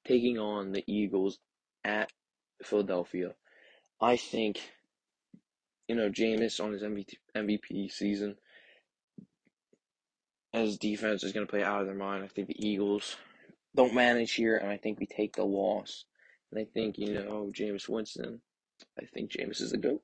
taking 0.07 0.39
on 0.39 0.73
the 0.73 0.85
Eagles 0.87 1.39
at 1.85 2.13
Philadelphia. 2.65 3.35
I 4.01 4.17
think, 4.17 4.61
you 5.89 5.95
know, 5.95 6.11
Jameis 6.11 6.63
on 6.63 6.73
his 6.73 6.83
MVP 6.83 7.91
season, 7.91 8.37
as 10.53 10.79
defense 10.79 11.23
is 11.23 11.33
going 11.33 11.47
to 11.47 11.51
play 11.51 11.63
out 11.63 11.81
of 11.81 11.87
their 11.87 11.97
mind. 11.97 12.25
I 12.25 12.29
think 12.29 12.49
the 12.49 12.67
Eagles 12.67 13.17
don't 13.75 13.95
manage 13.95 14.33
here, 14.33 14.57
and 14.57 14.71
I 14.71 14.77
think 14.77 14.99
we 14.99 15.07
take 15.07 15.37
the 15.37 15.45
loss. 15.45 16.05
And 16.51 16.61
I 16.61 16.65
think, 16.65 16.99
you 16.99 17.15
know, 17.15 17.27
oh, 17.29 17.53
Jameis 17.53 17.89
Winston, 17.89 18.41
I 18.99 19.05
think 19.05 19.33
Jameis 19.33 19.61
is 19.61 19.73
a 19.73 19.79
GOAT. 19.79 20.03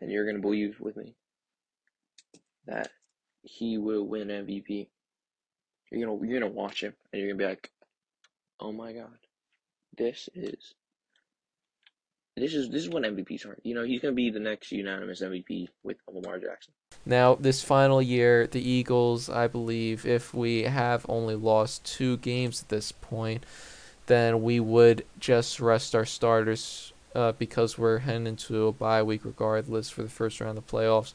And 0.00 0.10
you're 0.10 0.24
going 0.24 0.36
to 0.36 0.42
believe 0.42 0.80
with 0.80 0.96
me 0.96 1.14
that 2.66 2.90
he 3.42 3.78
will 3.78 4.06
win 4.06 4.28
MVP. 4.28 4.88
You're 5.90 6.06
gonna 6.06 6.26
you're 6.26 6.40
gonna 6.40 6.52
watch 6.52 6.82
him 6.82 6.94
and 7.12 7.20
you're 7.20 7.30
gonna 7.30 7.38
be 7.38 7.48
like, 7.48 7.70
oh 8.58 8.72
my 8.72 8.92
god, 8.92 9.18
this 9.96 10.28
is 10.34 10.74
this 12.36 12.54
is 12.54 12.68
this 12.70 12.82
is 12.82 12.88
what 12.88 13.04
MVPs 13.04 13.46
are. 13.46 13.56
You 13.62 13.74
know, 13.74 13.84
he's 13.84 14.00
gonna 14.00 14.14
be 14.14 14.30
the 14.30 14.40
next 14.40 14.72
unanimous 14.72 15.22
MVP 15.22 15.68
with 15.82 15.96
Lamar 16.12 16.38
Jackson. 16.38 16.72
Now, 17.06 17.34
this 17.34 17.62
final 17.62 18.02
year, 18.02 18.46
the 18.46 18.66
Eagles, 18.66 19.28
I 19.28 19.46
believe, 19.46 20.04
if 20.04 20.34
we 20.34 20.62
have 20.62 21.06
only 21.08 21.36
lost 21.36 21.84
two 21.84 22.16
games 22.18 22.62
at 22.62 22.68
this 22.70 22.92
point, 22.92 23.44
then 24.06 24.42
we 24.42 24.58
would 24.58 25.04
just 25.20 25.60
rest 25.60 25.94
our 25.94 26.04
starters 26.04 26.92
uh, 27.14 27.32
because 27.32 27.78
we're 27.78 27.98
heading 27.98 28.26
into 28.26 28.66
a 28.66 28.72
bye 28.72 29.02
week 29.02 29.24
regardless 29.24 29.90
for 29.90 30.02
the 30.02 30.08
first 30.08 30.40
round 30.40 30.58
of 30.58 30.66
the 30.66 30.72
playoffs. 30.76 31.12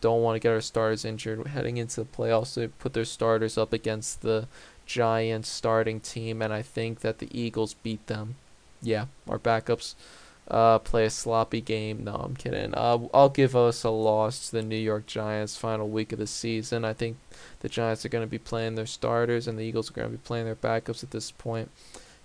Don't 0.00 0.22
want 0.22 0.36
to 0.36 0.40
get 0.40 0.52
our 0.52 0.60
starters 0.60 1.04
injured 1.04 1.46
heading 1.48 1.78
into 1.78 2.02
the 2.02 2.06
playoffs. 2.06 2.54
They 2.54 2.68
put 2.68 2.92
their 2.92 3.04
starters 3.04 3.56
up 3.56 3.72
against 3.72 4.20
the 4.22 4.46
Giants 4.86 5.48
starting 5.48 6.00
team, 6.00 6.40
and 6.40 6.52
I 6.52 6.62
think 6.62 7.00
that 7.00 7.18
the 7.18 7.28
Eagles 7.36 7.74
beat 7.74 8.06
them. 8.06 8.36
Yeah, 8.80 9.06
our 9.28 9.38
backups 9.38 9.94
uh, 10.50 10.78
play 10.78 11.04
a 11.04 11.10
sloppy 11.10 11.60
game. 11.60 12.04
No, 12.04 12.14
I'm 12.14 12.34
kidding. 12.34 12.74
Uh, 12.74 12.98
I'll 13.12 13.28
give 13.28 13.54
us 13.54 13.84
a 13.84 13.90
loss 13.90 14.48
to 14.48 14.56
the 14.56 14.62
New 14.62 14.76
York 14.76 15.06
Giants 15.06 15.56
final 15.56 15.88
week 15.88 16.12
of 16.12 16.18
the 16.18 16.26
season. 16.26 16.84
I 16.84 16.94
think 16.94 17.18
the 17.60 17.68
Giants 17.68 18.04
are 18.04 18.08
going 18.08 18.24
to 18.24 18.30
be 18.30 18.38
playing 18.38 18.74
their 18.74 18.86
starters 18.86 19.46
and 19.46 19.58
the 19.58 19.64
Eagles 19.64 19.90
are 19.90 19.94
going 19.94 20.10
to 20.10 20.16
be 20.16 20.22
playing 20.22 20.46
their 20.46 20.56
backups 20.56 21.02
at 21.02 21.10
this 21.10 21.30
point. 21.30 21.70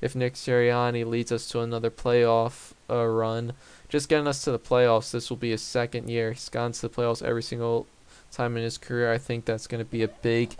If 0.01 0.15
Nick 0.15 0.33
Sirianni 0.33 1.05
leads 1.05 1.31
us 1.31 1.47
to 1.49 1.61
another 1.61 1.89
playoff 1.89 2.73
uh, 2.89 3.05
run, 3.05 3.53
just 3.87 4.09
getting 4.09 4.27
us 4.27 4.43
to 4.43 4.51
the 4.51 4.59
playoffs, 4.59 5.11
this 5.11 5.29
will 5.29 5.37
be 5.37 5.51
his 5.51 5.61
second 5.61 6.09
year. 6.09 6.33
He's 6.33 6.49
gone 6.49 6.71
to 6.73 6.81
the 6.81 6.89
playoffs 6.89 7.23
every 7.23 7.43
single 7.43 7.87
time 8.31 8.57
in 8.57 8.63
his 8.63 8.77
career. 8.77 9.13
I 9.13 9.17
think 9.17 9.45
that's 9.45 9.67
going 9.67 9.83
to 9.83 9.89
be 9.89 10.03
a 10.03 10.07
big 10.07 10.55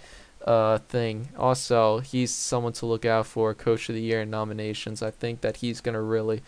uh, 0.46 0.78
thing. 0.78 1.30
Also, 1.38 2.00
he's 2.00 2.32
someone 2.34 2.74
to 2.74 2.86
look 2.86 3.06
out 3.06 3.26
for, 3.26 3.54
Coach 3.54 3.90
of 3.90 3.96
the 3.96 4.02
Year 4.02 4.26
nominations. 4.26 5.02
I 5.02 5.12
think 5.12 5.42
that 5.42 5.58
he's 5.58 5.82
going 5.82 5.96
to 5.96 6.02
really 6.02 6.42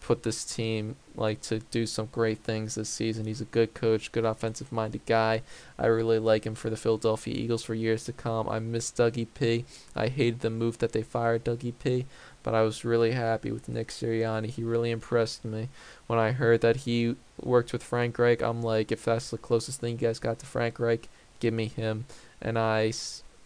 put 0.00 0.22
this 0.22 0.44
team 0.44 0.96
like 1.16 1.40
to 1.42 1.58
do 1.58 1.86
some 1.86 2.08
great 2.12 2.38
things 2.38 2.74
this 2.74 2.88
season. 2.88 3.26
He's 3.26 3.40
a 3.40 3.46
good 3.46 3.74
coach, 3.74 4.12
good 4.12 4.24
offensive 4.24 4.72
minded 4.72 5.04
guy. 5.06 5.42
I 5.78 5.86
really 5.86 6.18
like 6.18 6.46
him 6.46 6.54
for 6.54 6.70
the 6.70 6.76
Philadelphia 6.76 7.34
Eagles 7.34 7.64
for 7.64 7.74
years 7.74 8.04
to 8.04 8.12
come. 8.12 8.48
I 8.48 8.58
miss 8.58 8.90
Dougie 8.90 9.26
P. 9.34 9.64
I 9.94 10.08
hated 10.08 10.40
the 10.40 10.50
move 10.50 10.78
that 10.78 10.92
they 10.92 11.02
fired 11.02 11.44
Dougie 11.44 11.74
P, 11.82 12.06
but 12.42 12.54
I 12.54 12.62
was 12.62 12.84
really 12.84 13.12
happy 13.12 13.50
with 13.50 13.68
Nick 13.68 13.88
Sirianni. 13.88 14.46
He 14.46 14.62
really 14.62 14.90
impressed 14.90 15.44
me. 15.44 15.68
When 16.06 16.18
I 16.18 16.32
heard 16.32 16.60
that 16.62 16.78
he 16.78 17.16
worked 17.40 17.72
with 17.72 17.82
Frank 17.82 18.18
Reich, 18.18 18.42
I'm 18.42 18.62
like, 18.62 18.92
if 18.92 19.04
that's 19.04 19.30
the 19.30 19.38
closest 19.38 19.80
thing 19.80 19.92
you 19.92 20.06
guys 20.06 20.18
got 20.18 20.38
to 20.38 20.46
Frank 20.46 20.78
Reich, 20.78 21.08
give 21.40 21.54
me 21.54 21.66
him. 21.66 22.06
And 22.40 22.58
I 22.58 22.92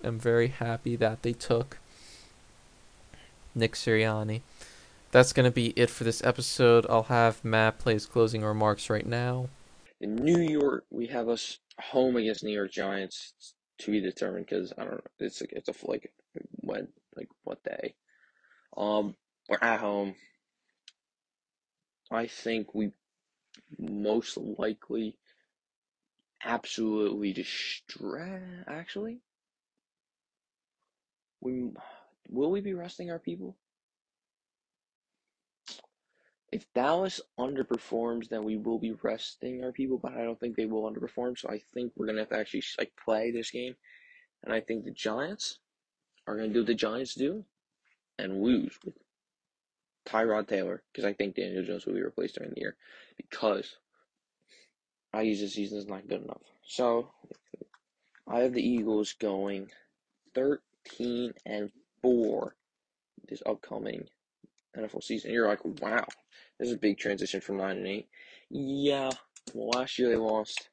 am 0.05 0.19
very 0.19 0.49
happy 0.49 0.97
that 0.97 1.23
they 1.23 1.33
took 1.33 1.79
Nick 3.55 3.73
Sirianni 3.73 4.43
that's 5.13 5.33
going 5.33 5.45
to 5.45 5.53
be 5.53 5.69
it 5.77 5.91
for 5.91 6.05
this 6.05 6.25
episode. 6.25 6.87
I'll 6.89 7.05
have 7.05 7.45
Matt 7.45 7.79
play 7.79 7.93
his 7.93 8.07
closing 8.07 8.43
remarks 8.43 8.91
right 8.91 9.07
now. 9.07 9.49
In 10.01 10.17
New 10.17 10.41
York, 10.41 10.85
we 10.91 11.07
have 11.09 11.29
us 11.29 11.59
home 11.79 12.17
against 12.17 12.43
New 12.43 12.53
York 12.53 12.73
Giants 12.73 13.35
to 13.79 13.91
be 13.93 14.01
determined 14.01 14.47
because 14.47 14.73
I 14.77 14.85
don't 14.85 14.95
know. 14.95 15.01
It's 15.21 15.43
a, 15.43 15.45
it's 15.51 15.69
a 15.69 15.75
like 15.85 16.13
when 16.57 16.89
like 17.15 17.29
what 17.45 17.63
day? 17.63 17.95
Um, 18.77 19.15
we're 19.49 19.59
at 19.61 19.81
home. 19.81 20.15
I 22.11 22.27
think 22.27 22.75
we 22.75 22.93
most 23.79 24.37
likely 24.39 25.19
absolutely 26.43 27.33
destroy. 27.35 28.41
Actually, 28.67 29.21
we 31.41 31.71
will 32.31 32.51
we 32.51 32.63
be 32.63 32.73
resting 32.73 33.11
our 33.11 33.19
people? 33.19 33.57
If 36.53 36.71
Dallas 36.75 37.21
underperforms, 37.39 38.29
then 38.29 38.45
we 38.45 38.57
will 38.59 38.79
be 38.79 38.93
resting 39.03 39.65
our 39.65 39.73
people, 39.73 39.99
but 39.99 40.13
I 40.13 40.23
don't 40.23 40.39
think 40.39 40.55
they 40.55 40.67
will 40.67 40.91
underperform. 40.91 41.39
So 41.39 41.49
I 41.49 41.63
think 41.73 41.93
we're 41.97 42.07
gonna 42.07 42.21
have 42.21 42.29
to 42.29 42.39
actually 42.39 42.63
like 42.79 42.93
play 43.03 43.31
this 43.31 43.51
game, 43.51 43.75
and 44.45 44.53
I 44.53 44.61
think 44.61 44.85
the 44.85 44.91
Giants 44.91 45.59
are 46.27 46.37
gonna 46.37 46.49
do 46.49 46.61
what 46.61 46.67
the 46.67 46.75
Giants 46.75 47.15
do, 47.15 47.45
and 48.19 48.43
lose 48.43 48.79
with 48.85 48.95
Tyrod 50.05 50.47
Taylor 50.47 50.83
because 50.93 51.07
I 51.07 51.15
think 51.15 51.37
Daniel 51.37 51.65
Jones 51.65 51.87
will 51.87 51.95
be 51.95 52.03
replaced 52.03 52.35
during 52.37 52.53
the 52.53 52.61
year 52.61 52.77
because 53.17 53.77
I 55.15 55.23
use 55.23 55.41
the 55.41 55.49
season 55.49 55.79
is 55.79 55.87
not 55.87 56.07
good 56.09 56.23
enough. 56.23 56.43
So 56.67 57.13
I 58.27 58.41
have 58.41 58.53
the 58.53 58.67
Eagles 58.67 59.15
going 59.15 59.71
thirteen 60.35 61.33
and 61.47 61.71
four 62.03 62.57
this 63.29 63.43
upcoming 63.47 64.09
NFL 64.77 65.03
season. 65.03 65.33
You're 65.33 65.49
like, 65.49 65.65
wow, 65.65 66.07
this 66.59 66.69
is 66.69 66.75
a 66.75 66.79
big 66.79 66.99
transition 66.99 67.41
from 67.41 67.59
nine 67.59 67.79
and 67.79 67.87
eight. 67.87 68.09
Yeah, 68.51 69.11
well, 69.55 69.71
last 69.81 69.99
year 69.99 70.09
they 70.09 70.17
lost 70.17 70.69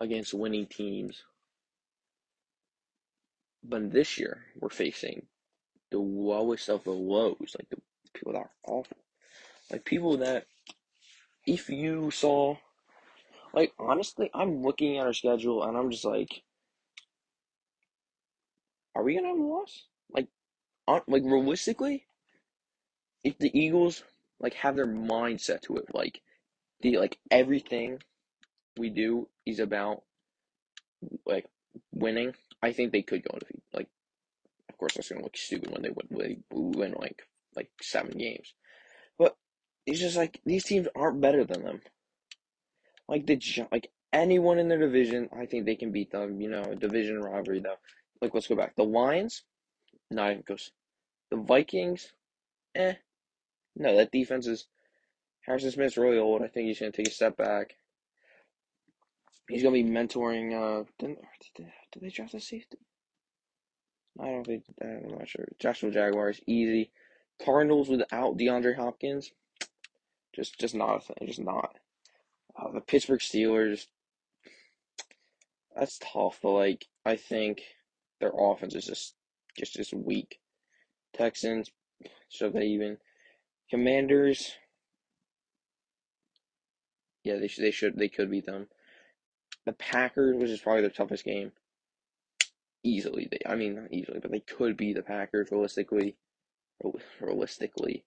against 0.00 0.34
winning 0.34 0.66
teams, 0.66 1.22
but 3.62 3.92
this 3.92 4.18
year 4.18 4.44
we're 4.58 4.70
facing 4.70 5.26
the 5.90 5.98
lowest 5.98 6.68
of 6.68 6.84
the 6.84 6.90
lows, 6.90 7.56
like 7.58 7.68
the 7.70 7.78
people 8.14 8.32
that 8.32 8.38
are 8.38 8.50
awful, 8.66 8.96
like 9.70 9.84
people 9.84 10.16
that 10.18 10.46
if 11.46 11.68
you 11.68 12.10
saw, 12.10 12.56
like 13.52 13.72
honestly, 13.78 14.30
I'm 14.34 14.62
looking 14.62 14.98
at 14.98 15.06
our 15.06 15.12
schedule 15.12 15.62
and 15.64 15.76
I'm 15.76 15.90
just 15.90 16.04
like, 16.04 16.42
are 18.94 19.02
we 19.02 19.14
gonna 19.14 19.28
have 19.28 19.38
a 19.38 19.42
loss? 19.42 19.86
Like, 20.12 20.28
like 20.86 21.22
realistically, 21.24 22.04
if 23.24 23.38
the 23.38 23.56
Eagles 23.58 24.04
like 24.40 24.54
have 24.54 24.76
their 24.76 24.86
mindset 24.86 25.62
to 25.62 25.76
it, 25.76 25.94
like 25.94 26.20
the 26.80 26.98
like 26.98 27.18
everything 27.30 27.98
we 28.78 28.90
do 28.90 29.28
is 29.46 29.60
about 29.60 30.02
like 31.26 31.46
winning. 31.92 32.34
I 32.62 32.72
think 32.72 32.92
they 32.92 33.02
could 33.02 33.22
go 33.24 33.34
undefeated. 33.34 33.62
Like, 33.72 33.88
of 34.68 34.78
course, 34.78 34.94
that's 34.94 35.08
gonna 35.08 35.22
look 35.22 35.36
stupid 35.36 35.70
when 35.70 35.82
they 35.82 35.90
win, 35.90 36.08
they 36.10 36.38
win 36.50 36.94
like 36.98 37.22
like 37.56 37.70
seven 37.80 38.16
games, 38.16 38.54
but 39.18 39.36
it's 39.86 40.00
just 40.00 40.16
like 40.16 40.40
these 40.44 40.64
teams 40.64 40.88
aren't 40.94 41.20
better 41.20 41.44
than 41.44 41.64
them. 41.64 41.80
Like 43.08 43.26
the 43.26 43.66
like 43.72 43.90
anyone 44.12 44.58
in 44.58 44.68
their 44.68 44.78
division, 44.78 45.28
I 45.36 45.46
think 45.46 45.66
they 45.66 45.74
can 45.74 45.90
beat 45.92 46.12
them. 46.12 46.40
You 46.40 46.50
know, 46.50 46.74
division 46.74 47.20
rivalry 47.20 47.60
though. 47.60 47.76
Like, 48.20 48.34
let's 48.34 48.46
go 48.46 48.54
back. 48.56 48.76
The 48.76 48.84
Lions, 48.84 49.44
not 50.10 50.30
even 50.30 50.42
close. 50.42 50.70
The 51.30 51.38
Vikings, 51.38 52.12
eh, 52.74 52.94
no, 53.76 53.96
that 53.96 54.12
defense 54.12 54.46
is 54.46 54.66
Harrison 55.46 55.70
Smith's 55.70 55.96
really 55.96 56.18
old. 56.18 56.42
I 56.42 56.48
think 56.48 56.68
he's 56.68 56.80
going 56.80 56.92
to 56.92 56.96
take 56.96 57.08
a 57.08 57.14
step 57.14 57.36
back. 57.36 57.74
He's 59.48 59.62
going 59.62 59.74
to 59.74 59.82
be 59.82 59.90
mentoring. 59.90 60.54
Uh, 60.54 60.84
did, 60.98 61.16
did, 61.56 61.66
did 61.92 62.02
they 62.02 62.10
draft 62.10 62.34
a 62.34 62.40
safety? 62.40 62.78
I 64.18 64.26
don't 64.26 64.44
think 64.44 64.64
that. 64.78 65.02
I'm 65.04 65.18
not 65.18 65.28
sure. 65.28 65.48
Jacksonville 65.58 65.94
Jaguars, 65.94 66.40
easy. 66.46 66.90
Cardinals 67.44 67.88
without 67.88 68.36
DeAndre 68.36 68.76
Hopkins, 68.76 69.32
just 70.34 70.58
just 70.60 70.74
not 70.74 70.96
a 70.96 71.00
thing. 71.00 71.26
Just 71.26 71.40
not. 71.40 71.76
Uh, 72.54 72.72
the 72.72 72.80
Pittsburgh 72.80 73.20
Steelers, 73.20 73.86
that's 75.74 75.98
tough. 75.98 76.38
But 76.42 76.50
like, 76.50 76.86
I 77.06 77.16
think 77.16 77.62
their 78.20 78.32
offense 78.36 78.74
is 78.74 78.84
just 78.84 79.14
just 79.56 79.74
just 79.74 79.94
weak. 79.94 80.38
Texans, 81.14 81.70
so 82.28 82.50
they 82.50 82.66
even 82.66 82.98
Commanders. 83.70 84.52
Yeah, 87.22 87.36
they 87.36 87.48
should. 87.48 87.64
They 87.64 87.70
should. 87.70 87.98
They 87.98 88.08
could 88.08 88.30
beat 88.30 88.46
them. 88.46 88.68
The 89.66 89.72
Packers, 89.72 90.36
which 90.36 90.50
is 90.50 90.60
probably 90.60 90.82
their 90.82 90.90
toughest 90.90 91.24
game, 91.24 91.52
easily. 92.82 93.28
They, 93.30 93.38
I 93.46 93.54
mean, 93.54 93.76
not 93.76 93.92
easily, 93.92 94.18
but 94.20 94.30
they 94.30 94.40
could 94.40 94.76
be 94.76 94.92
the 94.92 95.02
Packers 95.02 95.50
realistically. 95.50 96.16
Realistically, 97.20 98.06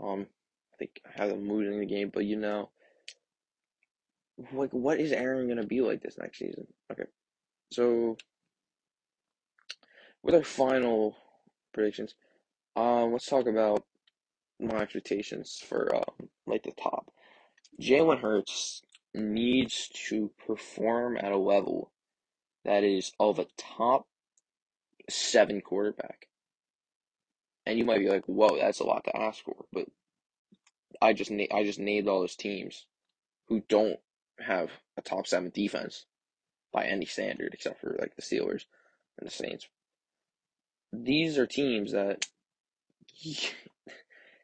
um, 0.00 0.26
I 0.72 0.76
think 0.78 1.02
I 1.04 1.20
have 1.20 1.28
them 1.28 1.46
losing 1.46 1.78
the 1.78 1.84
game, 1.84 2.10
but 2.12 2.24
you 2.24 2.36
know, 2.36 2.70
like, 4.50 4.72
what 4.72 4.98
is 4.98 5.12
Aaron 5.12 5.46
gonna 5.46 5.66
be 5.66 5.82
like 5.82 6.02
this 6.02 6.16
next 6.18 6.38
season? 6.38 6.66
Okay, 6.90 7.04
so 7.70 8.16
with 10.22 10.34
our 10.34 10.42
final 10.42 11.16
predictions, 11.74 12.14
um, 12.76 13.12
let's 13.12 13.26
talk 13.26 13.46
about 13.46 13.84
my 14.62 14.78
expectations 14.82 15.62
for 15.66 15.94
um, 15.94 16.28
like 16.46 16.62
the 16.62 16.72
top. 16.72 17.10
Jalen 17.80 18.20
Hurts 18.20 18.82
needs 19.14 19.88
to 20.08 20.30
perform 20.46 21.16
at 21.16 21.32
a 21.32 21.38
level 21.38 21.90
that 22.64 22.84
is 22.84 23.12
of 23.18 23.38
a 23.38 23.46
top 23.56 24.06
seven 25.10 25.60
quarterback. 25.60 26.28
And 27.66 27.78
you 27.78 27.84
might 27.84 28.00
be 28.00 28.08
like, 28.08 28.24
"Whoa, 28.26 28.56
that's 28.56 28.80
a 28.80 28.84
lot 28.84 29.04
to 29.04 29.16
ask 29.16 29.42
for," 29.44 29.66
but 29.72 29.86
I 31.00 31.12
just 31.12 31.30
na- 31.30 31.46
I 31.52 31.64
just 31.64 31.78
named 31.78 32.08
all 32.08 32.20
those 32.20 32.36
teams 32.36 32.86
who 33.48 33.62
don't 33.68 34.00
have 34.38 34.70
a 34.96 35.02
top 35.02 35.26
seven 35.26 35.50
defense 35.50 36.06
by 36.72 36.86
any 36.86 37.04
standard, 37.04 37.54
except 37.54 37.80
for 37.80 37.96
like 37.98 38.16
the 38.16 38.22
Steelers 38.22 38.64
and 39.18 39.26
the 39.26 39.30
Saints. 39.30 39.68
These 40.92 41.38
are 41.38 41.46
teams 41.46 41.92
that 41.92 42.26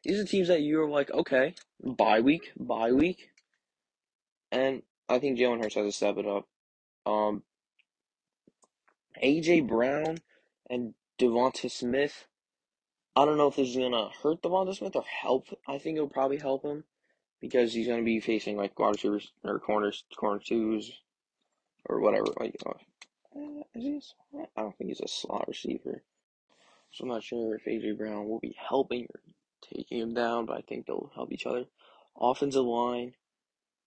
these 0.03 0.19
are 0.19 0.25
teams 0.25 0.47
that 0.47 0.61
you're 0.61 0.89
like, 0.89 1.11
okay, 1.11 1.55
bye 1.83 2.21
week, 2.21 2.51
bye 2.57 2.91
week. 2.91 3.29
And 4.51 4.81
I 5.07 5.19
think 5.19 5.37
Jalen 5.37 5.61
Hurts 5.61 5.75
has 5.75 5.85
to 5.85 5.91
step 5.91 6.17
it 6.17 6.25
up. 6.25 6.47
Um, 7.05 7.43
AJ 9.23 9.67
Brown 9.67 10.19
and 10.69 10.93
DeVonta 11.19 11.69
Smith. 11.69 12.25
I 13.15 13.25
don't 13.25 13.37
know 13.37 13.47
if 13.47 13.57
this 13.57 13.69
is 13.69 13.75
gonna 13.75 14.09
hurt 14.23 14.41
DeVonta 14.41 14.75
Smith 14.75 14.95
or 14.95 15.03
help. 15.03 15.47
I 15.67 15.77
think 15.77 15.97
it'll 15.97 16.09
probably 16.09 16.37
help 16.37 16.63
him 16.63 16.85
because 17.41 17.73
he's 17.73 17.87
gonna 17.87 18.03
be 18.03 18.19
facing 18.19 18.55
like 18.55 18.77
wide 18.79 18.95
receivers 18.95 19.31
or 19.43 19.59
corners, 19.59 20.05
corner 20.15 20.39
twos, 20.39 20.91
or 21.85 21.99
whatever. 21.99 22.27
Like, 22.39 22.55
uh, 22.65 22.73
is 23.75 24.13
he? 24.31 24.39
I 24.55 24.61
don't 24.61 24.77
think 24.77 24.89
he's 24.89 25.01
a 25.01 25.07
slot 25.07 25.45
receiver. 25.47 26.03
So 26.91 27.03
I'm 27.03 27.09
not 27.09 27.23
sure 27.23 27.55
if 27.55 27.65
AJ 27.65 27.97
Brown 27.97 28.27
will 28.27 28.39
be 28.39 28.55
helping 28.57 29.03
or 29.03 29.21
taking 29.61 29.99
him 29.99 30.13
down, 30.13 30.45
but 30.45 30.57
I 30.57 30.61
think 30.61 30.85
they'll 30.85 31.11
help 31.13 31.31
each 31.31 31.45
other. 31.45 31.65
Offensive 32.19 32.65
line, 32.65 33.13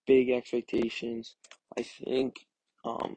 big 0.05 0.29
expectations. 0.29 1.35
I 1.77 1.83
think 1.83 2.45
um, 2.85 3.15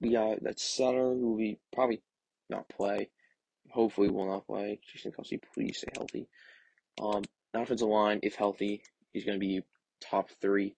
the 0.00 0.10
guy 0.10 0.36
that's 0.40 0.62
center 0.62 1.14
will 1.14 1.36
be 1.36 1.58
probably 1.72 2.02
not 2.48 2.68
play. 2.68 3.10
Hopefully, 3.70 4.10
will 4.10 4.28
not 4.28 4.46
play. 4.46 4.80
Jason 4.92 5.12
Kelce, 5.12 5.40
please 5.54 5.78
stay 5.78 5.92
healthy. 5.94 6.28
Um, 7.00 7.22
offensive 7.54 7.88
line, 7.88 8.20
if 8.22 8.34
healthy, 8.34 8.82
he's 9.12 9.24
going 9.24 9.38
to 9.38 9.46
be 9.46 9.62
top 10.00 10.28
three. 10.40 10.76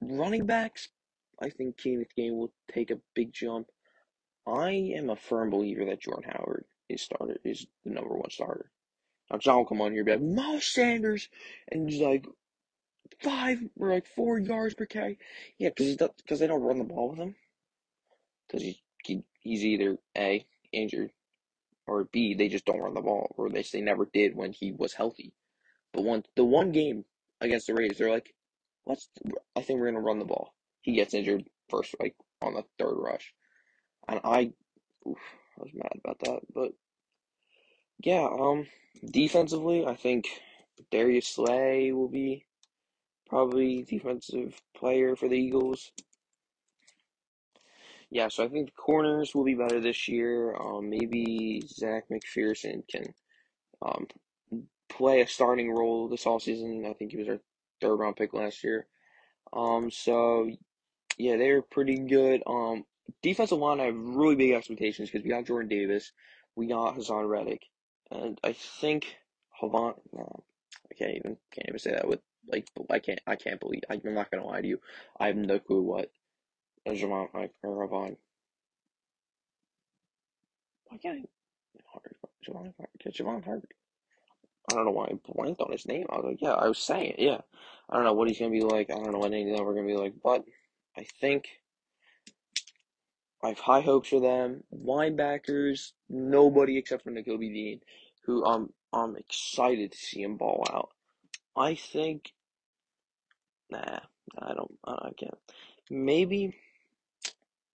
Running 0.00 0.46
backs, 0.46 0.88
I 1.40 1.50
think 1.50 1.78
Kenneth 1.78 2.14
Gain 2.16 2.36
will 2.36 2.52
take 2.72 2.90
a 2.90 3.00
big 3.14 3.32
jump. 3.32 3.68
I 4.46 4.92
am 4.96 5.10
a 5.10 5.16
firm 5.16 5.50
believer 5.50 5.84
that 5.86 6.00
Jordan 6.00 6.30
Howard 6.30 6.64
is 6.88 7.02
starter 7.02 7.38
is 7.44 7.66
the 7.84 7.90
number 7.90 8.14
one 8.14 8.30
starter. 8.30 8.70
Now 9.30 9.38
John 9.38 9.58
will 9.58 9.64
come 9.66 9.80
on 9.80 9.92
here 9.92 10.00
and 10.00 10.06
be 10.06 10.12
like, 10.12 10.46
Miles 10.46 10.66
Sanders, 10.66 11.28
and 11.70 11.88
he's 11.88 12.00
like 12.00 12.26
five 13.20 13.60
or 13.78 13.90
like 13.90 14.06
four 14.06 14.38
yards 14.38 14.74
per 14.74 14.86
carry. 14.86 15.18
Yeah, 15.58 15.70
because 15.70 15.96
because 15.96 16.38
they 16.40 16.46
don't 16.46 16.62
run 16.62 16.78
the 16.78 16.84
ball 16.84 17.10
with 17.10 17.18
him. 17.18 17.34
Because 18.46 18.62
he, 18.62 18.82
he 19.04 19.22
he's 19.40 19.64
either 19.64 19.98
a 20.16 20.46
injured 20.72 21.10
or 21.86 22.04
B 22.04 22.34
they 22.34 22.48
just 22.48 22.64
don't 22.64 22.80
run 22.80 22.94
the 22.94 23.00
ball, 23.00 23.34
or 23.36 23.50
they 23.50 23.64
they 23.72 23.80
never 23.80 24.08
did 24.12 24.36
when 24.36 24.52
he 24.52 24.72
was 24.72 24.94
healthy. 24.94 25.32
But 25.92 26.04
one 26.04 26.24
the 26.36 26.44
one 26.44 26.72
game 26.72 27.04
against 27.40 27.66
the 27.66 27.74
Raiders, 27.74 27.98
they're 27.98 28.10
like, 28.10 28.34
let's. 28.86 29.08
I 29.56 29.62
think 29.62 29.80
we're 29.80 29.86
gonna 29.90 30.00
run 30.00 30.18
the 30.18 30.24
ball. 30.24 30.54
He 30.82 30.92
gets 30.92 31.14
injured 31.14 31.44
first, 31.68 31.94
like 32.00 32.14
on 32.40 32.54
the 32.54 32.64
third 32.78 32.94
rush, 32.94 33.34
and 34.06 34.20
I, 34.22 34.52
oof, 35.06 35.18
I 35.58 35.62
was 35.62 35.72
mad 35.74 35.92
about 36.02 36.18
that. 36.20 36.40
But 36.54 36.72
yeah, 38.00 38.28
um, 38.30 38.66
defensively, 39.04 39.86
I 39.86 39.94
think 39.94 40.26
Darius 40.90 41.28
Slay 41.28 41.92
will 41.92 42.08
be 42.08 42.44
probably 43.28 43.82
defensive 43.82 44.60
player 44.76 45.16
for 45.16 45.28
the 45.28 45.36
Eagles. 45.36 45.92
Yeah, 48.10 48.28
so 48.28 48.44
I 48.44 48.48
think 48.48 48.66
the 48.66 48.72
corners 48.72 49.34
will 49.34 49.44
be 49.44 49.54
better 49.54 49.80
this 49.80 50.08
year. 50.08 50.54
Um, 50.56 50.88
maybe 50.88 51.62
Zech 51.66 52.04
McPhearson 52.08 52.82
can 52.88 53.12
um, 53.82 54.06
play 54.88 55.20
a 55.20 55.26
starting 55.26 55.70
role 55.70 56.08
this 56.08 56.26
all 56.26 56.40
season. 56.40 56.86
I 56.88 56.94
think 56.94 57.10
he 57.10 57.18
was 57.18 57.28
our 57.28 57.40
third 57.80 57.96
round 57.96 58.16
pick 58.16 58.32
last 58.32 58.64
year. 58.64 58.86
Um, 59.52 59.90
so 59.90 60.50
yeah, 61.18 61.36
they're 61.36 61.62
pretty 61.62 61.98
good. 61.98 62.42
Um, 62.46 62.84
defensive 63.22 63.58
line, 63.58 63.80
I 63.80 63.86
have 63.86 63.96
really 63.96 64.36
big 64.36 64.52
expectations 64.52 65.10
because 65.10 65.24
we 65.24 65.30
got 65.30 65.46
Jordan 65.46 65.68
Davis, 65.68 66.12
we 66.56 66.66
got 66.66 66.96
Haason 66.96 67.28
Reddick, 67.28 67.62
and 68.10 68.38
I 68.44 68.52
think 68.52 69.16
Havant. 69.60 69.96
No, 70.12 70.44
I 70.90 70.94
can't 70.94 71.16
even 71.16 71.36
can't 71.52 71.68
even 71.68 71.78
say 71.78 71.92
that 71.92 72.08
with 72.08 72.20
like 72.46 72.68
I 72.90 72.98
can't 72.98 73.20
I 73.26 73.36
can't 73.36 73.60
believe 73.60 73.82
I'm 73.90 74.00
not 74.04 74.30
gonna 74.30 74.46
lie 74.46 74.60
to 74.60 74.68
you. 74.68 74.80
I 75.18 75.26
have 75.26 75.36
no 75.36 75.58
clue 75.58 75.82
what 75.82 76.10
Javon 76.86 77.32
like 77.34 77.52
or 77.62 77.86
Havant. 77.86 78.16
Why 80.86 80.96
can't 80.98 81.18
I? 81.18 81.24
Javon 82.48 82.72
Javon 83.10 83.44
Hart. 83.44 83.64
I 84.70 84.74
don't 84.74 84.84
know 84.84 84.90
why 84.90 85.06
I 85.06 85.32
blanked 85.32 85.60
on 85.60 85.72
his 85.72 85.86
name. 85.86 86.06
I 86.10 86.16
was 86.16 86.24
like, 86.26 86.42
yeah, 86.42 86.52
I 86.52 86.68
was 86.68 86.78
saying 86.78 87.14
it, 87.18 87.20
yeah. 87.20 87.40
I 87.88 87.96
don't 87.96 88.04
know 88.04 88.12
what 88.12 88.28
he's 88.28 88.38
gonna 88.38 88.50
be 88.50 88.60
like. 88.60 88.90
I 88.90 88.94
don't 88.94 89.12
know 89.12 89.18
what 89.18 89.32
any 89.32 89.50
of 89.50 89.60
are 89.60 89.74
gonna 89.74 89.86
be 89.86 89.96
like, 89.96 90.14
but 90.22 90.44
I 90.96 91.06
think 91.20 91.48
I 93.42 93.48
have 93.48 93.58
high 93.60 93.80
hopes 93.80 94.08
for 94.08 94.20
them. 94.20 94.64
Linebackers, 94.74 95.92
nobody 96.08 96.76
except 96.76 97.04
for 97.04 97.10
Nakobe 97.10 97.52
Dean, 97.52 97.80
who 98.24 98.44
I'm 98.44 98.70
I'm 98.92 99.16
excited 99.16 99.92
to 99.92 99.98
see 99.98 100.22
him 100.22 100.36
ball 100.36 100.64
out. 100.72 100.90
I 101.56 101.74
think, 101.74 102.32
nah, 103.70 104.00
I 104.38 104.54
don't, 104.54 104.78
I 104.84 105.10
can't. 105.16 105.34
Maybe, 105.90 106.54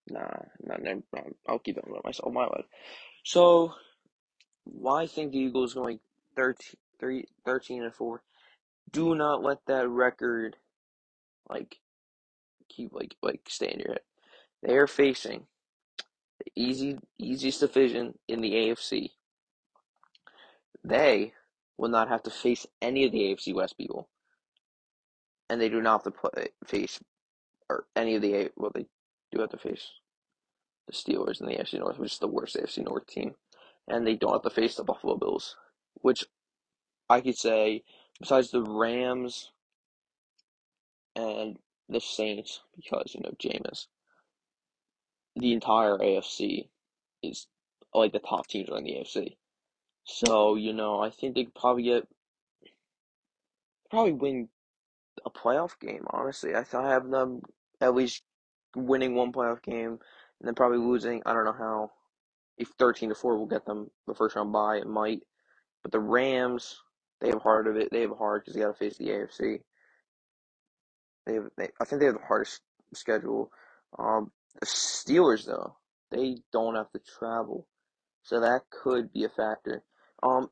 nah, 0.09 0.28
nah, 0.64 0.78
nah, 0.78 0.95
nah 1.14 1.22
I'll 1.47 1.59
keep 1.59 1.78
it 1.78 1.86
to 1.86 2.01
myself. 2.03 2.34
My 2.34 2.45
life. 2.45 2.66
So, 3.24 3.74
why 4.64 5.03
I 5.03 5.07
think 5.07 5.32
the 5.32 5.39
Eagles 5.39 5.74
going 5.74 5.99
13, 6.36 6.76
3, 6.99 7.26
13 7.45 7.84
and 7.84 7.93
four? 7.93 8.22
Do 8.91 9.16
not 9.16 9.43
let 9.43 9.66
that 9.68 9.88
record, 9.88 10.55
like, 11.49 11.78
keep 12.70 12.93
like 12.93 13.16
like 13.22 13.41
stay 13.47 13.72
in 13.72 13.80
your 13.80 13.89
head. 13.89 14.01
They 14.61 14.76
are 14.76 14.88
facing 14.88 15.45
the 16.39 16.51
easy 16.55 16.99
easiest 17.17 17.59
division 17.59 18.17
in 18.27 18.41
the 18.41 18.51
AFC. 18.51 19.09
They 20.84 21.34
will 21.77 21.89
not 21.89 22.09
have 22.09 22.23
to 22.23 22.29
face 22.29 22.65
any 22.81 23.05
of 23.05 23.11
the 23.11 23.19
AFC 23.19 23.53
West 23.53 23.77
people, 23.77 24.09
and 25.49 25.59
they 25.59 25.69
do 25.69 25.81
not 25.81 26.03
have 26.03 26.13
to 26.13 26.19
play, 26.19 26.47
face 26.65 26.99
or 27.69 27.86
any 27.95 28.15
of 28.15 28.21
the 28.21 28.51
well 28.55 28.71
they 28.73 28.86
do 29.31 29.41
have 29.41 29.49
to 29.51 29.57
face 29.57 29.88
the 30.88 30.93
Steelers 30.93 31.39
in 31.39 31.47
the 31.47 31.53
AFC 31.53 31.79
North, 31.79 31.97
which 31.97 32.13
is 32.13 32.19
the 32.19 32.27
worst 32.27 32.55
AFC 32.55 32.84
North 32.84 33.07
team, 33.07 33.36
and 33.88 34.05
they 34.05 34.15
don't 34.15 34.34
have 34.34 34.41
to 34.43 34.49
face 34.49 34.75
the 34.75 34.84
Buffalo 34.84 35.17
Bills, 35.17 35.55
which 35.95 36.25
I 37.09 37.21
could 37.21 37.38
say 37.38 37.84
besides 38.19 38.51
the 38.51 38.61
Rams 38.61 39.51
and 41.15 41.57
the 41.89 41.99
Saints 41.99 42.61
because 42.75 43.13
you 43.13 43.21
know 43.21 43.34
Jameis 43.39 43.88
the 45.36 45.53
entire 45.53 45.97
AFC 45.97 46.67
is 47.21 47.47
like 47.93 48.11
the 48.11 48.19
top 48.19 48.47
teams 48.47 48.69
are 48.69 48.77
in 48.77 48.84
the 48.84 48.93
AFC. 48.93 49.36
So, 50.05 50.55
you 50.55 50.73
know, 50.73 50.99
I 50.99 51.09
think 51.09 51.36
they 51.36 51.45
could 51.45 51.55
probably 51.55 51.84
get 51.84 52.07
probably 53.89 54.13
win 54.13 54.49
a 55.25 55.29
playoff 55.29 55.79
game, 55.79 56.05
honestly. 56.09 56.55
I 56.55 56.65
I 56.73 56.89
have 56.89 57.09
them 57.09 57.41
at 57.79 57.95
least 57.95 58.23
winning 58.75 59.15
one 59.15 59.31
playoff 59.31 59.61
game 59.61 59.99
and 60.39 60.47
then 60.47 60.55
probably 60.55 60.79
losing. 60.79 61.21
I 61.25 61.34
don't 61.34 61.45
know 61.45 61.53
how. 61.53 61.91
If 62.55 62.69
13 62.77 63.09
to 63.09 63.15
4 63.15 63.38
will 63.38 63.47
get 63.47 63.65
them 63.65 63.89
the 64.05 64.13
first 64.13 64.36
round 64.36 64.53
bye, 64.53 64.77
it 64.77 64.88
might. 64.88 65.21
But 65.81 65.91
the 65.91 65.99
Rams, 65.99 66.79
they 67.19 67.29
have 67.29 67.41
hard 67.41 67.65
of 67.65 67.77
it. 67.77 67.89
They 67.91 68.01
have 68.01 68.15
hard 68.15 68.43
because 68.43 68.53
they 68.53 68.61
got 68.61 68.67
to 68.67 68.73
face 68.73 68.97
the 68.97 69.07
AFC. 69.07 69.59
They 71.25 71.34
have, 71.34 71.49
they, 71.57 71.69
I 71.81 71.86
think 71.86 71.99
they 71.99 72.05
have 72.05 72.15
the 72.15 72.27
hardest 72.27 72.61
schedule. 72.93 73.51
Um, 73.97 74.31
the 74.60 74.66
Steelers, 74.66 75.45
though, 75.45 75.78
they 76.12 76.38
don't 76.51 76.76
have 76.76 76.91
to 76.91 77.01
travel, 77.20 77.68
so 78.24 78.39
that 78.39 78.64
could 78.70 79.12
be 79.14 79.24
a 79.24 79.30
factor. 79.30 79.84
Um, 80.22 80.49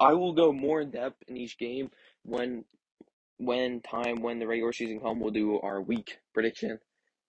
I 0.00 0.12
will 0.14 0.32
go 0.32 0.52
more 0.52 0.80
in 0.80 0.90
depth 0.90 1.22
in 1.28 1.36
each 1.36 1.58
game 1.58 1.90
when, 2.24 2.64
when 3.38 3.80
time 3.80 4.22
when 4.22 4.38
the 4.38 4.46
regular 4.46 4.72
season 4.72 5.00
come. 5.00 5.20
We'll 5.20 5.32
do 5.32 5.60
our 5.60 5.80
week 5.80 6.18
prediction, 6.34 6.78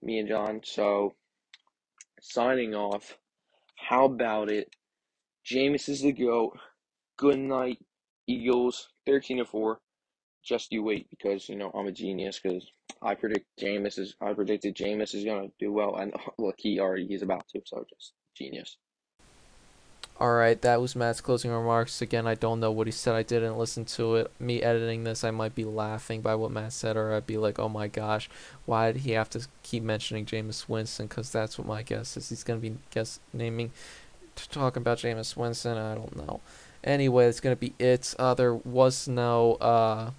me 0.02 0.20
and 0.20 0.28
John. 0.28 0.62
So, 0.64 1.16
signing 2.22 2.76
off. 2.76 3.18
How 3.76 4.06
about 4.06 4.50
it? 4.50 4.70
Jameis 5.46 5.90
is 5.90 6.02
the 6.02 6.12
goat. 6.12 6.58
Good 7.18 7.38
night, 7.38 7.80
Eagles. 8.28 8.90
Thirteen 9.06 9.38
to 9.38 9.46
four. 9.46 9.80
Just 10.44 10.72
you 10.72 10.84
wait 10.84 11.10
because 11.10 11.50
you 11.50 11.56
know 11.56 11.72
I'm 11.74 11.88
a 11.88 11.92
genius 11.92 12.40
because 12.42 12.66
I 13.02 13.16
predict 13.16 13.46
Jameis 13.60 14.00
is 14.00 14.16
I 14.22 14.34
predicted 14.34 14.76
Jameis 14.76 15.14
is 15.14 15.26
gonna 15.26 15.50
do 15.60 15.72
well 15.72 15.96
and 15.96 16.14
look 16.38 16.56
he 16.58 16.80
already 16.80 17.08
he's 17.08 17.22
about 17.22 17.48
to 17.50 17.62
so 17.66 17.86
just 17.90 18.14
genius. 18.36 18.78
All 20.18 20.34
right, 20.34 20.62
that 20.62 20.80
was 20.80 20.96
Matt's 20.96 21.20
closing 21.20 21.52
remarks. 21.52 22.02
Again, 22.02 22.26
I 22.26 22.36
don't 22.36 22.62
know 22.62 22.72
what 22.72 22.88
he 22.88 22.92
said. 22.92 23.16
I 23.16 23.24
didn't 23.24 23.58
listen 23.58 23.84
to 23.86 24.16
it. 24.16 24.32
Me 24.40 24.62
editing 24.62 25.04
this, 25.04 25.26
I 25.26 25.32
might 25.32 25.54
be 25.54 25.66
laughing 25.66 26.22
by 26.22 26.36
what 26.36 26.52
Matt 26.52 26.72
said, 26.72 26.96
or 26.96 27.14
I'd 27.14 27.28
be 27.28 27.38
like, 27.38 27.60
"Oh 27.60 27.68
my 27.68 27.90
gosh, 27.90 28.30
why 28.66 28.94
did 28.94 29.02
he 29.02 29.12
have 29.12 29.30
to 29.32 29.46
keep 29.62 29.84
mentioning 29.84 30.26
Jameis 30.26 30.70
Winston?" 30.70 31.08
Because 31.08 31.34
that's 31.34 31.58
what 31.58 31.68
my 31.68 31.84
guess 31.84 32.16
is. 32.16 32.30
He's 32.30 32.46
gonna 32.46 32.62
be 32.62 32.78
guess 32.92 33.20
naming, 33.34 33.74
to 34.36 34.50
talking 34.50 34.82
about 34.82 35.00
Jameis 35.00 35.36
Winston. 35.36 35.78
I 35.78 35.96
don't 35.96 36.16
know. 36.16 36.40
Anyway, 36.82 37.26
it's 37.26 37.42
gonna 37.42 37.58
be 37.58 37.74
it. 37.78 38.16
Uh, 38.18 38.34
there 38.34 38.54
was 38.54 39.10
no 39.10 39.56
uh 39.56 40.12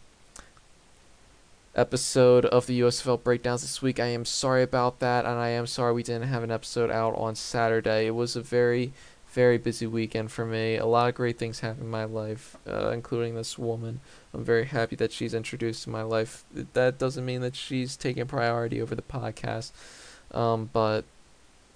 episode 1.77 2.47
of 2.47 2.67
the 2.67 2.81
USFL 2.81 3.23
breakdowns 3.23 3.61
this 3.61 3.83
week. 3.83 4.01
I 4.01 4.07
am 4.07 4.25
sorry 4.25 4.63
about 4.63 4.99
that, 5.01 5.27
and 5.27 5.39
I 5.39 5.51
am 5.51 5.67
sorry 5.67 5.93
we 5.93 6.03
didn't 6.03 6.29
have 6.29 6.43
an 6.43 6.51
episode 6.51 6.91
out 6.91 7.15
on 7.17 7.35
Saturday. 7.35 8.07
It 8.07 8.15
was 8.15 8.35
a 8.35 8.41
very, 8.41 8.93
very 9.29 9.59
busy 9.59 9.87
weekend 9.87 10.33
for 10.33 10.47
me. 10.47 10.77
A 10.77 10.87
lot 10.87 11.09
of 11.09 11.15
great 11.15 11.39
things 11.39 11.61
happened 11.61 11.85
in 11.85 11.91
my 11.91 12.05
life, 12.05 12.57
uh, 12.67 12.91
including 12.91 13.35
this 13.35 13.59
woman. 13.59 14.01
I'm 14.33 14.43
very 14.43 14.65
happy 14.65 14.97
that 14.97 15.13
she's 15.13 15.35
introduced 15.35 15.87
in 15.87 15.93
my 15.93 16.03
life. 16.03 16.45
That 16.73 16.99
doesn't 16.99 17.27
mean 17.27 17.43
that 17.43 17.55
she's 17.55 17.95
taking 17.95 18.27
priority 18.27 18.81
over 18.81 18.95
the 18.95 19.03
podcast, 19.03 19.73
um, 20.33 20.71
but 20.73 21.05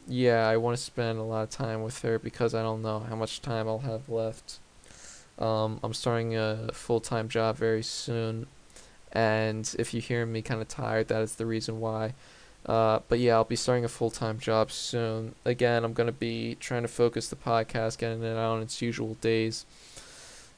yeah, 0.09 0.48
I 0.48 0.57
want 0.57 0.78
to 0.78 0.82
spend 0.82 1.18
a 1.18 1.22
lot 1.22 1.42
of 1.42 1.51
time 1.51 1.82
with 1.82 2.01
her 2.03 2.18
because 2.18 2.55
I 2.55 2.62
don't 2.62 2.80
know 2.80 3.01
how 3.01 3.16
much 3.16 3.42
time 3.42 3.68
I'll 3.68 3.80
have 3.80 4.09
left. 4.09 4.61
Um, 5.38 5.78
I'm 5.82 5.94
starting 5.94 6.36
a 6.36 6.70
full 6.72 7.01
time 7.01 7.28
job 7.28 7.57
very 7.57 7.82
soon 7.82 8.46
and 9.12 9.74
if 9.78 9.92
you 9.92 10.00
hear 10.00 10.24
me 10.26 10.42
kind 10.42 10.61
of 10.61 10.68
tired, 10.68 11.08
that 11.08 11.22
is 11.22 11.36
the 11.36 11.46
reason 11.46 11.80
why. 11.80 12.14
Uh, 12.66 13.00
but 13.08 13.18
yeah, 13.18 13.34
I'll 13.34 13.44
be 13.44 13.56
starting 13.56 13.84
a 13.84 13.88
full 13.88 14.11
time 14.11 14.38
job 14.38 14.70
soon. 14.70 15.34
Again, 15.44 15.84
I'm 15.84 15.92
gonna 15.92 16.12
be 16.12 16.56
trying 16.61 16.82
to 16.82 16.88
focus 16.88 17.28
the 17.28 17.36
podcast, 17.36 17.98
getting 17.98 18.22
it 18.22 18.36
out 18.36 18.56
on 18.56 18.62
its 18.62 18.82
usual 18.82 19.14
days. 19.14 19.64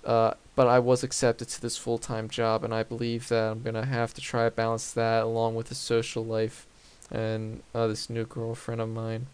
Uh, 0.04 0.34
but 0.56 0.66
I 0.66 0.80
was 0.80 1.04
accepted 1.04 1.48
to 1.48 1.62
this 1.62 1.76
full 1.76 1.98
time 1.98 2.28
job, 2.28 2.64
and 2.64 2.74
I 2.74 2.82
believe 2.82 3.28
that 3.28 3.52
I'm 3.52 3.62
gonna 3.62 3.86
have 3.86 4.12
to 4.14 4.20
try 4.20 4.44
to 4.44 4.50
balance 4.50 4.92
that 4.92 5.22
along 5.22 5.54
with 5.54 5.68
the 5.68 5.74
social 5.74 6.24
life 6.24 6.66
and 7.10 7.62
uh, 7.74 7.86
this 7.86 8.10
new 8.10 8.24
girlfriend 8.24 8.80
of 8.80 8.88
mine. 8.88 9.26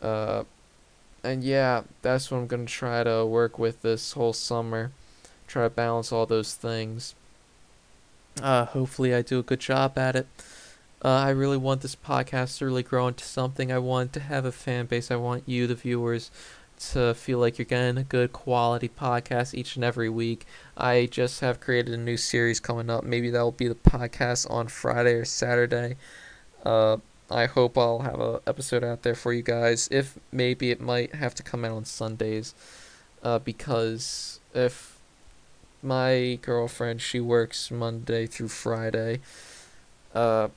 Uh, 0.00 0.44
and 1.22 1.44
yeah, 1.44 1.82
that's 2.02 2.30
what 2.30 2.38
I'm 2.38 2.46
gonna 2.46 2.64
try 2.64 3.04
to 3.04 3.26
work 3.26 3.58
with 3.58 3.82
this 3.82 4.12
whole 4.12 4.32
summer. 4.32 4.92
Try 5.46 5.64
to 5.64 5.70
balance 5.70 6.12
all 6.12 6.24
those 6.24 6.54
things. 6.54 7.14
Uh, 8.42 8.66
hopefully, 8.66 9.14
I 9.14 9.22
do 9.22 9.38
a 9.38 9.42
good 9.42 9.60
job 9.60 9.96
at 9.96 10.16
it. 10.16 10.26
Uh, 11.04 11.08
I 11.08 11.30
really 11.30 11.58
want 11.58 11.82
this 11.82 11.94
podcast 11.94 12.58
to 12.58 12.66
really 12.66 12.82
grow 12.82 13.08
into 13.08 13.24
something. 13.24 13.70
I 13.70 13.78
want 13.78 14.12
to 14.14 14.20
have 14.20 14.44
a 14.44 14.52
fan 14.52 14.86
base. 14.86 15.10
I 15.10 15.16
want 15.16 15.44
you, 15.46 15.66
the 15.66 15.74
viewers, 15.74 16.30
to 16.92 17.14
feel 17.14 17.38
like 17.38 17.58
you're 17.58 17.66
getting 17.66 17.98
a 17.98 18.02
good 18.04 18.32
quality 18.32 18.88
podcast 18.88 19.54
each 19.54 19.76
and 19.76 19.84
every 19.84 20.08
week. 20.08 20.46
I 20.76 21.06
just 21.06 21.40
have 21.40 21.60
created 21.60 21.94
a 21.94 21.98
new 21.98 22.16
series 22.16 22.58
coming 22.58 22.90
up. 22.90 23.04
Maybe 23.04 23.30
that 23.30 23.42
will 23.42 23.52
be 23.52 23.68
the 23.68 23.74
podcast 23.74 24.50
on 24.50 24.68
Friday 24.68 25.12
or 25.12 25.24
Saturday. 25.24 25.96
Uh, 26.64 26.96
I 27.30 27.46
hope 27.46 27.76
I'll 27.78 28.00
have 28.00 28.20
a 28.20 28.40
episode 28.46 28.84
out 28.84 29.02
there 29.02 29.14
for 29.14 29.32
you 29.32 29.42
guys. 29.42 29.88
If 29.90 30.18
maybe 30.32 30.70
it 30.70 30.80
might 30.80 31.14
have 31.14 31.34
to 31.36 31.42
come 31.42 31.64
out 31.64 31.72
on 31.72 31.84
Sundays, 31.84 32.54
uh, 33.22 33.38
because 33.38 34.40
if 34.54 34.93
my 35.84 36.38
girlfriend 36.42 37.00
she 37.00 37.20
works 37.20 37.70
Monday 37.70 38.26
through 38.26 38.48
Friday, 38.48 39.20
uh, 40.14 40.48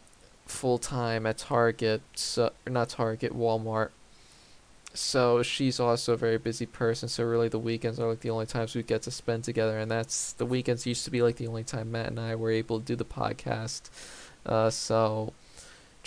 full 0.46 0.78
time 0.78 1.26
at 1.26 1.38
Target, 1.38 2.02
so 2.16 2.52
not 2.66 2.90
Target, 2.90 3.34
Walmart. 3.34 3.90
So 4.94 5.44
she's 5.44 5.80
also 5.80 6.14
a 6.14 6.18
very 6.18 6.38
busy 6.40 6.66
person. 6.66 7.08
So 7.10 7.24
really, 7.24 7.50
the 7.50 7.60
weekends 7.60 8.00
are 8.00 8.08
like 8.08 8.22
the 8.22 8.32
only 8.32 8.48
times 8.48 8.74
we 8.74 8.82
get 8.82 9.04
to 9.04 9.12
spend 9.12 9.44
together, 9.44 9.78
and 9.78 9.92
that's 9.92 10.34
the 10.34 10.46
weekends 10.46 10.88
used 10.88 11.06
to 11.06 11.12
be 11.12 11.22
like 11.22 11.36
the 11.36 11.48
only 11.48 11.64
time 11.64 11.92
Matt 11.92 12.08
and 12.08 12.20
I 12.20 12.36
were 12.36 12.52
able 12.52 12.80
to 12.80 12.86
do 12.86 12.96
the 12.96 13.06
podcast. 13.06 13.90
Uh, 14.46 14.70
so 14.70 15.34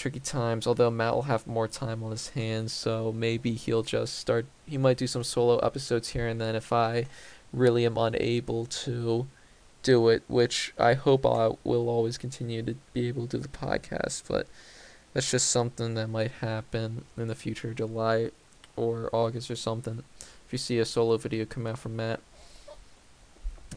tricky 0.01 0.19
times. 0.19 0.67
Although 0.67 0.91
Matt 0.91 1.15
will 1.15 1.23
have 1.23 1.47
more 1.47 1.69
time 1.69 2.03
on 2.03 2.11
his 2.11 2.31
hands, 2.31 2.73
so 2.73 3.13
maybe 3.13 3.53
he'll 3.53 3.83
just 3.83 4.19
start. 4.19 4.47
He 4.67 4.79
might 4.79 4.97
do 4.97 5.07
some 5.07 5.23
solo 5.23 5.59
episodes 5.59 6.09
here 6.11 6.27
and 6.27 6.41
then 6.41 6.57
if 6.57 6.73
I 6.73 7.07
really 7.53 7.85
am 7.87 7.97
unable 7.97 8.67
to 8.67 9.27
do 9.83 10.09
it, 10.09 10.23
which 10.29 10.73
I 10.79 10.95
hope 10.95 11.25
I 11.25 11.51
will 11.65 11.89
always 11.89 12.19
continue 12.19 12.63
to 12.63 12.75
be 12.93 13.09
able 13.09 13.27
to 13.29 13.39
do 13.39 13.43
the 13.43 13.49
podcast. 13.49 14.25
But 14.29 14.47
that's 15.13 15.31
just 15.31 15.51
something 15.51 15.95
that 15.95 16.09
might 16.09 16.31
happen 16.33 17.05
in 17.17 17.29
the 17.29 17.35
future, 17.35 17.75
July 17.75 18.31
or 18.77 19.11
August 19.13 19.51
or 19.51 19.57
something. 19.57 20.03
If 20.47 20.53
you 20.53 20.59
see 20.59 20.79
a 20.79 20.85
solo 20.85 21.17
video 21.17 21.45
come 21.45 21.67
out 21.67 21.79
from 21.79 21.97
Matt. 21.97 22.21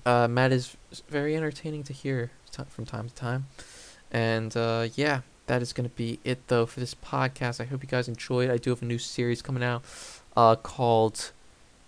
Uh, 0.05 0.27
Matt 0.27 0.51
is 0.51 0.75
very 1.07 1.35
entertaining 1.35 1.83
to 1.83 1.93
hear 1.93 2.31
t- 2.51 2.63
from 2.69 2.85
time 2.85 3.09
to 3.09 3.15
time. 3.15 3.45
And 4.11 4.55
uh, 4.57 4.89
yeah, 4.95 5.21
that 5.47 5.61
is 5.61 5.73
going 5.73 5.89
to 5.89 5.95
be 5.95 6.19
it 6.23 6.47
though 6.47 6.65
for 6.65 6.79
this 6.79 6.95
podcast. 6.95 7.59
I 7.61 7.65
hope 7.65 7.83
you 7.83 7.89
guys 7.89 8.07
enjoyed. 8.07 8.49
I 8.49 8.57
do 8.57 8.69
have 8.71 8.81
a 8.81 8.85
new 8.85 8.97
series 8.97 9.41
coming 9.41 9.63
out 9.63 9.83
uh, 10.35 10.55
called 10.55 11.31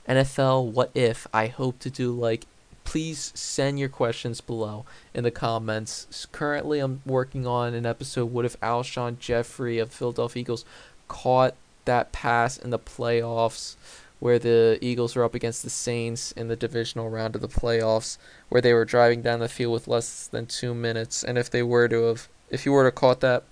NFL 0.08 0.72
What 0.72 0.92
If. 0.94 1.28
I 1.34 1.48
hope 1.48 1.80
to 1.80 1.90
do 1.90 2.12
like 2.12 2.46
please 2.84 3.32
send 3.36 3.80
your 3.80 3.90
questions 3.90 4.40
below 4.42 4.86
in 5.14 5.24
the 5.24 5.32
comments. 5.32 6.28
Currently, 6.32 6.80
I'm 6.80 7.02
working 7.06 7.46
on 7.46 7.74
an 7.74 7.86
episode 7.86 8.32
What 8.32 8.46
if 8.46 8.60
Alshon 8.62 9.20
Jeffery 9.20 9.80
of 9.80 9.92
Philadelphia 9.92 10.42
Eagles 10.42 10.66
caught 11.08 11.56
that 11.86 12.12
pass 12.12 12.58
in 12.58 12.70
the 12.70 12.80
playoffs 12.80 13.76
where 14.20 14.40
the 14.40 14.78
Eagles 14.82 15.16
were 15.16 15.24
up 15.24 15.36
against 15.36 15.64
the 15.64 15.70
Saints 15.70 16.32
in 16.32 16.48
the 16.48 16.56
divisional 16.56 17.10
round 17.10 17.36
of 17.36 17.42
the 17.42 17.48
playoffs 17.48 18.18
where 18.50 18.62
they 18.62 18.74
were 18.74 18.86
driving 18.86 19.22
down 19.22 19.40
the 19.40 19.50
field 19.50 19.74
with 19.74 19.88
less 19.88 20.28
than 20.28 20.46
2 20.46 20.74
minutes 20.74 21.24
and 21.24 21.38
if 21.38 21.50
they 21.50 21.62
were 21.62 21.88
to 21.88 22.04
have 22.04 22.30
if 22.50 22.66
you 22.66 22.72
were 22.72 22.86
to 22.86 22.92
caught 22.92 23.20
that 23.22 23.44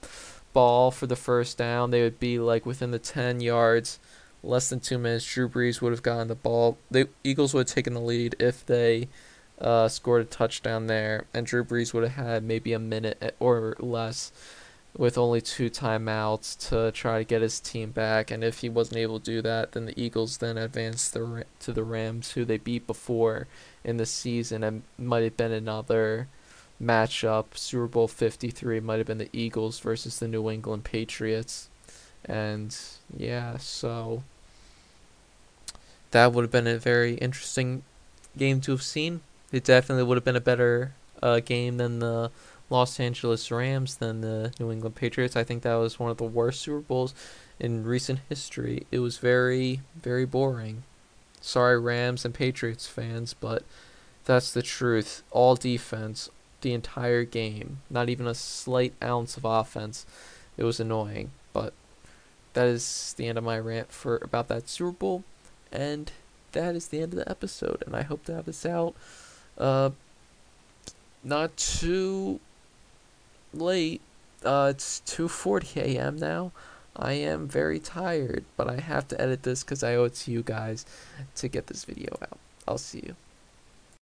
ball 0.54 0.92
for 0.92 1.08
the 1.08 1.16
first 1.16 1.58
down, 1.58 1.92
they 1.92 2.02
would 2.02 2.20
be 2.20 2.40
like 2.40 2.66
within 2.66 2.92
the 2.92 3.00
10 3.00 3.42
yards, 3.42 4.00
less 4.44 4.70
than 4.70 4.80
two 4.80 4.98
minutes. 4.98 5.26
Drew 5.26 5.50
Brees 5.50 5.82
would 5.82 5.92
have 5.92 6.04
gotten 6.04 6.28
the 6.28 6.36
ball. 6.36 6.78
The 6.92 7.08
Eagles 7.24 7.54
would 7.54 7.68
have 7.68 7.76
taken 7.76 7.94
the 7.94 8.02
lead 8.02 8.36
if 8.40 8.66
they 8.66 9.08
uh, 9.60 9.88
scored 9.88 10.22
a 10.22 10.26
touchdown 10.26 10.88
there, 10.88 11.26
and 11.34 11.46
Drew 11.46 11.64
Brees 11.64 11.94
would 11.94 12.04
have 12.04 12.26
had 12.26 12.44
maybe 12.44 12.74
a 12.74 12.80
minute 12.80 13.36
or 13.40 13.76
less 13.80 14.32
with 14.96 15.18
only 15.18 15.42
two 15.42 15.70
timeouts 15.70 16.70
to 16.70 16.92
try 16.92 17.18
to 17.18 17.24
get 17.24 17.42
his 17.42 17.60
team 17.60 17.92
back. 17.92 18.30
And 18.30 18.44
if 18.44 18.60
he 18.60 18.70
wasn't 18.70 18.98
able 18.98 19.20
to 19.20 19.26
do 19.26 19.42
that, 19.42 19.72
then 19.72 19.86
the 19.86 20.00
Eagles 20.00 20.38
then 20.38 20.58
advanced 20.58 21.14
the, 21.14 21.46
to 21.62 21.74
the 21.74 21.84
Rams, 21.84 22.34
who 22.34 22.46
they 22.46 22.58
beat 22.58 22.86
before 22.86 23.48
in 23.84 23.98
the 23.98 24.06
season, 24.06 24.64
and 24.64 24.84
might 24.98 25.24
have 25.24 25.38
been 25.38 25.52
another 25.52 26.28
matchup. 26.82 27.58
Super 27.58 27.88
Bowl 27.88 28.08
53 28.08 28.80
might 28.82 28.98
have 28.98 29.08
been 29.08 29.18
the 29.18 29.30
Eagles 29.34 29.80
versus 29.80 30.20
the 30.20 30.28
New 30.28 30.50
England 30.50 30.84
Patriots. 30.84 31.70
And 32.26 32.76
yeah, 33.16 33.58
so 33.58 34.24
that 36.14 36.32
would 36.32 36.44
have 36.44 36.52
been 36.52 36.68
a 36.68 36.78
very 36.78 37.16
interesting 37.16 37.84
game 38.38 38.62
to 38.62 38.72
have 38.72 38.84
seen. 38.84 39.22
It 39.52 39.64
definitely 39.64 40.04
would 40.04 40.18
have 40.18 40.24
been 40.24 40.36
a 40.36 40.42
better 40.42 40.94
uh, 41.22 41.40
game 41.40 41.78
than 41.78 42.00
the 42.00 42.32
Los 42.70 43.00
Angeles 43.00 43.52
Rams 43.52 43.98
than 43.98 44.22
the 44.22 44.54
New 44.60 44.72
England 44.72 44.96
Patriots. 44.96 45.36
I 45.36 45.44
think 45.44 45.64
that 45.64 45.76
was 45.76 46.00
one 46.00 46.12
of 46.12 46.18
the 46.18 46.24
worst 46.24 46.62
Super 46.62 46.80
Bowls 46.80 47.14
in 47.60 47.84
recent 47.84 48.20
history. 48.30 48.86
It 48.92 49.00
was 49.00 49.18
very, 49.18 49.82
very 49.96 50.26
boring. 50.26 50.84
Sorry, 51.42 51.80
Rams 51.80 52.26
and 52.26 52.34
Patriots 52.34 52.88
fans, 52.88 53.34
but 53.34 53.64
that's 54.26 54.54
the 54.54 54.62
truth. 54.62 55.24
All 55.32 55.56
defense, 55.56 56.30
the 56.62 56.74
entire 56.74 57.24
game. 57.24 57.80
Not 57.90 58.10
even 58.10 58.28
a 58.28 58.36
slight 58.36 58.94
ounce 59.04 59.36
of 59.36 59.46
offense. 59.46 60.06
It 60.58 60.64
was 60.64 60.80
annoying, 60.80 61.32
but 61.54 61.74
that 62.54 62.68
is 62.68 63.14
the 63.18 63.28
end 63.28 63.40
of 63.40 63.44
my 63.44 63.58
rant 63.58 63.92
for 63.92 64.18
about 64.22 64.48
that 64.50 64.70
Super 64.70 64.92
Bowl, 64.92 65.24
and 65.74 66.12
that 66.54 66.76
is 66.76 66.88
the 66.88 67.02
end 67.02 67.14
of 67.14 67.20
the 67.20 67.30
episode. 67.30 67.84
And 67.86 67.96
I 67.96 68.04
hope 68.04 68.24
to 68.26 68.34
have 68.36 68.46
this 68.46 68.66
out, 68.66 68.94
uh, 69.58 69.90
not 71.24 71.58
too 71.58 72.40
late. 73.54 74.02
Uh, 74.46 74.72
it's 74.76 75.02
2:40 75.06 75.82
a.m. 75.82 76.18
now. 76.18 76.52
I 76.96 77.14
am 77.14 77.48
very 77.48 77.80
tired, 77.80 78.46
but 78.56 78.70
I 78.70 78.80
have 78.80 79.08
to 79.08 79.20
edit 79.20 79.42
this 79.44 79.64
because 79.64 79.84
I 79.84 79.96
owe 79.96 80.04
it 80.06 80.14
to 80.16 80.32
you 80.32 80.44
guys 80.44 80.86
to 81.36 81.48
get 81.48 81.68
this 81.68 81.86
video 81.86 82.16
out. 82.22 82.38
I'll 82.68 82.78
see 82.78 83.00
you. 83.00 83.16